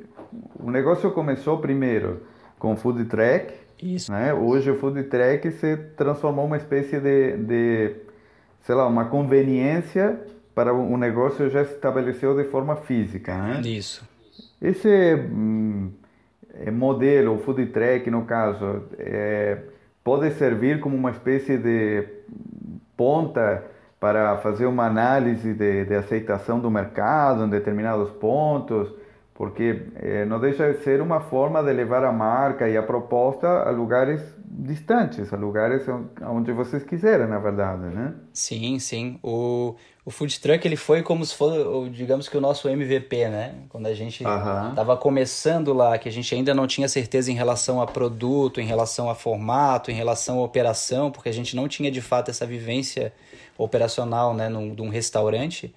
o 0.59 0.71
negócio 0.71 1.11
começou 1.11 1.59
primeiro 1.59 2.23
com 2.59 2.73
o 2.73 2.77
food 2.77 3.05
track. 3.05 3.53
Isso. 3.83 4.11
Né? 4.11 4.33
Hoje 4.33 4.71
o 4.71 4.79
food 4.79 5.03
track 5.05 5.51
se 5.53 5.77
transformou 5.97 6.47
uma 6.47 6.57
espécie 6.57 6.99
de, 6.99 7.37
de 7.37 7.97
sei 8.63 8.75
lá, 8.75 8.87
uma 8.87 9.05
conveniência 9.05 10.19
para 10.55 10.73
o 10.73 10.97
negócio 10.97 11.51
já 11.51 11.65
se 11.65 11.75
estabeleceu 11.75 12.35
de 12.35 12.45
forma 12.45 12.77
física. 12.77 13.37
Né? 13.37 13.61
Isso. 13.61 14.14
Esse 14.65 15.15
hum, 15.15 15.93
é, 16.55 16.71
modelo, 16.71 17.35
o 17.35 17.39
food 17.39 17.67
track 17.67 18.11
no 18.11 18.25
caso, 18.25 18.85
é, 18.99 19.59
pode 20.03 20.31
servir 20.31 20.81
como 20.81 20.97
uma 20.97 21.11
espécie 21.11 21.59
de 21.59 22.03
ponta 22.97 23.63
para 24.01 24.39
fazer 24.39 24.65
uma 24.65 24.87
análise 24.87 25.53
de, 25.53 25.85
de 25.85 25.95
aceitação 25.95 26.59
do 26.61 26.71
mercado 26.71 27.45
em 27.45 27.51
determinados 27.51 28.11
pontos, 28.13 28.91
porque 29.35 29.83
é, 29.97 30.25
não 30.25 30.41
deixa 30.41 30.73
de 30.73 30.79
ser 30.79 31.03
uma 31.03 31.21
forma 31.21 31.63
de 31.63 31.71
levar 31.71 32.03
a 32.03 32.13
marca 32.13 32.67
e 32.67 32.75
a 32.75 32.83
proposta 32.83 33.69
a 33.69 33.71
lugares 33.71 34.23
distantes, 34.57 35.33
a 35.33 35.37
lugares 35.37 35.83
onde 36.23 36.53
vocês 36.53 36.85
quiserem, 36.85 37.27
na 37.27 37.41
verdade, 37.41 37.83
né? 37.87 38.15
Sim, 38.33 38.79
sim. 38.79 39.19
O, 39.21 39.75
o 40.05 40.11
food 40.13 40.39
truck 40.39 40.67
ele 40.67 40.77
foi 40.77 41.03
como 41.03 41.25
se 41.27 41.35
fosse, 41.35 41.91
digamos 41.91 42.29
que 42.29 42.37
o 42.37 42.41
nosso 42.41 42.69
MVP, 42.69 43.29
né? 43.29 43.55
Quando 43.69 43.87
a 43.87 43.95
gente 43.95 44.23
estava 44.23 44.93
uhum. 44.93 44.99
começando 44.99 45.73
lá, 45.73 45.99
que 45.99 46.09
a 46.09 46.13
gente 46.13 46.33
ainda 46.33 46.55
não 46.55 46.69
tinha 46.69 46.89
certeza 46.89 47.33
em 47.33 47.35
relação 47.35 47.83
a 47.83 47.87
produto, 47.87 48.61
em 48.61 48.67
relação 48.67 49.11
a 49.11 49.15
formato, 49.15 49.91
em 49.91 49.95
relação 49.95 50.39
à 50.39 50.43
operação, 50.43 51.11
porque 51.11 51.29
a 51.29 51.33
gente 51.33 51.57
não 51.57 51.67
tinha 51.67 51.91
de 51.91 52.01
fato 52.01 52.31
essa 52.31 52.47
vivência 52.47 53.13
operacional, 53.59 54.35
né, 54.35 54.49
num, 54.49 54.73
num 54.73 54.89
restaurante. 54.89 55.75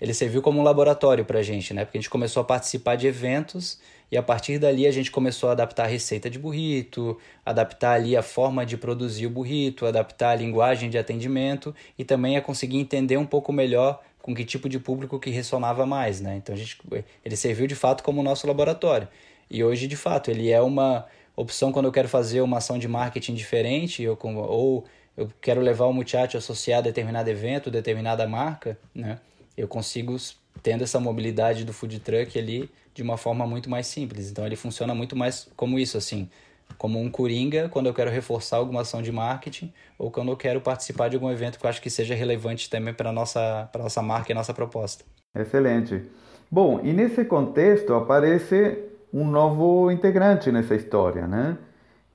Ele 0.00 0.14
serviu 0.14 0.42
como 0.42 0.60
um 0.60 0.62
laboratório 0.62 1.24
para 1.24 1.38
a 1.38 1.42
gente, 1.42 1.72
né? 1.72 1.84
Porque 1.84 1.98
a 1.98 2.00
gente 2.00 2.10
começou 2.10 2.40
a 2.40 2.44
participar 2.44 2.96
de 2.96 3.06
eventos 3.06 3.78
e 4.10 4.16
a 4.16 4.22
partir 4.22 4.58
dali 4.58 4.86
a 4.86 4.90
gente 4.90 5.10
começou 5.10 5.48
a 5.50 5.52
adaptar 5.52 5.84
a 5.84 5.88
receita 5.88 6.30
de 6.30 6.38
burrito, 6.38 7.18
adaptar 7.44 7.92
ali 7.92 8.16
a 8.16 8.22
forma 8.22 8.64
de 8.64 8.76
produzir 8.76 9.26
o 9.26 9.30
burrito, 9.30 9.86
adaptar 9.86 10.30
a 10.30 10.34
linguagem 10.34 10.88
de 10.88 10.96
atendimento 10.96 11.74
e 11.98 12.04
também 12.04 12.36
a 12.36 12.40
conseguir 12.40 12.78
entender 12.78 13.16
um 13.16 13.26
pouco 13.26 13.52
melhor 13.52 14.02
com 14.22 14.34
que 14.34 14.44
tipo 14.44 14.68
de 14.68 14.78
público 14.78 15.18
que 15.18 15.30
ressonava 15.30 15.86
mais, 15.86 16.20
né? 16.20 16.36
Então 16.36 16.54
a 16.54 16.58
gente, 16.58 16.78
ele 17.24 17.36
serviu 17.36 17.66
de 17.66 17.74
fato 17.74 18.02
como 18.02 18.22
nosso 18.22 18.46
laboratório. 18.46 19.08
E 19.50 19.64
hoje, 19.64 19.86
de 19.86 19.96
fato, 19.96 20.30
ele 20.30 20.50
é 20.50 20.60
uma 20.60 21.06
opção 21.34 21.72
quando 21.72 21.86
eu 21.86 21.92
quero 21.92 22.08
fazer 22.08 22.40
uma 22.40 22.58
ação 22.58 22.78
de 22.78 22.88
marketing 22.88 23.34
diferente 23.34 24.06
ou, 24.06 24.18
ou 24.22 24.84
eu 25.16 25.30
quero 25.40 25.60
levar 25.60 25.86
o 25.86 25.92
muchacho 25.92 26.36
associado 26.36 26.88
a 26.88 26.90
determinado 26.90 27.28
evento, 27.30 27.70
determinada 27.70 28.26
marca, 28.26 28.78
né? 28.94 29.18
Eu 29.56 29.66
consigo 29.66 30.16
tendo 30.62 30.84
essa 30.84 30.98
mobilidade 31.00 31.64
do 31.64 31.72
food 31.72 32.00
truck 32.00 32.38
ali 32.38 32.70
de 32.94 33.02
uma 33.02 33.16
forma 33.16 33.46
muito 33.46 33.70
mais 33.70 33.86
simples. 33.86 34.30
Então 34.30 34.44
ele 34.44 34.56
funciona 34.56 34.94
muito 34.94 35.16
mais 35.16 35.48
como 35.56 35.78
isso, 35.78 35.96
assim, 35.96 36.28
como 36.76 37.00
um 37.00 37.10
coringa 37.10 37.68
quando 37.68 37.86
eu 37.86 37.94
quero 37.94 38.10
reforçar 38.10 38.56
alguma 38.56 38.82
ação 38.82 39.00
de 39.00 39.10
marketing 39.10 39.72
ou 39.98 40.10
quando 40.10 40.30
eu 40.30 40.36
quero 40.36 40.60
participar 40.60 41.08
de 41.08 41.16
algum 41.16 41.30
evento 41.30 41.58
que 41.58 41.64
eu 41.64 41.70
acho 41.70 41.80
que 41.80 41.90
seja 41.90 42.14
relevante 42.14 42.68
também 42.68 42.92
para 42.92 43.10
a 43.10 43.12
nossa, 43.12 43.68
para 43.72 43.82
nossa 43.82 44.02
marca 44.02 44.32
e 44.32 44.34
nossa 44.34 44.52
proposta. 44.52 45.04
Excelente. 45.34 46.02
Bom, 46.50 46.80
e 46.82 46.92
nesse 46.92 47.24
contexto 47.24 47.94
aparece 47.94 48.78
um 49.12 49.26
novo 49.26 49.90
integrante 49.90 50.50
nessa 50.50 50.74
história, 50.74 51.26
né? 51.26 51.56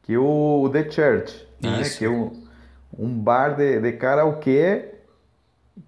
Que 0.01 0.13
é 0.13 0.19
o 0.19 0.69
The 0.71 0.89
Church, 0.89 1.47
né? 1.61 1.81
que 1.97 2.05
é 2.05 2.09
um, 2.09 2.31
um 2.97 3.09
bar 3.09 3.55
de, 3.55 3.79
de 3.79 3.93
karaokê 3.93 4.92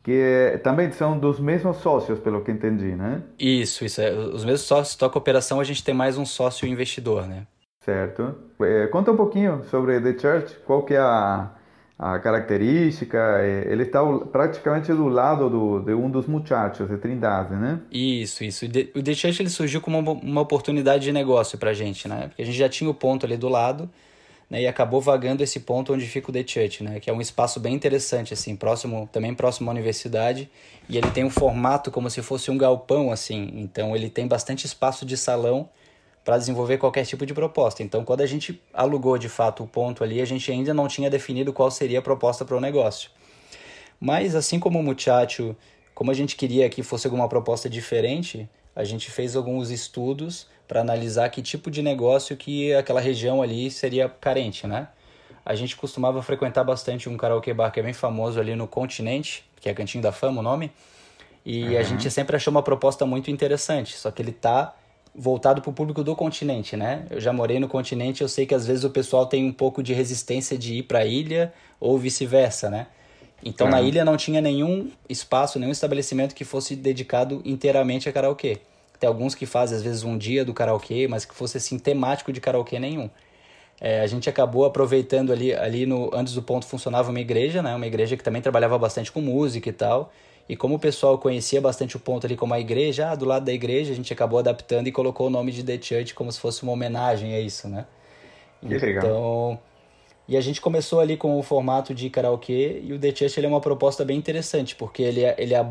que 0.03 0.59
também 0.63 0.91
são 0.91 1.17
dos 1.17 1.39
mesmos 1.39 1.77
sócios, 1.77 2.19
pelo 2.19 2.41
que 2.41 2.51
entendi, 2.51 2.95
né? 2.95 3.21
Isso, 3.37 3.85
isso. 3.85 4.01
É. 4.01 4.11
Os 4.11 4.43
mesmos 4.43 4.61
sócios 4.61 4.95
toca 4.95 5.17
operação, 5.17 5.59
a 5.59 5.63
gente 5.63 5.83
tem 5.83 5.93
mais 5.93 6.17
um 6.17 6.25
sócio 6.25 6.67
investidor, 6.67 7.27
né? 7.27 7.45
Certo. 7.81 8.35
É, 8.61 8.87
conta 8.87 9.11
um 9.11 9.15
pouquinho 9.15 9.63
sobre 9.69 9.99
The 9.99 10.17
Church, 10.17 10.55
qual 10.65 10.83
que 10.83 10.95
é 10.95 10.99
a, 10.99 11.51
a 11.99 12.17
característica. 12.17 13.17
É, 13.41 13.71
ele 13.71 13.83
está 13.83 14.01
praticamente 14.31 14.91
do 14.91 15.07
lado 15.07 15.49
do, 15.49 15.79
de 15.79 15.93
um 15.93 16.09
dos 16.09 16.25
muchachos 16.25 16.89
de 16.89 16.97
Trindade, 16.97 17.53
né? 17.55 17.79
Isso, 17.91 18.43
isso. 18.43 18.65
O 18.65 19.03
The 19.03 19.13
Church 19.13 19.41
ele 19.41 19.49
surgiu 19.49 19.81
como 19.81 19.99
uma, 19.99 20.11
uma 20.11 20.41
oportunidade 20.41 21.03
de 21.03 21.11
negócio 21.11 21.59
para 21.59 21.69
a 21.69 21.73
gente, 21.73 22.07
né? 22.07 22.27
Porque 22.27 22.41
a 22.41 22.45
gente 22.45 22.57
já 22.57 22.67
tinha 22.67 22.89
o 22.89 22.93
ponto 22.93 23.25
ali 23.25 23.37
do 23.37 23.49
lado 23.49 23.87
né, 24.49 24.61
e 24.61 24.67
acabou 24.67 25.01
vagando 25.01 25.43
esse 25.43 25.59
ponto 25.61 25.93
onde 25.93 26.05
fica 26.05 26.29
o 26.29 26.33
The 26.33 26.43
Church, 26.45 26.83
né, 26.83 26.99
que 26.99 27.09
é 27.09 27.13
um 27.13 27.21
espaço 27.21 27.59
bem 27.59 27.73
interessante, 27.73 28.33
assim, 28.33 28.55
próximo, 28.55 29.09
também 29.11 29.33
próximo 29.33 29.69
à 29.69 29.73
universidade, 29.73 30.49
e 30.87 30.97
ele 30.97 31.09
tem 31.11 31.23
um 31.23 31.29
formato 31.29 31.91
como 31.91 32.09
se 32.09 32.21
fosse 32.21 32.51
um 32.51 32.57
galpão, 32.57 33.11
assim, 33.11 33.51
então 33.55 33.95
ele 33.95 34.09
tem 34.09 34.27
bastante 34.27 34.65
espaço 34.65 35.05
de 35.05 35.17
salão 35.17 35.69
para 36.23 36.39
desenvolver 36.39 36.79
qualquer 36.79 37.05
tipo 37.05 37.23
de 37.23 37.35
proposta. 37.35 37.83
Então, 37.83 38.03
quando 38.03 38.21
a 38.21 38.25
gente 38.25 38.59
alugou 38.73 39.15
de 39.15 39.29
fato 39.29 39.63
o 39.63 39.67
ponto 39.67 40.03
ali, 40.03 40.19
a 40.19 40.25
gente 40.25 40.51
ainda 40.51 40.73
não 40.73 40.87
tinha 40.87 41.07
definido 41.07 41.53
qual 41.53 41.69
seria 41.69 41.99
a 41.99 42.01
proposta 42.01 42.43
para 42.43 42.57
o 42.57 42.59
negócio. 42.59 43.11
Mas, 43.99 44.33
assim 44.33 44.59
como 44.59 44.79
o 44.79 44.83
Muchacho, 44.83 45.55
como 45.93 46.09
a 46.09 46.13
gente 46.15 46.35
queria 46.35 46.67
que 46.67 46.81
fosse 46.81 47.05
alguma 47.05 47.29
proposta 47.29 47.69
diferente, 47.69 48.49
a 48.75 48.83
gente 48.83 49.11
fez 49.11 49.35
alguns 49.35 49.69
estudos 49.69 50.47
para 50.67 50.81
analisar 50.81 51.29
que 51.29 51.41
tipo 51.41 51.69
de 51.69 51.81
negócio 51.81 52.35
que 52.35 52.73
aquela 52.73 52.99
região 52.99 53.41
ali 53.41 53.69
seria 53.69 54.09
carente, 54.09 54.65
né? 54.65 54.87
A 55.45 55.53
gente 55.53 55.75
costumava 55.75 56.21
frequentar 56.23 56.63
bastante 56.63 57.07
um 57.07 57.15
karaokê 57.15 57.53
bar 57.53 57.71
que 57.71 57.79
é 57.79 57.83
bem 57.83 57.93
famoso 57.93 58.39
ali 58.39 58.55
no 58.55 58.67
continente, 58.67 59.45
que 59.61 59.69
é 59.69 59.73
Cantinho 59.73 60.01
da 60.01 60.11
Fama 60.11 60.39
o 60.39 60.43
nome, 60.43 60.71
e 61.45 61.63
uhum. 61.65 61.77
a 61.77 61.83
gente 61.83 62.09
sempre 62.09 62.35
achou 62.35 62.49
uma 62.49 62.63
proposta 62.63 63.05
muito 63.05 63.29
interessante, 63.29 63.95
só 63.95 64.09
que 64.09 64.21
ele 64.21 64.31
tá 64.31 64.73
voltado 65.13 65.61
para 65.61 65.69
o 65.69 65.73
público 65.73 66.03
do 66.03 66.15
continente, 66.15 66.75
né? 66.75 67.05
Eu 67.09 67.21
já 67.21 67.31
morei 67.31 67.59
no 67.59 67.67
continente, 67.67 68.21
eu 68.21 68.27
sei 68.27 68.45
que 68.45 68.55
às 68.55 68.65
vezes 68.65 68.83
o 68.83 68.89
pessoal 68.89 69.27
tem 69.27 69.45
um 69.45 69.53
pouco 69.53 69.83
de 69.83 69.93
resistência 69.93 70.57
de 70.57 70.75
ir 70.75 70.83
para 70.83 70.99
a 70.99 71.05
ilha 71.05 71.53
ou 71.79 71.97
vice-versa, 71.97 72.69
né? 72.69 72.87
Então 73.43 73.67
uhum. 73.67 73.71
na 73.71 73.81
ilha 73.81 74.03
não 74.03 74.17
tinha 74.17 74.41
nenhum 74.41 74.91
espaço, 75.07 75.59
nenhum 75.59 75.71
estabelecimento 75.71 76.33
que 76.33 76.43
fosse 76.43 76.75
dedicado 76.75 77.41
inteiramente 77.45 78.09
a 78.09 78.11
karaokê. 78.11 78.59
Tem 78.99 79.07
alguns 79.07 79.35
que 79.35 79.45
fazem, 79.45 79.77
às 79.77 79.83
vezes, 79.83 80.03
um 80.03 80.17
dia 80.17 80.45
do 80.45 80.53
karaokê, 80.53 81.07
mas 81.07 81.25
que 81.25 81.33
fosse 81.33 81.57
assim, 81.57 81.77
temático 81.77 82.31
de 82.31 82.39
karaokê 82.39 82.79
nenhum. 82.79 83.09
É, 83.79 84.01
a 84.01 84.07
gente 84.07 84.29
acabou 84.29 84.65
aproveitando 84.65 85.33
ali, 85.33 85.53
ali 85.53 85.85
no, 85.85 86.09
antes 86.13 86.33
do 86.33 86.41
ponto 86.41 86.65
funcionava 86.65 87.09
uma 87.09 87.19
igreja, 87.19 87.61
né? 87.61 87.75
Uma 87.75 87.87
igreja 87.87 88.15
que 88.15 88.23
também 88.23 88.41
trabalhava 88.41 88.77
bastante 88.77 89.11
com 89.11 89.19
música 89.19 89.69
e 89.69 89.73
tal. 89.73 90.11
E 90.47 90.55
como 90.55 90.75
o 90.75 90.79
pessoal 90.79 91.17
conhecia 91.17 91.59
bastante 91.59 91.97
o 91.97 91.99
ponto 91.99 92.25
ali 92.25 92.35
como 92.37 92.53
a 92.53 92.59
igreja, 92.59 93.09
ah, 93.09 93.15
do 93.15 93.25
lado 93.25 93.45
da 93.45 93.51
igreja, 93.51 93.91
a 93.91 93.95
gente 93.95 94.13
acabou 94.13 94.39
adaptando 94.39 94.87
e 94.87 94.91
colocou 94.91 95.27
o 95.27 95.29
nome 95.29 95.51
de 95.51 95.63
The 95.63 95.81
Church 95.81 96.13
como 96.13 96.31
se 96.31 96.39
fosse 96.39 96.63
uma 96.63 96.71
homenagem 96.71 97.33
a 97.33 97.39
isso, 97.39 97.67
né? 97.67 97.85
Que 98.61 98.75
então, 98.75 98.87
legal. 98.87 99.61
E 100.27 100.35
a 100.35 100.41
gente 100.41 100.59
começou 100.59 100.99
ali 100.99 101.15
com 101.15 101.37
o 101.37 101.43
formato 101.43 101.93
de 101.93 102.09
karaokê 102.09 102.81
e 102.83 102.93
o 102.93 102.99
The 102.99 103.13
Church 103.13 103.39
ele 103.39 103.45
é 103.45 103.49
uma 103.49 103.61
proposta 103.61 104.03
bem 104.03 104.17
interessante, 104.17 104.75
porque 104.75 105.03
ele 105.03 105.23
é, 105.23 105.35
ele, 105.37 105.53
é, 105.53 105.63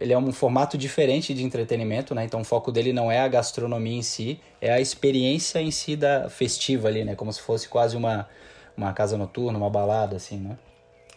ele 0.00 0.12
é 0.12 0.18
um 0.18 0.32
formato 0.32 0.76
diferente 0.76 1.32
de 1.32 1.44
entretenimento, 1.44 2.12
né? 2.12 2.24
Então 2.24 2.40
o 2.40 2.44
foco 2.44 2.72
dele 2.72 2.92
não 2.92 3.10
é 3.10 3.20
a 3.20 3.28
gastronomia 3.28 3.96
em 3.96 4.02
si, 4.02 4.40
é 4.60 4.72
a 4.72 4.80
experiência 4.80 5.60
em 5.60 5.70
si 5.70 5.94
da 5.94 6.28
festiva 6.28 6.88
ali, 6.88 7.04
né? 7.04 7.14
Como 7.14 7.32
se 7.32 7.40
fosse 7.40 7.68
quase 7.68 7.96
uma, 7.96 8.28
uma 8.76 8.92
casa 8.92 9.16
noturna, 9.16 9.56
uma 9.56 9.70
balada, 9.70 10.16
assim, 10.16 10.38
né? 10.38 10.58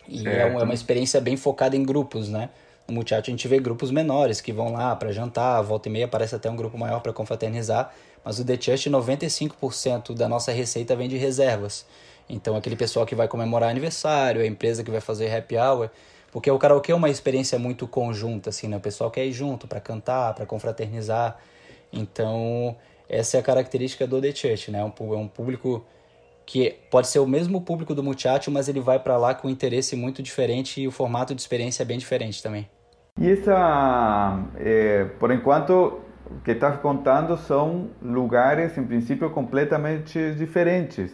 E 0.08 0.28
é, 0.28 0.42
é 0.42 0.46
uma 0.46 0.74
experiência 0.74 1.20
bem 1.20 1.36
focada 1.36 1.76
em 1.76 1.84
grupos, 1.84 2.30
né? 2.30 2.50
No 2.88 2.94
Muchacho 2.96 3.30
a 3.30 3.32
gente 3.32 3.48
vê 3.48 3.60
grupos 3.60 3.90
menores 3.90 4.40
que 4.40 4.52
vão 4.52 4.74
lá 4.74 4.96
para 4.96 5.12
jantar, 5.12 5.62
volta 5.64 5.90
e 5.90 5.92
meia 5.92 6.06
aparece 6.06 6.36
até 6.36 6.50
um 6.50 6.56
grupo 6.56 6.78
maior 6.78 7.00
para 7.00 7.14
confraternizar, 7.14 7.92
mas 8.24 8.38
o 8.40 8.46
The 8.46 8.60
Church 8.60 8.90
95% 8.90 10.14
da 10.14 10.30
nossa 10.30 10.52
receita 10.52 10.96
vem 10.96 11.10
de 11.10 11.18
reservas. 11.18 11.86
Então, 12.30 12.56
aquele 12.56 12.76
pessoal 12.76 13.06
que 13.06 13.16
vai 13.16 13.28
comemorar 13.28 13.70
aniversário, 13.70 14.42
a 14.42 14.46
empresa 14.46 14.84
que 14.84 14.92
vai 14.92 15.02
fazer 15.02 15.34
happy 15.34 15.58
hour. 15.58 15.90
Porque 16.32 16.50
o 16.50 16.58
karaokê 16.58 16.92
é 16.92 16.96
uma 16.96 17.10
experiência 17.10 17.60
muito 17.60 17.88
conjunta, 17.88 18.50
assim, 18.50 18.68
né? 18.68 18.78
O 18.78 18.80
pessoal 18.80 19.12
quer 19.12 19.26
ir 19.26 19.32
junto 19.32 19.68
para 19.68 19.80
cantar, 19.80 20.34
para 20.34 20.46
confraternizar. 20.46 21.38
Então, 21.92 22.76
essa 23.08 23.38
é 23.38 23.40
a 23.40 23.44
característica 23.44 24.08
do 24.08 24.20
The 24.20 24.34
Church, 24.34 24.72
né? 24.72 24.80
É 24.80 24.84
um, 24.84 25.24
é 25.24 25.28
público 25.28 25.86
que 26.46 26.76
pode 26.90 27.08
ser 27.08 27.20
o 27.20 27.28
mesmo 27.28 27.62
público 27.62 27.94
do 27.94 28.04
Muchacho, 28.04 28.50
mas 28.52 28.68
ele 28.68 28.80
vai 28.80 29.00
para 29.00 29.16
lá 29.18 29.34
com 29.34 29.48
um 29.48 29.52
interesse 29.52 29.96
muito 29.96 30.22
diferente 30.24 30.82
e 30.82 30.88
o 30.88 30.92
formato 30.92 31.34
de 31.34 31.42
experiência 31.42 31.84
é 31.84 31.86
bem 31.86 31.98
diferente 31.98 32.42
também. 32.42 32.68
E 33.20 33.30
essa, 33.30 34.44
é, 34.58 35.06
por 35.20 35.32
enquanto, 35.32 36.02
que 36.44 36.52
está 36.52 36.72
contando 36.72 37.38
são 37.38 37.90
lugares, 38.02 38.78
em 38.78 38.84
princípio, 38.84 39.30
completamente 39.30 40.34
diferentes. 40.34 41.12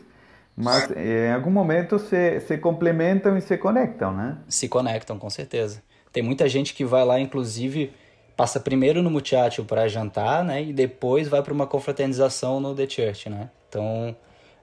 Mas 0.62 0.92
em 0.92 1.32
algum 1.32 1.50
momento 1.50 1.98
se, 1.98 2.42
se 2.42 2.58
complementam 2.58 3.38
e 3.38 3.42
se 3.42 3.58
conectam, 3.58 4.14
né? 4.14 4.38
Se 4.50 4.68
conectam, 4.68 5.18
com 5.18 5.30
certeza. 5.30 5.82
Tem 6.12 6.22
muita 6.22 6.50
gente 6.50 6.74
que 6.74 6.84
vai 6.84 7.06
lá, 7.06 7.18
inclusive, 7.18 7.94
passa 8.36 8.60
primeiro 8.60 9.02
no 9.02 9.10
Muchacho 9.10 9.64
para 9.64 9.88
jantar, 9.88 10.44
né? 10.44 10.62
E 10.62 10.74
depois 10.74 11.30
vai 11.30 11.42
para 11.42 11.54
uma 11.54 11.66
confraternização 11.66 12.60
no 12.60 12.76
The 12.76 12.90
Church, 12.90 13.30
né? 13.30 13.50
Então, 13.70 14.14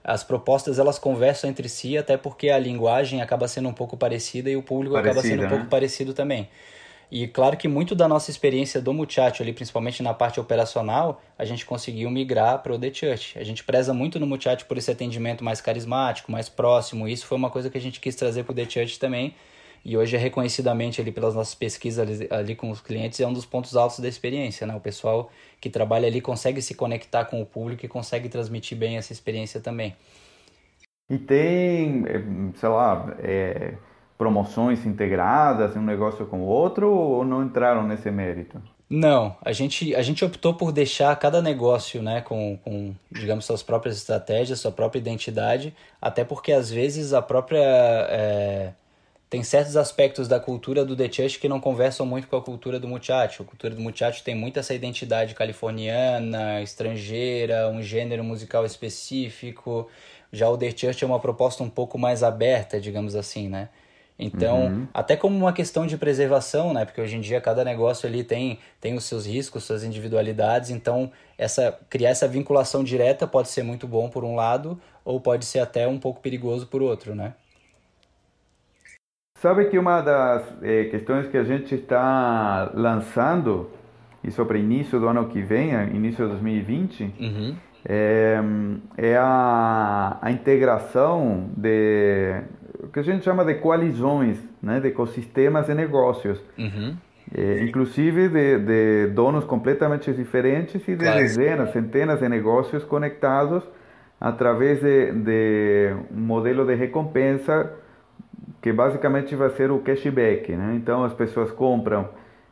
as 0.05 0.23
propostas 0.23 0.79
elas 0.79 0.99
conversam 0.99 1.49
entre 1.49 1.67
si, 1.67 1.97
até 1.97 2.19
porque 2.19 2.51
a 2.51 2.59
linguagem 2.59 3.23
acaba 3.23 3.49
sendo 3.49 3.71
um 3.71 3.73
pouco 3.73 3.97
parecida 3.97 4.51
e 4.51 4.57
o 4.57 4.63
público 4.63 4.95
Parecida, 4.95 5.19
acaba 5.19 5.27
sendo 5.27 5.41
um 5.41 5.45
né? 5.45 5.49
pouco 5.49 5.67
parecido 5.67 6.13
também. 6.13 6.47
E 7.11 7.29
claro 7.29 7.57
que 7.57 7.69
muito 7.69 7.95
da 7.95 8.09
nossa 8.09 8.31
experiência 8.31 8.81
do 8.81 8.93
Muchacho 8.93 9.43
ali, 9.43 9.53
principalmente 9.53 10.03
na 10.03 10.13
parte 10.13 10.41
operacional, 10.41 11.23
a 11.39 11.45
gente 11.45 11.65
conseguiu 11.65 12.11
migrar 12.11 12.63
para 12.63 12.73
o 12.73 12.79
The 12.79 12.93
Church. 12.93 13.39
A 13.39 13.45
gente 13.45 13.63
preza 13.63 13.95
muito 13.95 14.19
no 14.19 14.27
Muchacho 14.27 14.67
por 14.67 14.77
esse 14.77 14.91
atendimento 14.91 15.45
mais 15.45 15.61
carismático, 15.61 16.33
mais 16.33 16.49
próximo. 16.49 17.07
E 17.07 17.13
isso 17.13 17.27
foi 17.27 17.37
uma 17.37 17.49
coisa 17.49 17.71
que 17.71 17.79
a 17.79 17.81
gente 17.81 18.01
quis 18.01 18.17
trazer 18.17 18.43
para 18.43 18.53
o 18.53 18.55
The 18.55 18.69
Church 18.69 18.99
também. 18.99 19.35
E 19.85 19.97
hoje 19.97 20.17
é 20.17 20.19
reconhecidamente 20.19 21.01
ali 21.01 21.13
pelas 21.13 21.37
nossas 21.37 21.55
pesquisas 21.55 22.01
ali, 22.01 22.29
ali, 22.29 22.57
com 22.57 22.71
os 22.71 22.81
clientes, 22.81 23.21
é 23.21 23.27
um 23.27 23.33
dos 23.33 23.47
pontos 23.47 23.77
altos 23.77 24.01
da 24.01 24.09
experiência, 24.09 24.67
né? 24.67 24.75
O 24.75 24.81
pessoal 24.81 25.31
que 25.61 25.71
trabalha 25.71 26.09
ali 26.09 26.21
consegue 26.21 26.61
se 26.61 26.75
conectar 26.75 27.25
com 27.27 27.41
o 27.41 27.47
público 27.47 27.87
e 27.87 27.89
consegue 27.89 28.29
transmitir 28.29 28.77
bem 28.77 28.97
essa 28.97 29.13
experiência 29.13 29.61
também. 29.61 29.95
E 31.09 31.17
tem, 31.17 32.05
eh, 32.05 32.53
sei 32.57 32.69
lá, 32.69 33.17
é 33.21 33.75
promoções 34.17 34.85
integradas, 34.87 35.77
um 35.77 35.83
negócio 35.83 36.27
com 36.27 36.41
o 36.41 36.47
outro, 36.47 36.91
ou 36.91 37.25
não 37.25 37.45
entraram 37.45 37.87
nesse 37.87 38.11
mérito? 38.11 38.61
Não, 38.89 39.37
a 39.43 39.53
gente, 39.53 39.95
a 39.97 40.03
gente 40.03 40.25
optou 40.25 40.55
por 40.55 40.71
deixar 40.71 41.15
cada 41.17 41.43
negócio 41.43 42.01
né, 42.01 42.21
com, 42.21 42.57
com, 42.63 42.95
digamos, 43.11 43.45
suas 43.45 43.63
próprias 43.63 43.97
estratégias, 43.97 44.61
sua 44.61 44.71
própria 44.71 45.01
identidade, 45.01 45.75
até 46.01 46.25
porque 46.25 46.53
às 46.53 46.71
vezes 46.71 47.13
a 47.13 47.21
própria. 47.21 47.59
É, 47.61 48.73
tem 49.29 49.43
certos 49.43 49.77
aspectos 49.77 50.29
da 50.29 50.39
cultura 50.39 50.85
do 50.85 50.95
The 50.95 51.11
Church 51.11 51.41
que 51.41 51.49
não 51.49 51.59
conversam 51.59 52.07
muito 52.07 52.29
com 52.29 52.37
a 52.37 52.41
cultura 52.41 52.79
do 52.79 52.87
Muchacho. 52.87 53.43
A 53.43 53.45
cultura 53.45 53.75
do 53.75 53.81
Muchacho 53.81 54.23
tem 54.23 54.37
muito 54.37 54.61
essa 54.61 54.73
identidade 54.73 55.35
californiana, 55.35 56.63
estrangeira, 56.63 57.69
um 57.69 57.83
gênero 57.83 58.23
musical 58.23 58.65
específico. 58.65 59.91
Já 60.31 60.49
o 60.49 60.57
The 60.57 60.71
Church 60.71 61.03
é 61.03 61.07
uma 61.07 61.19
proposta 61.19 61.61
um 61.65 61.69
pouco 61.69 61.99
mais 61.99 62.23
aberta, 62.23 62.81
digamos 62.81 63.17
assim, 63.17 63.49
né? 63.49 63.69
Então, 64.19 64.67
uhum. 64.67 64.89
até 64.95 65.15
como 65.15 65.37
uma 65.37 65.53
questão 65.53 65.87
de 65.87 65.97
preservação, 65.99 66.73
né? 66.73 66.85
Porque 66.87 67.01
hoje 67.01 67.17
em 67.17 67.21
dia 67.21 67.41
cada 67.41 67.63
negócio 67.65 68.09
ali 68.09 68.25
tem, 68.25 68.59
tem 68.81 68.95
os 68.95 69.05
seus 69.05 69.27
riscos, 69.27 69.65
suas 69.65 69.85
individualidades. 69.85 70.71
Então, 70.71 71.11
essa 71.37 71.79
criar 71.91 72.11
essa 72.11 72.27
vinculação 72.27 72.83
direta 72.83 73.27
pode 73.27 73.49
ser 73.49 73.63
muito 73.63 73.87
bom 73.87 74.09
por 74.09 74.25
um 74.25 74.35
lado, 74.35 74.81
ou 75.05 75.21
pode 75.21 75.45
ser 75.45 75.59
até 75.59 75.87
um 75.87 75.99
pouco 75.99 76.21
perigoso 76.21 76.67
por 76.67 76.81
outro, 76.81 77.15
né? 77.15 77.35
Sabe 79.39 79.67
que 79.67 79.79
uma 79.79 80.01
das 80.01 80.45
eh, 80.63 80.85
questões 80.85 81.29
que 81.29 81.37
a 81.37 81.45
gente 81.45 81.75
está 81.75 82.71
lançando, 82.75 83.71
isso 84.25 84.43
para 84.47 84.57
início 84.57 84.99
do 84.99 85.07
ano 85.07 85.29
que 85.29 85.43
vem, 85.43 85.73
início 85.95 86.25
de 86.25 86.31
2020, 86.33 87.03
uhum. 87.21 87.57
é, 87.87 88.41
é 88.97 89.17
a, 89.19 90.17
a 90.23 90.31
integração 90.31 91.51
de 91.55 92.43
que 92.97 93.01
a 93.01 93.03
gente 93.03 93.27
chama 93.27 93.45
de 93.45 93.57
coalizões, 93.57 94.39
né, 94.63 94.81
de 94.81 94.89
ecossistemas 94.89 95.67
de 95.67 95.75
negócios. 95.75 96.43
Uhum. 96.57 96.97
É, 97.37 97.63
inclusive 97.63 98.31
de, 98.31 98.59
de, 98.59 99.07
donos 99.09 99.45
completamente 99.45 100.11
diferentes 100.15 100.77
e 100.89 100.93
de 100.93 101.05
claro. 101.05 101.19
dezenas, 101.19 101.73
centenas 101.73 102.21
de 102.21 102.29
negócios 102.31 102.85
conectados 102.85 103.63
através 104.19 104.81
de, 104.81 105.13
de, 105.13 105.95
um 106.11 106.21
modelo 106.21 106.65
de 106.65 106.75
recompensa 106.75 107.71
que 108.63 108.73
basicamente 108.73 109.37
vai 109.37 109.51
ser 109.51 109.71
o 109.71 109.81
cashback. 109.81 110.53
Né? 110.53 110.77
Então 110.77 111.05
as 111.05 111.13
pessoas 111.13 111.51
compram 111.51 112.09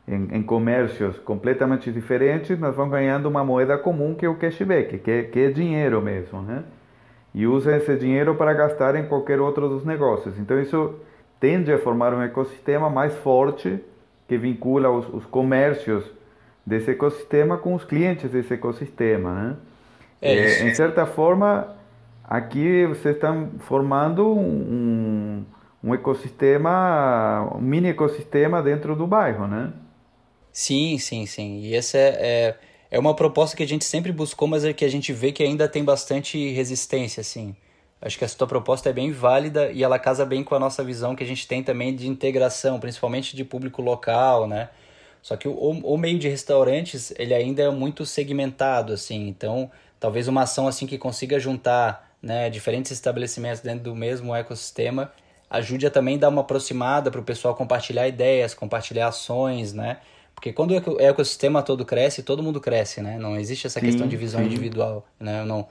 em, 0.06 0.28
em, 0.30 0.42
comércios 0.42 1.18
completamente 1.20 1.90
diferentes, 1.90 2.58
mas 2.58 2.76
vão 2.76 2.90
ganhando 2.90 3.30
uma 3.30 3.42
moeda 3.42 3.78
comum 3.78 4.14
que 4.14 4.26
é 4.26 4.28
o 4.28 4.34
cashback, 4.34 4.98
que 4.98 5.10
é, 5.10 5.22
que 5.22 5.40
é 5.40 5.50
dinheiro 5.50 6.02
mesmo. 6.02 6.42
Né? 6.42 6.64
E 7.34 7.46
usa 7.46 7.76
esse 7.76 7.96
dinheiro 7.96 8.34
para 8.36 8.52
gastar 8.52 8.94
em 8.94 9.06
qualquer 9.06 9.40
outro 9.40 9.68
dos 9.68 9.84
negócios. 9.84 10.38
Então 10.38 10.60
isso 10.60 10.94
tende 11.40 11.72
a 11.72 11.78
formar 11.78 12.14
um 12.14 12.22
ecossistema 12.22 12.88
mais 12.88 13.14
forte 13.16 13.80
que 14.28 14.38
vincula 14.38 14.90
os, 14.90 15.08
os 15.12 15.26
comércios 15.26 16.04
desse 16.64 16.92
ecossistema 16.92 17.58
com 17.58 17.74
os 17.74 17.84
clientes 17.84 18.30
desse 18.30 18.54
ecossistema, 18.54 19.34
né? 19.34 19.56
É, 20.22 20.32
é, 20.32 20.68
em 20.68 20.74
certa 20.74 21.04
forma, 21.04 21.76
aqui 22.22 22.86
vocês 22.86 23.14
estão 23.16 23.50
formando 23.58 24.26
um, 24.26 25.44
um 25.82 25.94
ecossistema, 25.94 27.46
um 27.54 27.60
mini 27.60 27.88
ecossistema 27.88 28.62
dentro 28.62 28.96
do 28.96 29.06
bairro, 29.06 29.46
né? 29.46 29.70
Sim, 30.50 30.96
sim, 30.98 31.26
sim. 31.26 31.60
E 31.60 31.74
essa 31.74 31.98
é, 31.98 32.16
é, 32.20 32.56
é 32.94 32.98
uma 32.98 33.12
proposta 33.12 33.56
que 33.56 33.62
a 33.64 33.66
gente 33.66 33.84
sempre 33.84 34.12
buscou, 34.12 34.46
mas 34.46 34.64
é 34.64 34.72
que 34.72 34.84
a 34.84 34.88
gente 34.88 35.12
vê 35.12 35.32
que 35.32 35.42
ainda 35.42 35.66
tem 35.66 35.82
bastante 35.82 36.52
resistência, 36.52 37.22
assim. 37.22 37.56
Acho 38.00 38.16
que 38.16 38.24
essa 38.24 38.38
tua 38.38 38.46
proposta 38.46 38.88
é 38.88 38.92
bem 38.92 39.10
válida 39.10 39.72
e 39.72 39.82
ela 39.82 39.98
casa 39.98 40.24
bem 40.24 40.44
com 40.44 40.54
a 40.54 40.60
nossa 40.60 40.84
visão 40.84 41.16
que 41.16 41.24
a 41.24 41.26
gente 41.26 41.48
tem 41.48 41.60
também 41.60 41.92
de 41.92 42.06
integração, 42.06 42.78
principalmente 42.78 43.34
de 43.34 43.44
público 43.44 43.82
local, 43.82 44.46
né? 44.46 44.68
Só 45.20 45.36
que 45.36 45.48
o, 45.48 45.54
o 45.54 45.98
meio 45.98 46.20
de 46.20 46.28
restaurantes, 46.28 47.12
ele 47.18 47.34
ainda 47.34 47.64
é 47.64 47.68
muito 47.68 48.06
segmentado, 48.06 48.92
assim. 48.92 49.26
Então, 49.26 49.68
talvez 49.98 50.28
uma 50.28 50.42
ação 50.42 50.68
assim 50.68 50.86
que 50.86 50.96
consiga 50.96 51.40
juntar 51.40 52.14
né, 52.22 52.48
diferentes 52.48 52.92
estabelecimentos 52.92 53.60
dentro 53.60 53.82
do 53.82 53.96
mesmo 53.96 54.32
ecossistema 54.32 55.10
ajude 55.50 55.84
a 55.84 55.90
também 55.90 56.16
dar 56.16 56.28
uma 56.28 56.42
aproximada 56.42 57.10
para 57.10 57.20
o 57.20 57.24
pessoal 57.24 57.56
compartilhar 57.56 58.06
ideias, 58.06 58.54
compartilhar 58.54 59.08
ações, 59.08 59.72
né? 59.72 59.98
Porque 60.44 60.52
quando 60.52 60.72
o 60.72 61.00
ecossistema 61.00 61.62
todo 61.62 61.86
cresce, 61.86 62.22
todo 62.22 62.42
mundo 62.42 62.60
cresce, 62.60 63.00
né? 63.00 63.16
Não 63.18 63.34
existe 63.34 63.66
essa 63.66 63.80
sim, 63.80 63.86
questão 63.86 64.06
de 64.06 64.14
visão 64.14 64.42
sim. 64.42 64.46
individual, 64.46 65.02
né? 65.18 65.42
Não, 65.42 65.66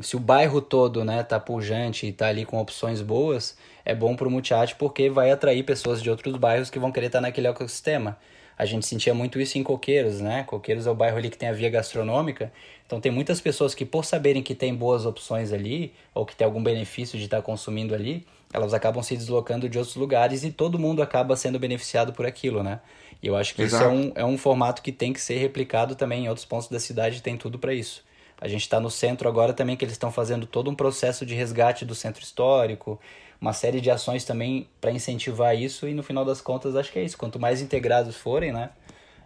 se 0.00 0.16
o 0.16 0.18
bairro 0.18 0.60
todo, 0.60 1.04
né, 1.04 1.22
tá 1.22 1.38
pujante 1.38 2.08
e 2.08 2.12
tá 2.12 2.26
ali 2.26 2.44
com 2.44 2.58
opções 2.58 3.00
boas, 3.00 3.56
é 3.84 3.94
bom 3.94 4.16
para 4.16 4.26
o 4.26 4.30
Multiate 4.30 4.74
porque 4.74 5.08
vai 5.08 5.30
atrair 5.30 5.62
pessoas 5.62 6.02
de 6.02 6.10
outros 6.10 6.34
bairros 6.34 6.70
que 6.70 6.78
vão 6.80 6.90
querer 6.90 7.06
estar 7.06 7.18
tá 7.18 7.22
naquele 7.22 7.46
ecossistema. 7.46 8.18
A 8.58 8.64
gente 8.64 8.84
sentia 8.84 9.14
muito 9.14 9.40
isso 9.40 9.58
em 9.58 9.62
Coqueiros, 9.62 10.20
né? 10.20 10.42
Coqueiros 10.42 10.88
é 10.88 10.90
o 10.90 10.94
bairro 10.94 11.18
ali 11.18 11.30
que 11.30 11.38
tem 11.38 11.48
a 11.48 11.52
via 11.52 11.70
gastronômica. 11.70 12.52
Então 12.84 13.00
tem 13.00 13.12
muitas 13.12 13.40
pessoas 13.40 13.76
que 13.76 13.84
por 13.84 14.04
saberem 14.04 14.42
que 14.42 14.56
tem 14.56 14.74
boas 14.74 15.06
opções 15.06 15.52
ali, 15.52 15.92
ou 16.12 16.26
que 16.26 16.34
tem 16.34 16.44
algum 16.44 16.60
benefício 16.60 17.16
de 17.16 17.26
estar 17.26 17.42
consumindo 17.42 17.94
ali, 17.94 18.26
elas 18.52 18.74
acabam 18.74 19.04
se 19.04 19.16
deslocando 19.16 19.68
de 19.68 19.78
outros 19.78 19.94
lugares 19.96 20.42
e 20.42 20.50
todo 20.50 20.80
mundo 20.80 21.00
acaba 21.00 21.36
sendo 21.36 21.60
beneficiado 21.60 22.12
por 22.12 22.26
aquilo, 22.26 22.64
né? 22.64 22.80
E 23.22 23.26
eu 23.26 23.36
acho 23.36 23.54
que 23.54 23.62
Exato. 23.62 23.84
isso 23.84 23.92
é 23.92 23.94
um, 23.94 24.12
é 24.14 24.24
um 24.24 24.38
formato 24.38 24.82
que 24.82 24.92
tem 24.92 25.12
que 25.12 25.20
ser 25.20 25.38
replicado 25.38 25.94
também 25.94 26.24
em 26.24 26.28
outros 26.28 26.46
pontos 26.46 26.68
da 26.68 26.78
cidade, 26.78 27.22
tem 27.22 27.36
tudo 27.36 27.58
para 27.58 27.74
isso. 27.74 28.04
A 28.38 28.48
gente 28.48 28.62
está 28.62 28.78
no 28.78 28.90
centro 28.90 29.28
agora 29.28 29.52
também, 29.52 29.76
que 29.76 29.84
eles 29.84 29.94
estão 29.94 30.12
fazendo 30.12 30.46
todo 30.46 30.70
um 30.70 30.74
processo 30.74 31.24
de 31.24 31.34
resgate 31.34 31.84
do 31.84 31.94
centro 31.94 32.22
histórico, 32.22 33.00
uma 33.40 33.52
série 33.52 33.80
de 33.80 33.90
ações 33.90 34.24
também 34.24 34.68
para 34.80 34.90
incentivar 34.90 35.56
isso 35.56 35.88
e 35.88 35.94
no 35.94 36.02
final 36.02 36.24
das 36.24 36.40
contas 36.40 36.76
acho 36.76 36.92
que 36.92 36.98
é 36.98 37.04
isso. 37.04 37.16
Quanto 37.16 37.40
mais 37.40 37.60
integrados 37.62 38.16
forem, 38.16 38.52
né? 38.52 38.70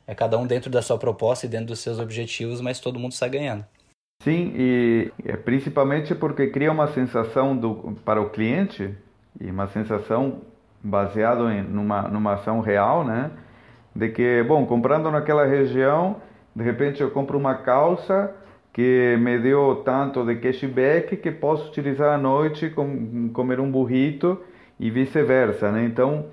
É 0.07 0.15
cada 0.15 0.39
um 0.39 0.47
dentro 0.47 0.71
da 0.71 0.83
sua 0.83 0.99
proposta 0.99 1.47
e 1.47 1.49
dentro 1.49 1.67
dos 1.67 1.81
seus 1.81 1.99
objetivos, 1.99 2.61
mas 2.61 2.81
todo 2.81 2.99
mundo 2.99 3.15
sai 3.15 3.31
ganhando. 3.31 3.65
Sim, 4.23 4.53
e 4.55 5.13
é 5.25 5.37
principalmente 5.37 6.15
porque 6.15 6.49
cria 6.49 6.71
uma 6.71 6.89
sensação 6.89 7.57
do, 7.57 7.97
para 8.05 8.21
o 8.21 8.29
cliente 8.29 8.95
e 9.41 9.51
uma 9.51 9.67
sensação 9.69 10.43
baseada 10.83 11.55
em 11.55 11.63
numa, 11.63 12.03
numa 12.03 12.35
ação 12.35 12.61
real, 12.61 13.05
né? 13.05 13.31
De 13.95 14.09
que, 14.09 14.43
bom, 14.45 14.65
comprando 14.67 15.11
naquela 15.11 15.45
região, 15.45 16.17
de 16.55 16.63
repente 16.63 17.01
eu 17.01 17.11
compro 17.11 17.37
uma 17.39 17.55
calça 17.57 18.35
que 18.73 19.17
me 19.19 19.39
deu 19.39 19.83
tanto 19.85 20.25
de 20.25 20.37
cashback 20.37 21.17
que 21.17 21.31
posso 21.31 21.69
utilizar 21.69 22.15
à 22.15 22.19
noite 22.19 22.71
com 22.71 23.29
comer 23.33 23.59
um 23.61 23.71
burrito 23.71 24.41
e 24.79 24.91
vice-versa, 24.91 25.73
né? 25.73 25.85
Então 25.85 26.27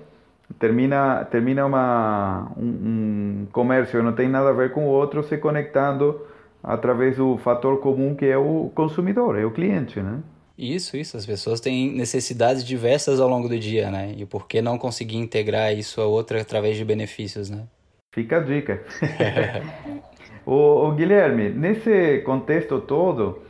termina 0.58 1.24
termina 1.30 1.66
uma 1.66 2.50
um, 2.56 3.42
um, 3.42 3.46
comércio 3.52 4.02
não 4.02 4.12
tem 4.12 4.28
nada 4.28 4.50
a 4.50 4.52
ver 4.52 4.72
com 4.72 4.86
o 4.86 4.88
outro 4.88 5.22
se 5.22 5.36
conectando 5.36 6.22
através 6.62 7.16
do 7.16 7.36
fator 7.38 7.80
comum 7.80 8.14
que 8.14 8.24
é 8.24 8.38
o 8.38 8.70
consumidor, 8.74 9.38
é 9.38 9.44
o 9.44 9.50
cliente, 9.50 10.00
né? 10.00 10.20
Isso, 10.58 10.96
isso. 10.96 11.16
As 11.16 11.24
pessoas 11.24 11.60
têm 11.60 11.92
necessidades 11.92 12.64
diversas 12.64 13.20
ao 13.20 13.28
longo 13.28 13.48
do 13.48 13.58
dia, 13.58 13.90
né? 13.90 14.12
E 14.16 14.26
por 14.26 14.48
que 14.48 14.60
não 14.60 14.76
conseguir 14.76 15.16
integrar 15.16 15.72
isso 15.72 16.00
a 16.00 16.06
outra 16.06 16.40
através 16.40 16.76
de 16.76 16.84
benefícios, 16.84 17.48
né? 17.48 17.64
Fica 18.12 18.38
a 18.38 18.40
dica. 18.40 18.82
O, 20.48 20.88
o, 20.88 20.92
Guilherme, 20.92 21.50
nesse 21.50 22.22
contexto 22.24 22.80
todo, 22.80 23.42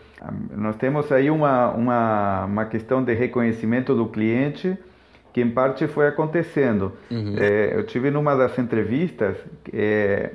nós 0.50 0.74
temos 0.74 1.12
aí 1.12 1.30
uma, 1.30 1.70
uma, 1.70 2.44
uma 2.44 2.64
questão 2.64 3.04
de 3.04 3.14
reconhecimento 3.14 3.94
do 3.94 4.06
cliente 4.08 4.76
que 5.32 5.40
em 5.40 5.48
parte 5.48 5.86
foi 5.86 6.08
acontecendo. 6.08 6.92
Uhum. 7.08 7.36
É, 7.38 7.76
eu 7.76 7.86
tive 7.86 8.10
numa 8.10 8.34
das 8.34 8.58
entrevistas, 8.58 9.36
é, 9.72 10.32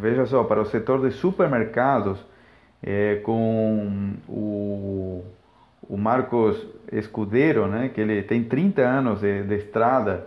veja 0.00 0.24
só, 0.24 0.42
para 0.42 0.62
o 0.62 0.64
setor 0.64 1.06
de 1.06 1.14
supermercados, 1.14 2.18
é, 2.82 3.16
com 3.16 4.14
o, 4.26 5.22
o 5.88 5.96
Marcos 5.96 6.66
Escudeiro, 6.92 7.66
né, 7.66 7.90
que 7.92 8.00
ele 8.00 8.22
tem 8.22 8.44
30 8.44 8.82
anos 8.82 9.20
de, 9.20 9.42
de 9.42 9.54
estrada 9.54 10.26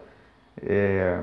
é, 0.62 1.20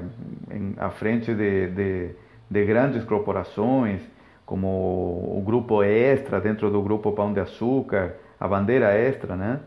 em, 0.51 0.74
à 0.78 0.91
frente 0.91 1.34
de, 1.34 1.68
de, 1.68 2.11
de 2.51 2.64
grandes 2.64 3.05
corporações, 3.05 4.01
como 4.45 4.66
o 4.66 5.43
grupo 5.45 5.82
Extra, 5.82 6.41
dentro 6.41 6.70
do 6.70 6.80
grupo 6.82 7.12
Pão 7.12 7.32
de 7.32 7.41
Açúcar, 7.41 8.14
a 8.39 8.47
bandeira 8.47 8.93
Extra, 8.95 9.34
né? 9.34 9.61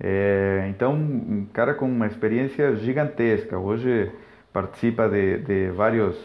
É, 0.00 0.66
então, 0.70 0.94
um 0.94 1.46
cara 1.52 1.74
com 1.74 1.86
uma 1.86 2.06
experiência 2.06 2.76
gigantesca. 2.76 3.58
Hoje 3.58 4.12
participa 4.52 5.08
de, 5.08 5.38
de 5.38 5.70
vários 5.70 6.16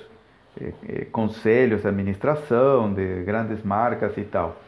é, 0.61 1.05
conselhos 1.05 1.81
de 1.81 1.87
administração, 1.87 2.93
de 2.93 3.23
grandes 3.23 3.63
marcas 3.63 4.15
e 4.17 4.23
tal. 4.23 4.61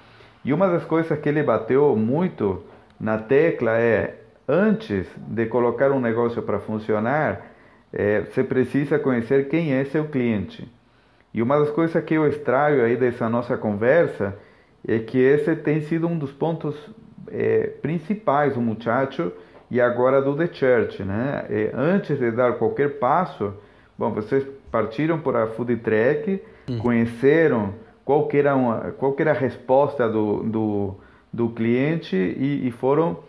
E 0.43 0.53
uma 0.53 0.67
das 0.67 0.86
coisas 0.86 1.19
que 1.19 1.30
ele 1.30 1.43
bateu 1.43 1.95
muito 1.95 2.63
na 2.99 3.17
tecla 3.17 3.77
é: 3.77 4.15
antes 4.47 5.07
de 5.17 5.45
colocar 5.45 5.91
um 5.91 5.99
negócio 5.99 6.41
para 6.41 6.59
funcionar, 6.59 7.45
é, 7.91 8.21
você 8.21 8.43
precisa 8.43 8.99
conhecer 8.99 9.47
quem 9.47 9.73
é 9.73 9.85
seu 9.85 10.05
cliente. 10.05 10.69
E 11.33 11.41
uma 11.41 11.59
das 11.59 11.69
coisas 11.71 12.01
que 12.03 12.13
eu 12.13 12.27
extraio 12.27 12.83
aí 12.83 12.95
dessa 12.95 13.27
nossa 13.29 13.57
conversa 13.57 14.37
é 14.87 14.99
que 14.99 15.17
esse 15.17 15.55
tem 15.55 15.81
sido 15.81 16.07
um 16.07 16.17
dos 16.17 16.31
pontos 16.31 16.75
é, 17.29 17.67
principais 17.81 18.53
do 18.53 18.61
muchacho 18.61 19.31
e 19.69 19.81
agora 19.81 20.21
do 20.21 20.35
The 20.35 20.47
Church, 20.47 21.03
né? 21.03 21.45
É, 21.49 21.71
antes 21.73 22.17
de 22.19 22.31
dar 22.31 22.53
qualquer 22.53 22.99
passo, 22.99 23.53
bom, 23.97 24.11
vocês 24.11 24.45
partiram 24.71 25.19
por 25.19 25.35
a 25.35 25.47
food 25.47 25.75
track, 25.77 26.41
hum. 26.69 26.79
conheceram 26.79 27.73
qual 28.03 28.29
era, 28.33 28.55
uma, 28.55 28.91
qual 28.91 29.15
era 29.17 29.31
a 29.31 29.33
resposta 29.33 30.07
do, 30.07 30.43
do, 30.43 30.95
do 31.36 31.49
cliente 31.49 32.15
e, 32.15 32.67
e 32.67 32.71
foram, 32.71 33.19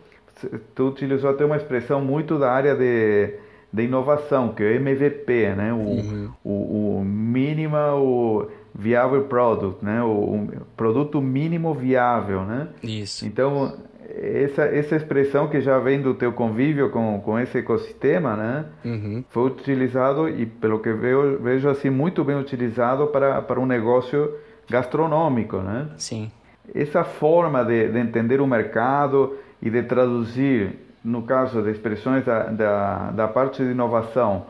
tu 0.74 0.88
utilizou 0.88 1.30
até 1.30 1.44
uma 1.44 1.56
expressão 1.56 2.00
muito 2.00 2.38
da 2.38 2.52
área 2.52 2.74
de 2.74 3.34
de 3.72 3.82
inovação, 3.82 4.54
que 4.54 4.62
é 4.62 4.66
o 4.68 4.74
MVP, 4.76 5.54
né? 5.54 5.72
o, 5.72 5.76
uhum. 5.76 6.30
o, 6.42 6.98
o 6.98 7.04
minimal 7.04 8.48
viável 8.74 9.24
product, 9.24 9.84
né? 9.84 10.02
O, 10.02 10.06
o, 10.08 10.48
produto 10.76 11.20
mínimo 11.20 11.74
viável, 11.74 12.42
né? 12.42 12.68
Isso. 12.82 13.26
Então 13.26 13.76
essa 14.08 14.62
essa 14.64 14.96
expressão 14.96 15.48
que 15.48 15.60
já 15.60 15.78
vem 15.78 16.00
do 16.00 16.14
teu 16.14 16.32
convívio 16.32 16.90
com, 16.90 17.20
com 17.20 17.38
esse 17.38 17.58
ecossistema, 17.58 18.34
né? 18.34 18.64
Uhum. 18.84 19.24
Foi 19.28 19.46
utilizado 19.48 20.28
e 20.28 20.46
pelo 20.46 20.78
que 20.78 20.92
vejo, 20.92 21.38
vejo 21.42 21.68
assim 21.68 21.90
muito 21.90 22.24
bem 22.24 22.36
utilizado 22.36 23.08
para 23.08 23.42
para 23.42 23.60
um 23.60 23.66
negócio 23.66 24.32
gastronômico, 24.70 25.58
né? 25.58 25.88
Sim. 25.98 26.30
Essa 26.76 27.04
forma 27.04 27.64
de, 27.64 27.88
de 27.88 27.98
entender 27.98 28.40
o 28.40 28.46
mercado 28.46 29.36
e 29.62 29.70
de 29.70 29.82
traduzir 29.82 30.76
no 31.02 31.22
caso 31.22 31.62
de 31.62 31.70
expressões 31.70 32.24
da, 32.24 32.44
da, 32.44 33.10
da 33.12 33.28
parte 33.28 33.62
de 33.62 33.70
inovação 33.70 34.46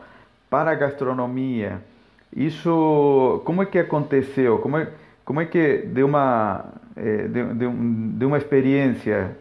para 0.49 0.71
a 0.71 0.75
gastronomia, 0.75 1.81
isso 2.35 3.41
como 3.45 3.61
é 3.61 3.65
que 3.65 3.77
aconteceu? 3.77 4.57
Como 4.57 4.77
é, 4.77 4.87
como 5.23 5.39
é 5.39 5.45
que 5.45 5.83
de 5.85 6.03
uma 6.03 6.65
é, 6.95 7.27
de, 7.27 7.43
de, 7.53 7.69
de 8.17 8.25
uma 8.25 8.37
experiência 8.37 9.37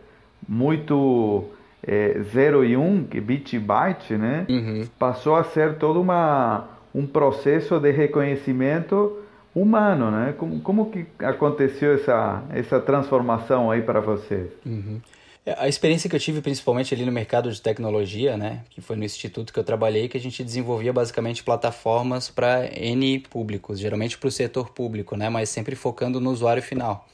muito 0.46 1.44
é, 1.82 2.20
zero 2.32 2.64
e 2.64 2.76
um, 2.76 3.02
que 3.04 3.20
bit 3.20 3.58
byte, 3.58 4.14
né, 4.14 4.44
uhum. 4.48 4.86
passou 4.98 5.36
a 5.36 5.44
ser 5.44 5.74
todo 5.76 6.00
uma 6.00 6.68
um 6.94 7.06
processo 7.06 7.78
de 7.78 7.90
reconhecimento 7.90 9.18
humano, 9.56 10.10
né? 10.10 10.34
Como, 10.36 10.60
como 10.60 10.90
que 10.90 11.06
aconteceu 11.24 11.94
essa 11.94 12.44
essa 12.50 12.78
transformação 12.78 13.70
aí 13.70 13.80
para 13.80 14.00
vocês? 14.00 14.50
Uhum. 14.66 15.00
É, 15.46 15.54
a 15.58 15.66
experiência 15.66 16.10
que 16.10 16.14
eu 16.14 16.20
tive 16.20 16.42
principalmente 16.42 16.92
ali 16.92 17.06
no 17.06 17.12
mercado 17.12 17.50
de 17.50 17.62
tecnologia, 17.62 18.36
né, 18.36 18.64
que 18.68 18.80
foi 18.80 18.96
no 18.96 19.04
instituto 19.04 19.52
que 19.52 19.58
eu 19.58 19.64
trabalhei, 19.64 20.08
que 20.08 20.16
a 20.16 20.20
gente 20.20 20.42
desenvolvia 20.42 20.92
basicamente 20.92 21.42
plataformas 21.42 22.28
para 22.28 22.66
N 22.76 23.20
públicos, 23.20 23.78
geralmente 23.78 24.18
para 24.18 24.26
o 24.26 24.30
setor 24.30 24.70
público, 24.70 25.16
né, 25.16 25.30
mas 25.30 25.48
sempre 25.48 25.76
focando 25.76 26.20
no 26.20 26.32
usuário 26.32 26.62
final. 26.62 27.06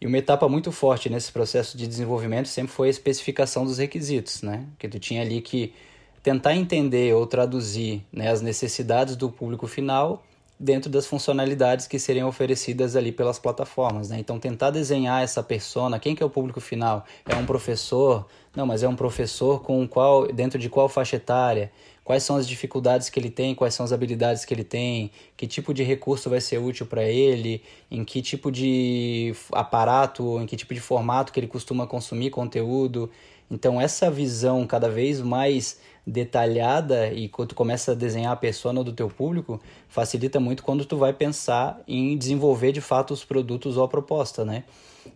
E 0.00 0.06
uma 0.06 0.16
etapa 0.16 0.48
muito 0.48 0.70
forte 0.70 1.10
nesse 1.10 1.32
processo 1.32 1.76
de 1.76 1.88
desenvolvimento 1.88 2.46
sempre 2.46 2.72
foi 2.72 2.86
a 2.86 2.90
especificação 2.90 3.64
dos 3.64 3.78
requisitos, 3.78 4.42
né, 4.42 4.64
que 4.78 4.88
tu 4.88 5.00
tinha 5.00 5.22
ali 5.22 5.40
que 5.40 5.74
tentar 6.22 6.54
entender 6.54 7.14
ou 7.14 7.26
traduzir 7.26 8.02
né, 8.12 8.30
as 8.30 8.40
necessidades 8.40 9.16
do 9.16 9.28
público 9.28 9.66
final 9.66 10.22
dentro 10.58 10.90
das 10.90 11.06
funcionalidades 11.06 11.86
que 11.86 11.98
seriam 11.98 12.28
oferecidas 12.28 12.96
ali 12.96 13.12
pelas 13.12 13.38
plataformas, 13.38 14.08
né? 14.08 14.18
Então 14.18 14.38
tentar 14.38 14.70
desenhar 14.70 15.22
essa 15.22 15.42
persona, 15.42 15.98
quem 15.98 16.14
que 16.14 16.22
é 16.22 16.26
o 16.26 16.30
público 16.30 16.60
final? 16.60 17.04
É 17.26 17.36
um 17.36 17.44
professor? 17.44 18.26
Não, 18.54 18.64
mas 18.64 18.82
é 18.82 18.88
um 18.88 18.96
professor 18.96 19.62
com 19.62 19.86
qual 19.86 20.26
dentro 20.28 20.58
de 20.58 20.70
qual 20.70 20.88
faixa 20.88 21.16
etária? 21.16 21.70
Quais 22.02 22.22
são 22.22 22.36
as 22.36 22.48
dificuldades 22.48 23.10
que 23.10 23.18
ele 23.18 23.28
tem, 23.28 23.54
quais 23.54 23.74
são 23.74 23.84
as 23.84 23.92
habilidades 23.92 24.44
que 24.44 24.54
ele 24.54 24.64
tem, 24.64 25.10
que 25.36 25.46
tipo 25.46 25.74
de 25.74 25.82
recurso 25.82 26.30
vai 26.30 26.40
ser 26.40 26.58
útil 26.58 26.86
para 26.86 27.02
ele, 27.02 27.62
em 27.90 28.04
que 28.04 28.22
tipo 28.22 28.50
de 28.50 29.34
aparato, 29.52 30.40
em 30.40 30.46
que 30.46 30.56
tipo 30.56 30.72
de 30.72 30.80
formato 30.80 31.32
que 31.32 31.40
ele 31.40 31.48
costuma 31.48 31.86
consumir 31.86 32.30
conteúdo. 32.30 33.10
Então 33.50 33.80
essa 33.80 34.10
visão 34.10 34.66
cada 34.66 34.88
vez 34.88 35.20
mais 35.20 35.78
detalhada 36.06 37.12
e 37.12 37.28
quando 37.28 37.48
tu 37.48 37.54
começa 37.56 37.92
a 37.92 37.94
desenhar 37.94 38.32
a 38.32 38.36
persona 38.36 38.84
do 38.84 38.92
teu 38.92 39.08
público, 39.08 39.60
facilita 39.88 40.38
muito 40.38 40.62
quando 40.62 40.84
tu 40.84 40.96
vai 40.96 41.12
pensar 41.12 41.82
em 41.88 42.16
desenvolver 42.16 42.70
de 42.70 42.80
fato 42.80 43.12
os 43.12 43.24
produtos 43.24 43.76
ou 43.76 43.82
a 43.82 43.88
proposta, 43.88 44.44
né? 44.44 44.62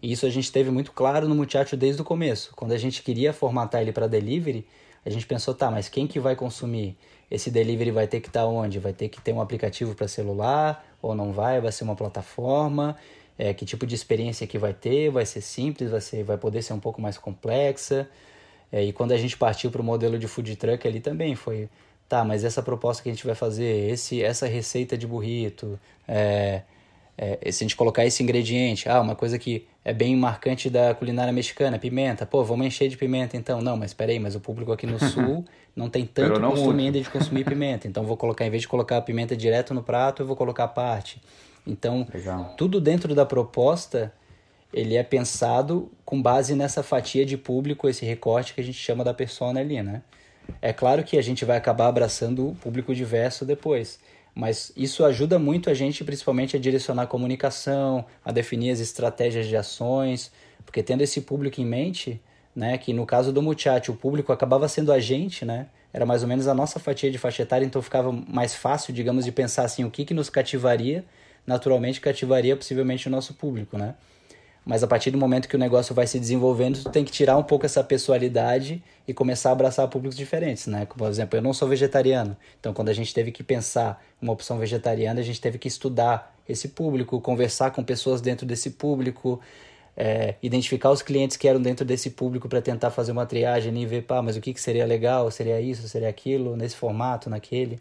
E 0.02 0.10
isso 0.10 0.26
a 0.26 0.30
gente 0.30 0.50
teve 0.50 0.70
muito 0.70 0.92
claro 0.92 1.28
no 1.28 1.34
Muchacho 1.34 1.76
desde 1.76 2.02
o 2.02 2.04
começo. 2.04 2.52
Quando 2.56 2.72
a 2.72 2.78
gente 2.78 3.02
queria 3.02 3.32
formatar 3.32 3.80
ele 3.80 3.92
para 3.92 4.08
delivery, 4.08 4.66
a 5.04 5.10
gente 5.10 5.26
pensou, 5.26 5.54
tá, 5.54 5.70
mas 5.70 5.88
quem 5.88 6.06
que 6.06 6.18
vai 6.18 6.34
consumir? 6.34 6.96
Esse 7.30 7.50
delivery 7.50 7.90
vai 7.90 8.06
ter 8.06 8.20
que 8.20 8.28
estar 8.28 8.40
tá 8.40 8.46
onde? 8.46 8.78
Vai 8.78 8.92
ter 8.92 9.08
que 9.08 9.20
ter 9.20 9.32
um 9.32 9.40
aplicativo 9.40 9.94
para 9.94 10.08
celular 10.08 10.84
ou 11.00 11.14
não 11.14 11.32
vai? 11.32 11.60
Vai 11.60 11.70
ser 11.70 11.84
uma 11.84 11.94
plataforma? 11.94 12.96
É, 13.38 13.54
que 13.54 13.64
tipo 13.64 13.86
de 13.86 13.94
experiência 13.94 14.46
que 14.46 14.58
vai 14.58 14.74
ter? 14.74 15.10
Vai 15.10 15.24
ser 15.24 15.40
simples? 15.40 15.90
Vai, 15.90 16.00
ser, 16.00 16.24
vai 16.24 16.36
poder 16.36 16.62
ser 16.62 16.72
um 16.72 16.80
pouco 16.80 17.00
mais 17.00 17.16
complexa? 17.16 18.08
É, 18.72 18.84
e 18.84 18.92
quando 18.92 19.12
a 19.12 19.16
gente 19.16 19.36
partiu 19.36 19.70
para 19.70 19.80
o 19.80 19.84
modelo 19.84 20.18
de 20.18 20.28
food 20.28 20.54
truck 20.56 20.86
ali 20.86 21.00
também 21.00 21.34
foi, 21.34 21.68
tá, 22.08 22.24
mas 22.24 22.44
essa 22.44 22.62
proposta 22.62 23.02
que 23.02 23.08
a 23.08 23.12
gente 23.12 23.26
vai 23.26 23.34
fazer, 23.34 23.90
esse, 23.90 24.22
essa 24.22 24.46
receita 24.46 24.96
de 24.96 25.06
burrito, 25.06 25.78
é, 26.06 26.62
é, 27.16 27.52
se 27.52 27.62
a 27.62 27.64
gente 27.64 27.76
colocar 27.76 28.06
esse 28.06 28.22
ingrediente, 28.22 28.88
ah, 28.88 29.00
uma 29.00 29.14
coisa 29.14 29.38
que 29.38 29.66
é 29.84 29.92
bem 29.92 30.16
marcante 30.16 30.70
da 30.70 30.94
culinária 30.94 31.32
mexicana, 31.32 31.78
pimenta, 31.78 32.24
pô, 32.24 32.42
vamos 32.42 32.66
encher 32.66 32.88
de 32.88 32.96
pimenta 32.96 33.36
então. 33.36 33.60
Não, 33.60 33.76
mas 33.76 33.90
espera 33.90 34.10
aí, 34.10 34.18
mas 34.18 34.34
o 34.34 34.40
público 34.40 34.72
aqui 34.72 34.86
no 34.86 34.98
sul 35.04 35.44
não 35.76 35.90
tem 35.90 36.06
tanto 36.06 36.40
não 36.40 36.52
costume 36.52 36.84
ainda 36.84 37.00
de 37.00 37.10
consumir 37.10 37.44
pimenta, 37.44 37.86
então 37.86 38.04
vou 38.04 38.16
colocar, 38.16 38.46
em 38.46 38.50
vez 38.50 38.62
de 38.62 38.68
colocar 38.68 38.96
a 38.96 39.02
pimenta 39.02 39.36
direto 39.36 39.74
no 39.74 39.82
prato, 39.82 40.22
eu 40.22 40.26
vou 40.26 40.34
colocar 40.34 40.64
a 40.64 40.68
parte. 40.68 41.20
Então, 41.66 42.06
Legal. 42.12 42.54
tudo 42.56 42.80
dentro 42.80 43.14
da 43.14 43.26
proposta 43.26 44.12
ele 44.72 44.96
é 44.96 45.02
pensado 45.02 45.90
com 46.04 46.20
base 46.20 46.54
nessa 46.54 46.82
fatia 46.82 47.26
de 47.26 47.36
público, 47.36 47.88
esse 47.88 48.04
recorte 48.04 48.54
que 48.54 48.60
a 48.60 48.64
gente 48.64 48.78
chama 48.78 49.02
da 49.02 49.12
persona 49.12 49.60
ali, 49.60 49.82
né? 49.82 50.02
É 50.60 50.72
claro 50.72 51.04
que 51.04 51.18
a 51.18 51.22
gente 51.22 51.44
vai 51.44 51.56
acabar 51.56 51.86
abraçando 51.86 52.48
o 52.48 52.54
público 52.54 52.94
diverso 52.94 53.44
depois, 53.44 54.00
mas 54.34 54.72
isso 54.76 55.04
ajuda 55.04 55.38
muito 55.38 55.70
a 55.70 55.74
gente, 55.74 56.04
principalmente, 56.04 56.56
a 56.56 56.60
direcionar 56.60 57.02
a 57.02 57.06
comunicação, 57.06 58.04
a 58.24 58.32
definir 58.32 58.70
as 58.70 58.80
estratégias 58.80 59.46
de 59.46 59.56
ações, 59.56 60.30
porque 60.64 60.82
tendo 60.82 61.02
esse 61.02 61.20
público 61.20 61.60
em 61.60 61.66
mente, 61.66 62.20
né, 62.54 62.78
que 62.78 62.92
no 62.92 63.06
caso 63.06 63.32
do 63.32 63.42
Muchacho, 63.42 63.92
o 63.92 63.96
público 63.96 64.32
acabava 64.32 64.68
sendo 64.68 64.92
a 64.92 65.00
gente, 65.00 65.44
né? 65.44 65.66
Era 65.92 66.06
mais 66.06 66.22
ou 66.22 66.28
menos 66.28 66.46
a 66.46 66.54
nossa 66.54 66.78
fatia 66.78 67.10
de 67.10 67.18
faixa 67.18 67.42
etária, 67.42 67.64
então 67.64 67.82
ficava 67.82 68.12
mais 68.12 68.54
fácil, 68.54 68.92
digamos, 68.92 69.24
de 69.24 69.32
pensar 69.32 69.64
assim, 69.64 69.84
o 69.84 69.90
que, 69.90 70.04
que 70.04 70.14
nos 70.14 70.30
cativaria, 70.30 71.04
naturalmente 71.46 72.00
cativaria 72.00 72.56
possivelmente 72.56 73.08
o 73.08 73.10
nosso 73.10 73.34
público, 73.34 73.76
né? 73.76 73.94
Mas 74.64 74.82
a 74.82 74.86
partir 74.86 75.10
do 75.10 75.18
momento 75.18 75.48
que 75.48 75.56
o 75.56 75.58
negócio 75.58 75.94
vai 75.94 76.06
se 76.06 76.18
desenvolvendo, 76.18 76.82
tu 76.82 76.90
tem 76.90 77.04
que 77.04 77.10
tirar 77.10 77.36
um 77.36 77.42
pouco 77.42 77.64
essa 77.64 77.82
pessoalidade 77.82 78.82
e 79.08 79.14
começar 79.14 79.48
a 79.48 79.52
abraçar 79.52 79.88
públicos 79.88 80.16
diferentes, 80.16 80.66
né? 80.66 80.86
Por 80.86 81.08
exemplo, 81.08 81.38
eu 81.38 81.42
não 81.42 81.52
sou 81.52 81.66
vegetariano. 81.66 82.36
Então, 82.58 82.72
quando 82.72 82.90
a 82.90 82.92
gente 82.92 83.12
teve 83.14 83.32
que 83.32 83.42
pensar 83.42 84.02
uma 84.20 84.32
opção 84.32 84.58
vegetariana, 84.58 85.20
a 85.20 85.22
gente 85.22 85.40
teve 85.40 85.58
que 85.58 85.66
estudar 85.66 86.34
esse 86.48 86.68
público, 86.68 87.20
conversar 87.20 87.70
com 87.70 87.82
pessoas 87.82 88.20
dentro 88.20 88.46
desse 88.46 88.70
público, 88.70 89.40
é, 89.96 90.34
identificar 90.42 90.90
os 90.90 91.02
clientes 91.02 91.36
que 91.36 91.48
eram 91.48 91.60
dentro 91.60 91.84
desse 91.84 92.10
público 92.10 92.48
para 92.48 92.60
tentar 92.60 92.90
fazer 92.90 93.12
uma 93.12 93.26
triagem 93.26 93.76
e 93.80 93.86
ver, 93.86 94.02
pá, 94.02 94.20
mas 94.20 94.36
o 94.36 94.40
que, 94.40 94.52
que 94.52 94.60
seria 94.60 94.84
legal? 94.84 95.30
Seria 95.30 95.60
isso? 95.60 95.88
Seria 95.88 96.08
aquilo? 96.08 96.56
Nesse 96.56 96.76
formato? 96.76 97.30
Naquele? 97.30 97.80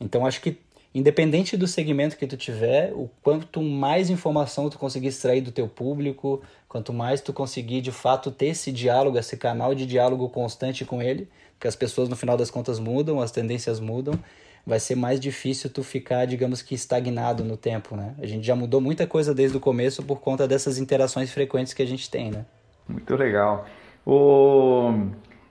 Então, 0.00 0.24
acho 0.24 0.40
que 0.40 0.56
independente 0.98 1.56
do 1.56 1.66
segmento 1.66 2.16
que 2.16 2.26
tu 2.26 2.36
tiver, 2.36 2.92
o 2.92 3.08
quanto 3.22 3.62
mais 3.62 4.10
informação 4.10 4.68
tu 4.68 4.78
conseguir 4.78 5.08
extrair 5.08 5.40
do 5.40 5.52
teu 5.52 5.68
público, 5.68 6.42
quanto 6.68 6.92
mais 6.92 7.20
tu 7.20 7.32
conseguir 7.32 7.80
de 7.80 7.92
fato 7.92 8.30
ter 8.30 8.46
esse 8.46 8.72
diálogo, 8.72 9.18
esse 9.18 9.36
canal 9.36 9.74
de 9.74 9.86
diálogo 9.86 10.28
constante 10.28 10.84
com 10.84 11.00
ele, 11.00 11.28
porque 11.54 11.68
as 11.68 11.76
pessoas 11.76 12.08
no 12.08 12.16
final 12.16 12.36
das 12.36 12.50
contas 12.50 12.78
mudam, 12.78 13.20
as 13.20 13.30
tendências 13.30 13.80
mudam, 13.80 14.18
vai 14.66 14.78
ser 14.78 14.94
mais 14.94 15.18
difícil 15.18 15.70
tu 15.70 15.82
ficar, 15.82 16.26
digamos 16.26 16.60
que 16.60 16.74
estagnado 16.74 17.42
no 17.42 17.56
tempo, 17.56 17.96
né? 17.96 18.14
A 18.18 18.26
gente 18.26 18.46
já 18.46 18.54
mudou 18.54 18.80
muita 18.80 19.06
coisa 19.06 19.34
desde 19.34 19.56
o 19.56 19.60
começo 19.60 20.02
por 20.02 20.20
conta 20.20 20.46
dessas 20.46 20.78
interações 20.78 21.32
frequentes 21.32 21.72
que 21.72 21.82
a 21.82 21.86
gente 21.86 22.10
tem, 22.10 22.30
né? 22.30 22.44
Muito 22.86 23.16
legal. 23.16 23.66
O 24.06 25.10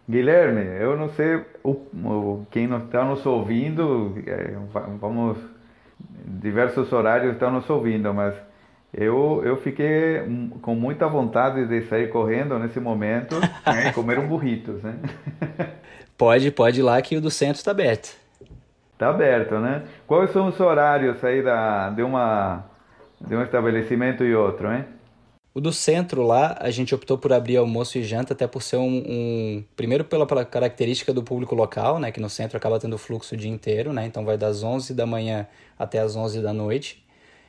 Guilherme, 0.10 0.62
eu 0.80 0.96
não 0.96 1.10
sei 1.10 1.42
o, 1.64 2.46
quem 2.50 2.74
está 2.74 3.04
nos 3.04 3.26
ouvindo, 3.26 4.18
é, 4.26 4.56
vamos, 5.02 5.38
diversos 6.26 6.94
horários 6.94 7.34
estão 7.34 7.52
nos 7.52 7.70
ouvindo, 7.70 8.14
mas 8.14 8.34
eu, 8.94 9.42
eu 9.44 9.58
fiquei 9.58 10.22
com 10.62 10.76
muita 10.76 11.10
vontade 11.10 11.68
de 11.68 11.82
sair 11.88 12.10
correndo 12.10 12.58
nesse 12.58 12.80
momento 12.80 13.38
né, 13.68 13.90
e 13.90 13.94
comer 13.94 14.18
um 14.18 14.28
burritos, 14.28 14.82
né? 14.82 14.98
Pode, 16.18 16.50
pode 16.50 16.80
ir 16.80 16.84
lá 16.84 17.00
que 17.00 17.16
o 17.16 17.22
do 17.22 17.30
centro 17.30 17.58
está 17.58 17.70
aberto. 17.70 18.18
Está 18.94 19.10
aberto, 19.10 19.60
né? 19.60 19.84
Quais 20.08 20.32
são 20.32 20.48
os 20.48 20.60
horários 20.60 21.24
aí 21.24 21.44
da, 21.44 21.92
de, 21.92 22.02
uma, 22.02 22.66
de 23.22 23.36
um 23.36 23.44
estabelecimento 23.44 24.24
e 24.24 24.34
outro, 24.34 24.74
hein? 24.74 24.84
O 25.58 25.60
do 25.60 25.74
centro 25.74 26.22
lá, 26.22 26.56
a 26.60 26.70
gente 26.70 26.94
optou 26.94 27.18
por 27.18 27.34
abrir 27.34 27.58
almoço 27.58 27.98
e 27.98 28.04
janta, 28.04 28.32
até 28.32 28.46
por 28.46 28.62
ser 28.62 28.78
um. 28.78 29.04
um 29.08 29.64
primeiro, 29.76 30.06
pela, 30.06 30.28
pela, 30.28 30.46
característica 30.46 31.12
do 31.12 31.24
público 31.24 31.56
local, 31.56 31.98
né? 31.98 32.12
Que 32.12 32.20
no 32.20 32.30
centro 32.30 32.56
acaba 32.58 32.80
tendo 32.80 32.96
fluxo 32.96 33.34
o 33.34 33.38
dia 33.38 33.50
inteiro, 33.50 33.92
né? 33.92 34.06
Então 34.06 34.24
vai 34.24 34.38
das 34.38 34.62
11 34.62 34.94
da 34.94 35.08
manhã 35.08 35.48
até 35.80 35.98
as 35.98 36.16
11 36.16 36.44
da 36.44 36.54
noite. 36.54 37.04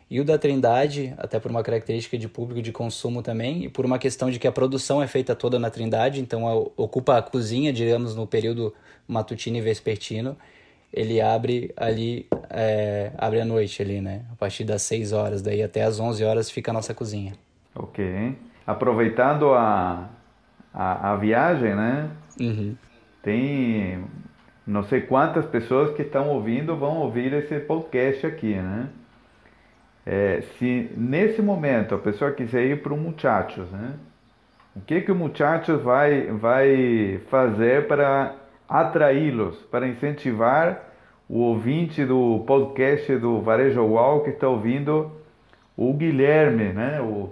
E 0.09 0.19
o 0.21 0.25
da 0.25 0.39
Trindade, 0.39 1.13
até 1.19 1.39
por 1.39 1.51
uma 1.51 1.63
característica 1.63 2.17
de 2.17 2.27
público 2.27 2.63
de 2.63 2.73
consumo 2.73 3.23
também, 3.23 3.65
e 3.65 3.69
por 3.69 3.85
uma 3.85 3.99
questão 3.99 4.31
de 4.31 4.39
que 4.39 4.47
a 4.47 4.53
produção 4.53 5.03
é 5.03 5.07
feita 5.07 5.35
toda 5.35 5.59
na 5.59 5.69
Trindade, 5.69 6.19
então 6.19 6.49
a, 6.49 6.55
ocupa 6.83 7.19
a 7.19 7.21
cozinha, 7.21 7.75
digamos, 7.75 8.15
no 8.15 8.27
período 8.27 8.75
matutino 9.07 9.59
e 9.59 9.61
vespertino. 9.61 10.35
Ele 10.91 11.21
abre 11.21 11.75
ali, 11.77 12.27
é, 12.49 13.13
abre 13.19 13.43
à 13.43 13.45
noite 13.45 13.83
ali, 13.83 14.01
né? 14.01 14.25
A 14.33 14.37
partir 14.37 14.65
das 14.65 14.81
6 14.81 15.13
horas, 15.13 15.43
daí 15.43 15.63
até 15.63 15.83
as 15.83 16.01
11 16.01 16.25
horas 16.25 16.51
fica 16.51 16.71
a 16.71 16.75
nossa 16.75 16.95
cozinha. 16.95 17.35
Ok. 17.79 18.37
Aproveitando 18.67 19.55
a, 19.55 20.09
a, 20.75 21.13
a 21.13 21.17
viagem, 21.17 21.75
né? 21.75 22.11
Uhum. 22.41 22.77
Tem 23.23 24.05
não 24.67 24.83
sei 24.83 25.01
quantas 25.01 25.47
pessoas 25.47 25.95
que 25.95 26.03
estão 26.03 26.29
ouvindo 26.29 26.77
vão 26.77 26.99
ouvir 26.99 27.33
esse 27.33 27.59
podcast 27.61 28.27
aqui, 28.27 28.55
né? 28.55 28.89
É, 30.05 30.43
se 30.59 30.91
nesse 30.97 31.41
momento 31.41 31.95
a 31.95 31.99
pessoa 31.99 32.33
quiser 32.33 32.67
ir 32.67 32.83
para 32.83 32.93
o 32.93 32.97
Muchachos, 32.97 33.71
né? 33.71 33.95
O 34.77 34.81
que 34.81 35.01
que 35.01 35.11
o 35.11 35.15
Muchachos 35.15 35.81
vai 35.83 36.27
vai 36.27 37.19
fazer 37.31 37.87
para 37.87 38.35
atraí-los, 38.69 39.57
para 39.71 39.89
incentivar 39.89 40.85
o 41.29 41.39
ouvinte 41.39 42.05
do 42.05 42.45
podcast 42.47 43.17
do 43.17 43.41
Varejo 43.41 43.83
Uau 43.83 44.23
que 44.23 44.31
está 44.31 44.49
ouvindo 44.49 45.11
o 45.77 45.93
Guilherme, 45.95 46.73
né? 46.73 47.01
O, 47.01 47.31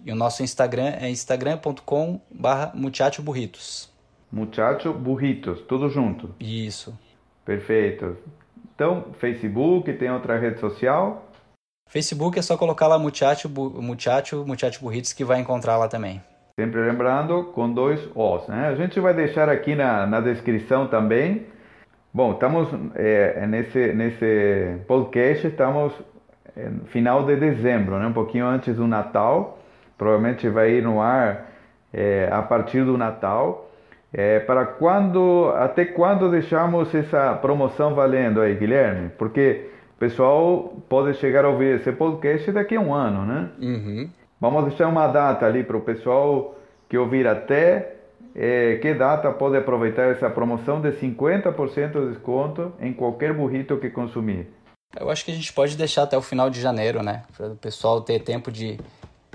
e 0.06 0.12
o 0.12 0.16
nosso 0.16 0.44
Instagram 0.44 0.94
é 1.00 1.10
instagram.com 1.10 2.22
barra 2.32 2.72
muchachoburritos. 2.74 3.90
Muchacho 4.32 4.94
Burritos, 4.94 5.62
tudo 5.62 5.90
junto. 5.90 6.34
Isso. 6.40 6.98
Perfeito. 7.46 8.18
Então, 8.76 9.06
Facebook, 9.20 9.92
tem 9.94 10.12
outra 10.12 10.38
rede 10.38 10.60
social? 10.60 11.32
Facebook 11.90 12.38
é 12.38 12.42
só 12.42 12.58
colocar 12.58 12.88
lá 12.88 13.00
Muchacho, 13.00 13.50
Muchacho, 13.50 14.44
Muchacho 14.46 14.82
Burritos 14.82 15.14
que 15.14 15.24
vai 15.24 15.40
encontrar 15.40 15.78
lá 15.78 15.88
também. 15.88 16.22
Sempre 16.60 16.82
lembrando, 16.82 17.46
com 17.54 17.72
dois 17.72 18.02
Os, 18.14 18.48
né? 18.48 18.68
A 18.68 18.76
gente 18.76 19.00
vai 19.00 19.14
deixar 19.14 19.48
aqui 19.48 19.76
na, 19.76 20.06
na 20.06 20.20
descrição 20.20 20.88
também. 20.88 21.46
Bom, 22.18 22.32
estamos 22.32 22.68
é, 22.96 23.46
nesse, 23.46 23.94
nesse 23.94 24.80
podcast, 24.88 25.46
estamos 25.46 25.94
no 26.56 26.86
final 26.88 27.28
de 27.28 27.36
dezembro, 27.36 28.00
né? 28.00 28.08
um 28.08 28.12
pouquinho 28.12 28.48
antes 28.48 28.76
do 28.76 28.88
Natal. 28.88 29.60
Provavelmente 30.00 30.50
vai 30.50 30.72
ir 30.72 30.82
no 30.82 31.00
ar 31.00 31.46
é, 31.94 32.28
a 32.32 32.42
partir 32.42 32.84
do 32.84 32.98
Natal. 32.98 33.70
É, 34.12 34.40
para 34.40 34.66
quando, 34.66 35.54
até 35.58 35.86
quando 35.86 36.32
deixamos 36.32 36.92
essa 36.96 37.36
promoção 37.36 37.94
valendo 37.94 38.42
aí, 38.42 38.56
Guilherme? 38.56 39.12
Porque 39.16 39.70
o 39.96 40.00
pessoal 40.00 40.76
pode 40.90 41.14
chegar 41.18 41.46
a 41.46 41.50
ouvir 41.50 41.76
esse 41.76 41.92
podcast 41.92 42.52
daqui 42.52 42.78
a 42.78 42.82
um 42.82 42.96
ano, 42.96 43.28
né? 43.28 43.50
Uhum. 43.62 44.10
Vamos 44.42 44.66
deixar 44.66 44.88
uma 44.88 45.06
data 45.06 45.46
ali 45.46 45.64
para 45.64 45.78
o 45.78 45.82
pessoal 45.82 46.56
que 46.90 46.98
ouvir 46.98 47.28
até 47.28 47.97
é, 48.38 48.76
que 48.76 48.94
data 48.94 49.32
pode 49.32 49.58
aproveitar 49.58 50.04
essa 50.12 50.30
promoção 50.30 50.80
de 50.80 50.92
50% 50.92 51.92
de 51.92 52.10
desconto 52.12 52.72
em 52.80 52.94
qualquer 52.94 53.34
burrito 53.34 53.78
que 53.78 53.90
consumir. 53.90 54.48
Eu 54.98 55.10
acho 55.10 55.26
que 55.26 55.32
a 55.32 55.34
gente 55.34 55.52
pode 55.52 55.76
deixar 55.76 56.04
até 56.04 56.16
o 56.16 56.22
final 56.22 56.50
de 56.50 56.62
janeiro, 56.62 57.02
né? 57.02 57.24
Para 57.36 57.48
o 57.48 57.56
pessoal 57.56 58.00
ter 58.00 58.20
tempo 58.20 58.52
de, 58.52 58.80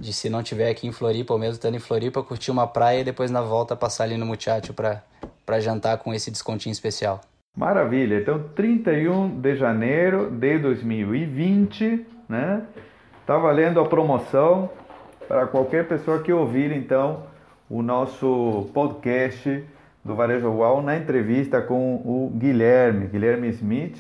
de, 0.00 0.12
se 0.12 0.30
não 0.30 0.42
tiver 0.42 0.70
aqui 0.70 0.86
em 0.86 0.92
Floripa, 0.92 1.32
ou 1.34 1.38
mesmo 1.38 1.55
estando 1.55 1.74
em 1.74 1.80
Floripa, 1.80 2.22
curtir 2.22 2.53
uma 2.53 2.66
praia 2.66 3.00
e 3.00 3.05
depois 3.05 3.30
na 3.30 3.42
volta 3.42 3.74
passar 3.74 4.05
ali 4.05 4.16
no 4.16 4.24
Muchacho 4.24 4.72
para 4.72 5.61
jantar 5.61 5.98
com 5.98 6.14
esse 6.14 6.30
descontinho 6.30 6.72
especial. 6.72 7.20
Maravilha! 7.57 8.18
Então, 8.20 8.42
31 8.55 9.40
de 9.40 9.57
janeiro 9.57 10.30
de 10.30 10.59
2020, 10.59 12.07
né? 12.28 12.62
Tá 13.26 13.36
valendo 13.36 13.80
a 13.80 13.84
promoção 13.84 14.70
para 15.28 15.46
qualquer 15.46 15.86
pessoa 15.86 16.22
que 16.22 16.32
ouvir, 16.32 16.72
então, 16.72 17.24
o 17.72 17.80
nosso 17.80 18.68
podcast 18.74 19.64
do 20.04 20.14
Varejo 20.14 20.46
Uau 20.50 20.82
na 20.82 20.94
entrevista 20.94 21.62
com 21.62 21.94
o 21.94 22.30
Guilherme, 22.34 23.06
Guilherme 23.06 23.48
Smith, 23.48 23.96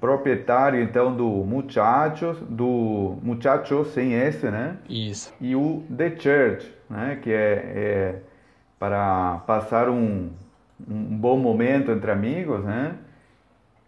proprietário 0.00 0.80
então 0.80 1.12
do 1.12 1.26
Muchachos, 1.26 2.38
do 2.48 3.18
Muchachos 3.20 3.88
sem 3.88 4.14
S, 4.14 4.46
né? 4.46 4.76
Isso. 4.88 5.34
E 5.40 5.56
o 5.56 5.82
The 5.96 6.10
Church, 6.10 6.72
né? 6.88 7.18
Que 7.20 7.32
é, 7.32 7.72
é 7.74 8.14
para 8.78 9.42
passar 9.44 9.88
um, 9.88 10.30
um 10.88 11.18
bom 11.18 11.36
momento 11.36 11.90
entre 11.90 12.12
amigos, 12.12 12.64
né? 12.64 12.94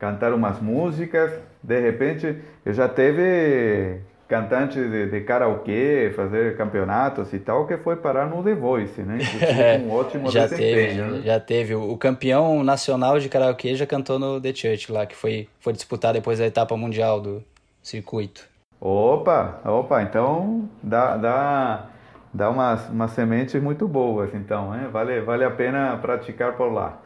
Cantar 0.00 0.34
umas 0.34 0.60
músicas. 0.60 1.32
De 1.62 1.78
repente, 1.78 2.40
eu 2.66 2.72
já 2.72 2.88
teve 2.88 4.00
cantante 4.28 4.78
de, 4.78 5.10
de 5.10 5.20
karaokê, 5.20 6.12
fazer 6.14 6.56
campeonatos 6.56 7.32
e 7.32 7.38
tal, 7.38 7.66
que 7.66 7.76
foi 7.76 7.96
parar 7.96 8.26
no 8.26 8.42
The 8.42 8.54
Voice, 8.54 9.02
né? 9.02 9.18
um 9.84 9.90
ótimo 9.90 10.30
já 10.30 10.48
teve, 10.48 10.94
né? 10.94 11.22
Já 11.22 11.40
teve. 11.40 11.74
O 11.74 11.96
campeão 11.96 12.62
nacional 12.64 13.18
de 13.18 13.28
karaokê 13.28 13.74
já 13.74 13.86
cantou 13.86 14.18
no 14.18 14.40
The 14.40 14.54
Church 14.54 14.90
lá, 14.90 15.06
que 15.06 15.14
foi, 15.14 15.48
foi 15.60 15.72
disputar 15.72 16.12
depois 16.12 16.38
da 16.38 16.46
etapa 16.46 16.76
mundial 16.76 17.20
do 17.20 17.44
circuito. 17.82 18.48
Opa, 18.80 19.60
opa, 19.64 20.02
então 20.02 20.68
dá, 20.82 21.16
dá, 21.16 21.86
dá 22.32 22.50
umas, 22.50 22.88
umas 22.90 23.10
sementes 23.12 23.60
muito 23.62 23.88
boas, 23.88 24.34
então, 24.34 24.72
né? 24.72 24.88
Vale, 24.92 25.20
vale 25.20 25.44
a 25.44 25.50
pena 25.50 25.96
praticar 25.98 26.56
por 26.56 26.72
lá. 26.72 27.00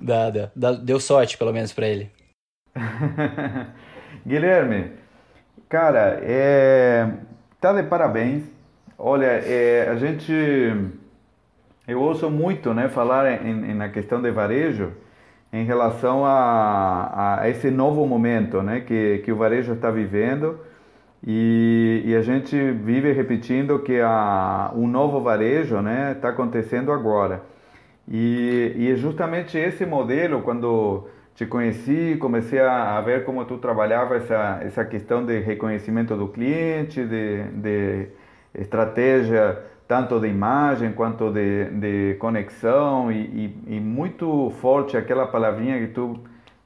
dá, 0.00 0.30
dá, 0.54 0.72
deu 0.72 1.00
sorte, 1.00 1.38
pelo 1.38 1.52
menos, 1.52 1.72
para 1.72 1.88
ele. 1.88 2.10
Guilherme, 4.26 4.92
Cara, 5.68 6.20
é, 6.22 7.10
tá 7.60 7.72
de 7.72 7.82
parabéns. 7.82 8.44
Olha, 8.96 9.26
é, 9.26 9.88
a 9.90 9.96
gente, 9.96 10.32
eu 11.88 12.00
ouço 12.00 12.30
muito, 12.30 12.72
né, 12.72 12.88
falar 12.88 13.44
em, 13.44 13.50
em, 13.70 13.74
na 13.74 13.88
questão 13.88 14.22
de 14.22 14.30
varejo 14.30 14.92
em 15.52 15.64
relação 15.64 16.24
a, 16.24 17.40
a 17.40 17.48
esse 17.48 17.70
novo 17.70 18.06
momento, 18.06 18.62
né, 18.62 18.80
que, 18.80 19.18
que 19.24 19.32
o 19.32 19.36
varejo 19.36 19.72
está 19.72 19.90
vivendo 19.90 20.60
e, 21.26 22.02
e, 22.04 22.14
a 22.14 22.22
gente 22.22 22.56
vive 22.72 23.12
repetindo 23.12 23.80
que 23.80 24.00
a, 24.00 24.70
o 24.74 24.86
novo 24.86 25.20
varejo, 25.20 25.80
né, 25.80 26.12
está 26.12 26.28
acontecendo 26.28 26.92
agora. 26.92 27.42
E, 28.08 28.72
e 28.76 28.92
é 28.92 28.94
justamente 28.94 29.58
esse 29.58 29.84
modelo 29.84 30.42
quando 30.42 31.08
te 31.36 31.46
conheci, 31.46 32.16
comecei 32.18 32.58
a, 32.58 32.96
a, 32.96 33.00
ver 33.02 33.24
como 33.24 33.44
tu 33.44 33.58
trabalhava 33.58 34.16
essa, 34.16 34.58
essa 34.62 34.84
questão 34.84 35.24
de 35.24 35.38
reconhecimento 35.38 36.16
do 36.16 36.28
cliente, 36.28 37.04
de, 37.04 37.42
de 37.44 38.08
estratégia 38.54 39.62
tanto 39.86 40.18
de 40.18 40.26
imagem 40.26 40.92
quanto 40.92 41.30
de, 41.30 41.66
de 41.66 42.14
conexão 42.18 43.12
e, 43.12 43.54
e, 43.66 43.76
e, 43.76 43.80
muito 43.80 44.50
forte 44.60 44.96
aquela 44.96 45.26
palavrinha 45.26 45.78
que 45.78 45.92
tu 45.92 46.18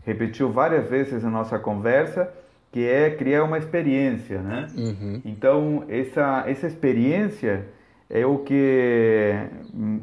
repetiu 0.07 0.51
várias 0.51 0.89
vezes 0.89 1.23
na 1.23 1.31
nossa 1.31 1.59
conversa, 1.59 2.33
que 2.73 2.87
é 2.87 3.11
criar 3.11 3.45
uma 3.45 3.59
experiência, 3.59 4.41
né? 4.41 4.69
Uhum. 4.75 5.21
Então, 5.25 5.85
essa, 5.89 6.45
essa 6.47 6.67
experiência 6.67 7.67
é 8.09 8.25
o 8.25 8.39
que 8.39 9.35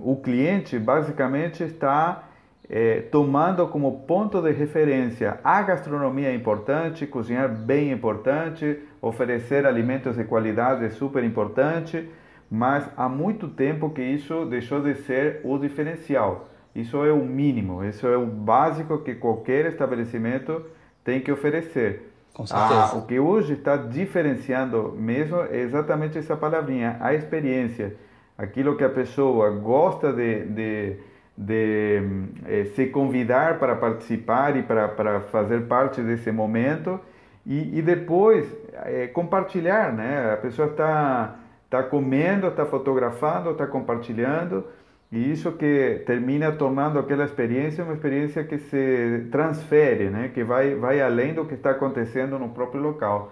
o 0.04 0.18
cliente 0.18 0.78
basicamente 0.78 1.64
está 1.64 2.27
é, 2.70 3.02
tomando 3.02 3.68
como 3.68 4.02
ponto 4.02 4.42
de 4.42 4.52
referência 4.52 5.40
a 5.44 5.62
gastronomia 5.62 6.30
é 6.30 6.36
importante, 6.36 7.08
cozinhar 7.08 7.50
bem 7.50 7.90
é 7.90 7.94
importante, 7.94 8.80
oferecer 9.02 9.66
alimentos 9.66 10.18
de 10.18 10.24
qualidade 10.26 10.84
é 10.84 10.90
super 10.90 11.24
importante, 11.24 12.10
mas 12.52 12.90
há 12.98 13.08
muito 13.08 13.48
tempo 13.48 13.90
que 13.90 14.02
isso 14.02 14.46
deixou 14.46 14.82
de 14.82 14.96
ser 14.96 15.42
o 15.44 15.58
diferencial. 15.58 16.50
Isso 16.76 17.04
é 17.04 17.12
o 17.12 17.26
mínimo, 17.26 17.84
isso 17.84 18.06
é 18.06 18.18
o 18.18 18.26
básico 18.26 19.00
que 19.00 19.16
qualquer 19.16 19.66
estabelecimento 19.66 20.64
tem 21.04 21.20
que 21.22 21.32
oferecer. 21.32 22.12
Com 22.34 22.46
certeza. 22.46 22.92
Ah, 22.94 22.96
o 22.98 23.08
que 23.08 23.20
hoje 23.20 23.54
está 23.54 23.76
diferenciando 23.76 24.94
mesmo 24.96 25.38
é 25.50 25.58
exatamente 25.58 26.20
essa 26.20 26.38
palavrinha, 26.38 26.98
a 27.00 27.14
experiência. 27.16 27.96
Aquilo 28.38 28.78
que 28.78 28.84
a 28.84 28.90
pessoa 28.90 29.50
gosta 29.50 30.14
de, 30.14 30.46
de 30.46 30.98
de 31.38 32.02
eh, 32.48 32.66
se 32.76 32.88
convidar 32.88 33.60
para 33.60 33.76
participar 33.76 34.58
e 34.58 34.64
para, 34.64 34.88
para 34.88 35.20
fazer 35.22 35.68
parte 35.68 36.02
desse 36.02 36.32
momento 36.32 37.00
e, 37.46 37.78
e 37.78 37.82
depois 37.82 38.52
eh, 38.86 39.08
compartilhar, 39.08 39.94
né? 39.94 40.34
A 40.34 40.38
pessoa 40.38 40.70
está 40.70 41.36
tá 41.70 41.84
comendo, 41.84 42.48
está 42.48 42.66
fotografando, 42.66 43.52
está 43.52 43.68
compartilhando 43.68 44.66
e 45.12 45.32
isso 45.32 45.52
que 45.52 46.02
termina 46.06 46.52
tornando 46.52 46.98
aquela 46.98 47.24
experiência 47.24 47.84
uma 47.84 47.94
experiência 47.94 48.44
que 48.44 48.58
se 48.58 49.28
transfere, 49.32 50.10
né? 50.10 50.32
Que 50.34 50.44
vai 50.44 50.74
vai 50.74 51.00
além 51.02 51.36
do 51.36 51.46
que 51.46 51.54
está 51.54 51.72
acontecendo 51.72 52.40
no 52.40 52.50
próprio 52.50 52.82
local. 52.82 53.32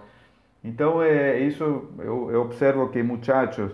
Então 0.62 1.02
é 1.02 1.40
isso 1.40 1.88
eu, 1.98 2.30
eu 2.30 2.42
observo 2.42 2.88
que 2.88 3.02
muchachos 3.02 3.72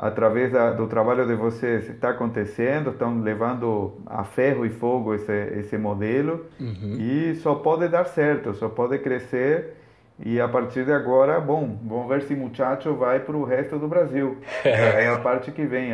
através 0.00 0.50
da, 0.50 0.70
do 0.70 0.86
trabalho 0.86 1.26
de 1.26 1.34
vocês 1.34 1.90
está 1.90 2.10
acontecendo, 2.10 2.90
estão 2.90 3.20
levando 3.20 4.00
a 4.06 4.24
ferro 4.24 4.64
e 4.64 4.70
fogo 4.70 5.14
esse, 5.14 5.32
esse 5.58 5.76
modelo 5.76 6.46
uhum. 6.58 6.96
e 6.98 7.34
só 7.36 7.54
pode 7.56 7.86
dar 7.86 8.04
certo, 8.04 8.54
só 8.54 8.70
pode 8.70 8.98
crescer 8.98 9.76
e 10.18 10.40
a 10.40 10.48
partir 10.48 10.86
de 10.86 10.92
agora, 10.92 11.38
bom, 11.38 11.78
vamos 11.84 12.08
ver 12.08 12.22
se 12.22 12.34
Muchacho 12.34 12.94
vai 12.94 13.20
para 13.20 13.36
o 13.36 13.44
resto 13.44 13.78
do 13.78 13.88
Brasil. 13.88 14.38
é 14.64 15.08
a 15.08 15.18
parte 15.18 15.50
que 15.50 15.64
vem. 15.64 15.92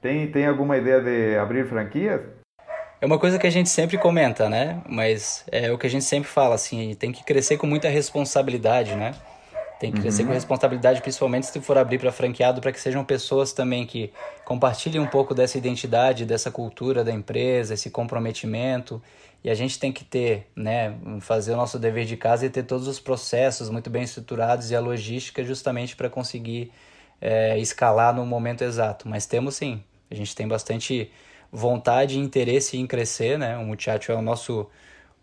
Tem, 0.00 0.28
tem 0.30 0.46
alguma 0.46 0.76
ideia 0.76 1.00
de 1.00 1.36
abrir 1.36 1.66
franquias? 1.66 2.20
É 3.00 3.06
uma 3.06 3.18
coisa 3.18 3.38
que 3.38 3.46
a 3.46 3.50
gente 3.50 3.68
sempre 3.68 3.98
comenta, 3.98 4.48
né? 4.48 4.80
Mas 4.88 5.44
é 5.52 5.70
o 5.70 5.78
que 5.78 5.86
a 5.86 5.90
gente 5.90 6.04
sempre 6.04 6.28
fala, 6.28 6.54
assim, 6.54 6.94
tem 6.94 7.12
que 7.12 7.24
crescer 7.24 7.56
com 7.56 7.66
muita 7.66 7.88
responsabilidade, 7.88 8.94
né? 8.96 9.12
Tem 9.78 9.90
que 9.90 10.00
crescer 10.00 10.22
uhum. 10.22 10.28
com 10.28 10.34
responsabilidade, 10.34 11.00
principalmente 11.02 11.46
se 11.46 11.60
for 11.60 11.76
abrir 11.76 11.98
para 11.98 12.12
franqueado, 12.12 12.60
para 12.60 12.72
que 12.72 12.80
sejam 12.80 13.04
pessoas 13.04 13.52
também 13.52 13.84
que 13.84 14.12
compartilhem 14.44 15.00
um 15.00 15.06
pouco 15.06 15.34
dessa 15.34 15.58
identidade, 15.58 16.24
dessa 16.24 16.50
cultura 16.50 17.02
da 17.02 17.12
empresa, 17.12 17.74
esse 17.74 17.90
comprometimento. 17.90 19.02
E 19.42 19.50
a 19.50 19.54
gente 19.54 19.78
tem 19.78 19.92
que 19.92 20.04
ter, 20.04 20.46
né, 20.56 20.94
fazer 21.20 21.52
o 21.52 21.56
nosso 21.56 21.78
dever 21.78 22.06
de 22.06 22.16
casa 22.16 22.46
e 22.46 22.50
ter 22.50 22.62
todos 22.62 22.88
os 22.88 22.98
processos 22.98 23.68
muito 23.68 23.90
bem 23.90 24.02
estruturados 24.02 24.70
e 24.70 24.76
a 24.76 24.80
logística 24.80 25.44
justamente 25.44 25.94
para 25.96 26.08
conseguir 26.08 26.72
é, 27.20 27.58
escalar 27.58 28.14
no 28.14 28.24
momento 28.24 28.62
exato. 28.62 29.08
Mas 29.08 29.26
temos 29.26 29.56
sim, 29.56 29.82
a 30.10 30.14
gente 30.14 30.34
tem 30.34 30.46
bastante 30.46 31.10
vontade 31.52 32.16
e 32.16 32.20
interesse 32.20 32.76
em 32.76 32.86
crescer, 32.86 33.38
né? 33.38 33.56
O 33.56 33.64
Muchacho 33.64 34.12
é 34.12 34.14
o 34.14 34.22
nosso 34.22 34.66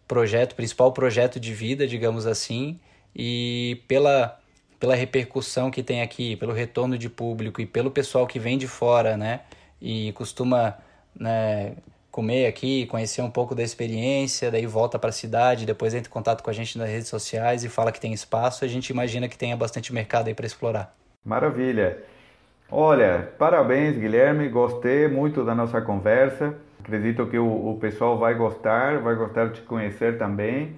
projeto, 0.08 0.56
principal 0.56 0.92
projeto 0.92 1.40
de 1.40 1.54
vida, 1.54 1.88
digamos 1.88 2.28
assim, 2.28 2.80
e 3.16 3.82
pela 3.88 4.41
pela 4.82 4.96
repercussão 4.96 5.70
que 5.70 5.84
tem 5.84 6.02
aqui, 6.02 6.36
pelo 6.36 6.52
retorno 6.52 6.98
de 6.98 7.08
público 7.08 7.62
e 7.62 7.68
pelo 7.68 7.92
pessoal 7.92 8.26
que 8.26 8.40
vem 8.40 8.58
de 8.58 8.68
fora, 8.68 9.16
né? 9.16 9.42
E 9.80 10.12
costuma 10.14 10.76
né, 11.16 11.74
comer 12.10 12.48
aqui, 12.48 12.88
conhecer 12.88 13.22
um 13.22 13.30
pouco 13.30 13.54
da 13.54 13.62
experiência, 13.62 14.50
daí 14.50 14.66
volta 14.66 14.98
para 14.98 15.12
a 15.12 15.14
cidade, 15.14 15.68
depois 15.68 15.94
entra 15.94 16.10
em 16.10 16.12
contato 16.12 16.42
com 16.42 16.50
a 16.50 16.54
gente 16.54 16.80
nas 16.80 16.90
redes 16.90 17.08
sociais 17.10 17.64
e 17.64 17.70
fala 17.70 17.92
que 17.92 18.02
tem 18.02 18.12
espaço, 18.12 18.66
a 18.66 18.68
gente 18.68 18.90
imagina 18.90 19.30
que 19.30 19.38
tenha 19.38 19.56
bastante 19.56 19.94
mercado 19.94 20.30
aí 20.30 20.34
para 20.34 20.48
explorar. 20.48 20.96
Maravilha. 21.24 22.00
Olha, 22.72 23.30
parabéns, 23.38 23.96
Guilherme. 24.00 24.50
Gostei 24.50 25.08
muito 25.08 25.46
da 25.46 25.54
nossa 25.54 25.80
conversa. 25.80 26.56
Acredito 26.80 27.28
que 27.28 27.38
o, 27.38 27.70
o 27.70 27.78
pessoal 27.80 28.18
vai 28.18 28.34
gostar, 28.34 29.00
vai 29.00 29.14
gostar 29.14 29.50
de 29.50 29.60
te 29.60 29.62
conhecer 29.62 30.18
também 30.18 30.76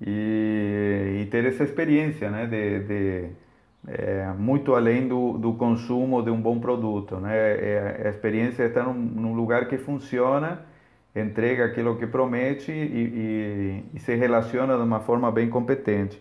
e, 0.00 1.20
e 1.22 1.26
ter 1.30 1.44
essa 1.46 1.64
experiência, 1.64 2.30
né, 2.30 2.46
de, 2.46 2.80
de 2.80 3.30
é, 3.86 4.32
muito 4.36 4.74
além 4.74 5.06
do, 5.06 5.38
do 5.38 5.54
consumo 5.54 6.22
de 6.22 6.30
um 6.30 6.40
bom 6.40 6.58
produto, 6.58 7.16
né? 7.16 7.36
É, 7.36 8.02
a 8.06 8.08
experiência 8.08 8.64
é 8.64 8.66
estar 8.66 8.82
num, 8.84 8.94
num, 8.94 9.34
lugar 9.34 9.68
que 9.68 9.78
funciona, 9.78 10.62
entrega 11.14 11.64
aquilo 11.64 11.96
que 11.96 12.06
promete 12.06 12.72
e, 12.72 12.74
e, 12.74 13.84
e 13.94 14.00
se 14.00 14.14
relaciona 14.14 14.76
de 14.76 14.82
uma 14.82 15.00
forma 15.00 15.30
bem 15.30 15.48
competente. 15.48 16.20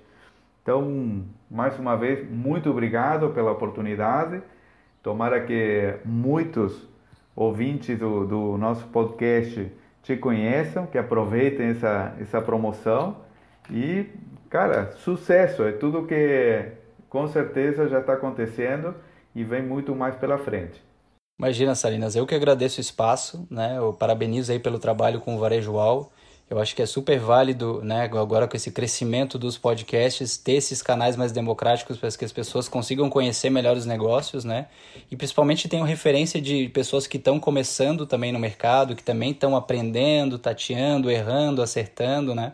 Então, 0.61 1.23
mais 1.49 1.77
uma 1.79 1.95
vez, 1.95 2.29
muito 2.29 2.69
obrigado 2.69 3.29
pela 3.29 3.51
oportunidade. 3.51 4.41
Tomara 5.01 5.41
que 5.41 5.95
muitos 6.03 6.87
ouvintes 7.35 7.99
do, 7.99 8.25
do 8.25 8.57
nosso 8.57 8.87
podcast 8.87 9.71
te 10.01 10.15
conheçam, 10.15 10.85
que 10.87 10.97
aproveitem 10.97 11.67
essa, 11.67 12.15
essa 12.19 12.41
promoção. 12.41 13.24
E, 13.69 14.05
cara, 14.49 14.91
sucesso! 14.97 15.63
É 15.63 15.71
tudo 15.71 16.05
que 16.05 16.71
com 17.09 17.27
certeza 17.27 17.87
já 17.87 17.99
está 17.99 18.13
acontecendo 18.13 18.95
e 19.33 19.43
vem 19.43 19.61
muito 19.61 19.95
mais 19.95 20.15
pela 20.15 20.37
frente. 20.37 20.81
Imagina, 21.37 21.75
Salinas, 21.75 22.15
eu 22.15 22.25
que 22.25 22.33
agradeço 22.33 22.77
o 22.77 22.81
espaço, 22.81 23.45
né? 23.49 23.77
Eu 23.77 23.93
parabenizo 23.93 24.51
aí 24.51 24.59
pelo 24.59 24.79
trabalho 24.79 25.19
com 25.19 25.35
o 25.35 25.39
Varejo 25.39 25.73
UAU. 25.73 26.11
Eu 26.47 26.59
acho 26.59 26.75
que 26.75 26.81
é 26.81 26.85
super 26.85 27.19
válido, 27.19 27.81
né, 27.81 28.03
agora 28.03 28.47
com 28.47 28.55
esse 28.55 28.71
crescimento 28.71 29.35
dos 29.35 29.57
podcasts, 29.57 30.37
ter 30.37 30.53
esses 30.53 30.79
canais 30.79 31.15
mais 31.15 31.31
democráticos 31.31 31.97
para 31.97 32.07
que 32.11 32.23
as 32.23 32.31
pessoas 32.31 32.69
consigam 32.69 33.09
conhecer 33.09 33.49
melhor 33.49 33.75
os 33.75 33.87
negócios, 33.87 34.45
né? 34.45 34.67
E 35.09 35.15
principalmente 35.15 35.67
tenham 35.67 35.83
referência 35.83 36.39
de 36.39 36.69
pessoas 36.69 37.07
que 37.07 37.17
estão 37.17 37.39
começando 37.39 38.05
também 38.05 38.31
no 38.31 38.37
mercado, 38.37 38.95
que 38.95 39.03
também 39.03 39.31
estão 39.31 39.55
aprendendo, 39.55 40.37
tateando, 40.37 41.09
errando, 41.09 41.63
acertando, 41.63 42.35
né? 42.35 42.53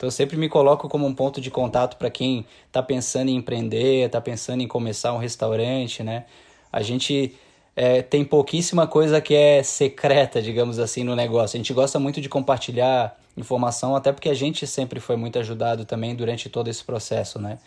Então 0.00 0.06
eu 0.06 0.10
sempre 0.10 0.38
me 0.38 0.48
coloco 0.48 0.88
como 0.88 1.06
um 1.06 1.14
ponto 1.14 1.42
de 1.42 1.50
contato 1.50 1.98
para 1.98 2.08
quem 2.08 2.46
está 2.66 2.82
pensando 2.82 3.28
em 3.28 3.36
empreender, 3.36 4.06
está 4.06 4.18
pensando 4.18 4.62
em 4.62 4.66
começar 4.66 5.12
um 5.12 5.18
restaurante, 5.18 6.02
né? 6.02 6.24
A 6.72 6.80
gente 6.80 7.38
é, 7.76 8.00
tem 8.00 8.24
pouquíssima 8.24 8.86
coisa 8.86 9.20
que 9.20 9.34
é 9.34 9.62
secreta, 9.62 10.40
digamos 10.40 10.78
assim, 10.78 11.04
no 11.04 11.14
negócio. 11.14 11.54
A 11.54 11.58
gente 11.58 11.74
gosta 11.74 11.98
muito 11.98 12.18
de 12.18 12.30
compartilhar 12.30 13.14
informação, 13.36 13.94
até 13.94 14.10
porque 14.10 14.30
a 14.30 14.34
gente 14.34 14.66
sempre 14.66 15.00
foi 15.00 15.16
muito 15.16 15.38
ajudado 15.38 15.84
também 15.84 16.16
durante 16.16 16.48
todo 16.48 16.68
esse 16.68 16.82
processo, 16.82 17.38
né? 17.38 17.58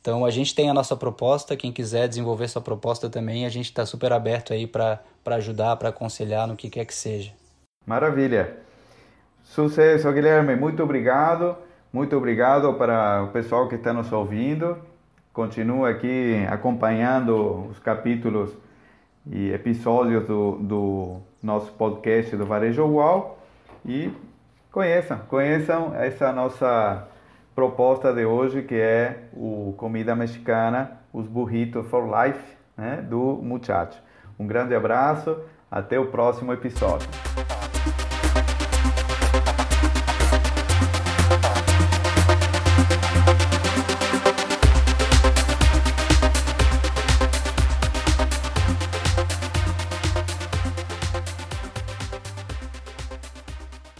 Então 0.00 0.24
a 0.24 0.30
gente 0.30 0.54
tem 0.54 0.70
a 0.70 0.72
nossa 0.72 0.96
proposta, 0.96 1.54
quem 1.58 1.70
quiser 1.70 2.08
desenvolver 2.08 2.48
sua 2.48 2.62
proposta 2.62 3.10
também, 3.10 3.44
a 3.44 3.50
gente 3.50 3.66
está 3.66 3.84
super 3.84 4.14
aberto 4.14 4.54
aí 4.54 4.66
para 4.66 4.98
ajudar, 5.26 5.76
para 5.76 5.90
aconselhar 5.90 6.48
no 6.48 6.56
que 6.56 6.70
quer 6.70 6.86
que 6.86 6.94
seja. 6.94 7.32
Maravilha. 7.84 8.56
Sucesso, 9.44 10.10
Guilherme. 10.10 10.56
Muito 10.56 10.82
obrigado. 10.82 11.65
Muito 11.92 12.16
obrigado 12.16 12.74
para 12.74 13.22
o 13.22 13.28
pessoal 13.28 13.68
que 13.68 13.76
está 13.76 13.92
nos 13.92 14.12
ouvindo. 14.12 14.76
Continua 15.32 15.90
aqui 15.90 16.46
acompanhando 16.48 17.68
os 17.70 17.78
capítulos 17.78 18.56
e 19.30 19.50
episódios 19.50 20.26
do, 20.26 20.56
do 20.56 21.16
nosso 21.42 21.72
podcast 21.72 22.36
do 22.36 22.46
Varejo 22.46 22.84
UAU 22.84 23.38
e 23.84 24.12
conheçam, 24.70 25.18
conheçam 25.28 25.94
essa 25.94 26.32
nossa 26.32 27.08
proposta 27.54 28.12
de 28.12 28.24
hoje 28.24 28.62
que 28.62 28.74
é 28.74 29.24
o 29.32 29.74
comida 29.76 30.14
mexicana, 30.14 30.98
os 31.12 31.26
burritos 31.26 31.86
for 31.88 32.04
life, 32.04 32.56
né, 32.76 32.96
do 33.08 33.40
Muchacho. 33.42 34.00
Um 34.38 34.46
grande 34.46 34.74
abraço, 34.74 35.38
até 35.70 35.98
o 35.98 36.06
próximo 36.06 36.52
episódio. 36.52 37.08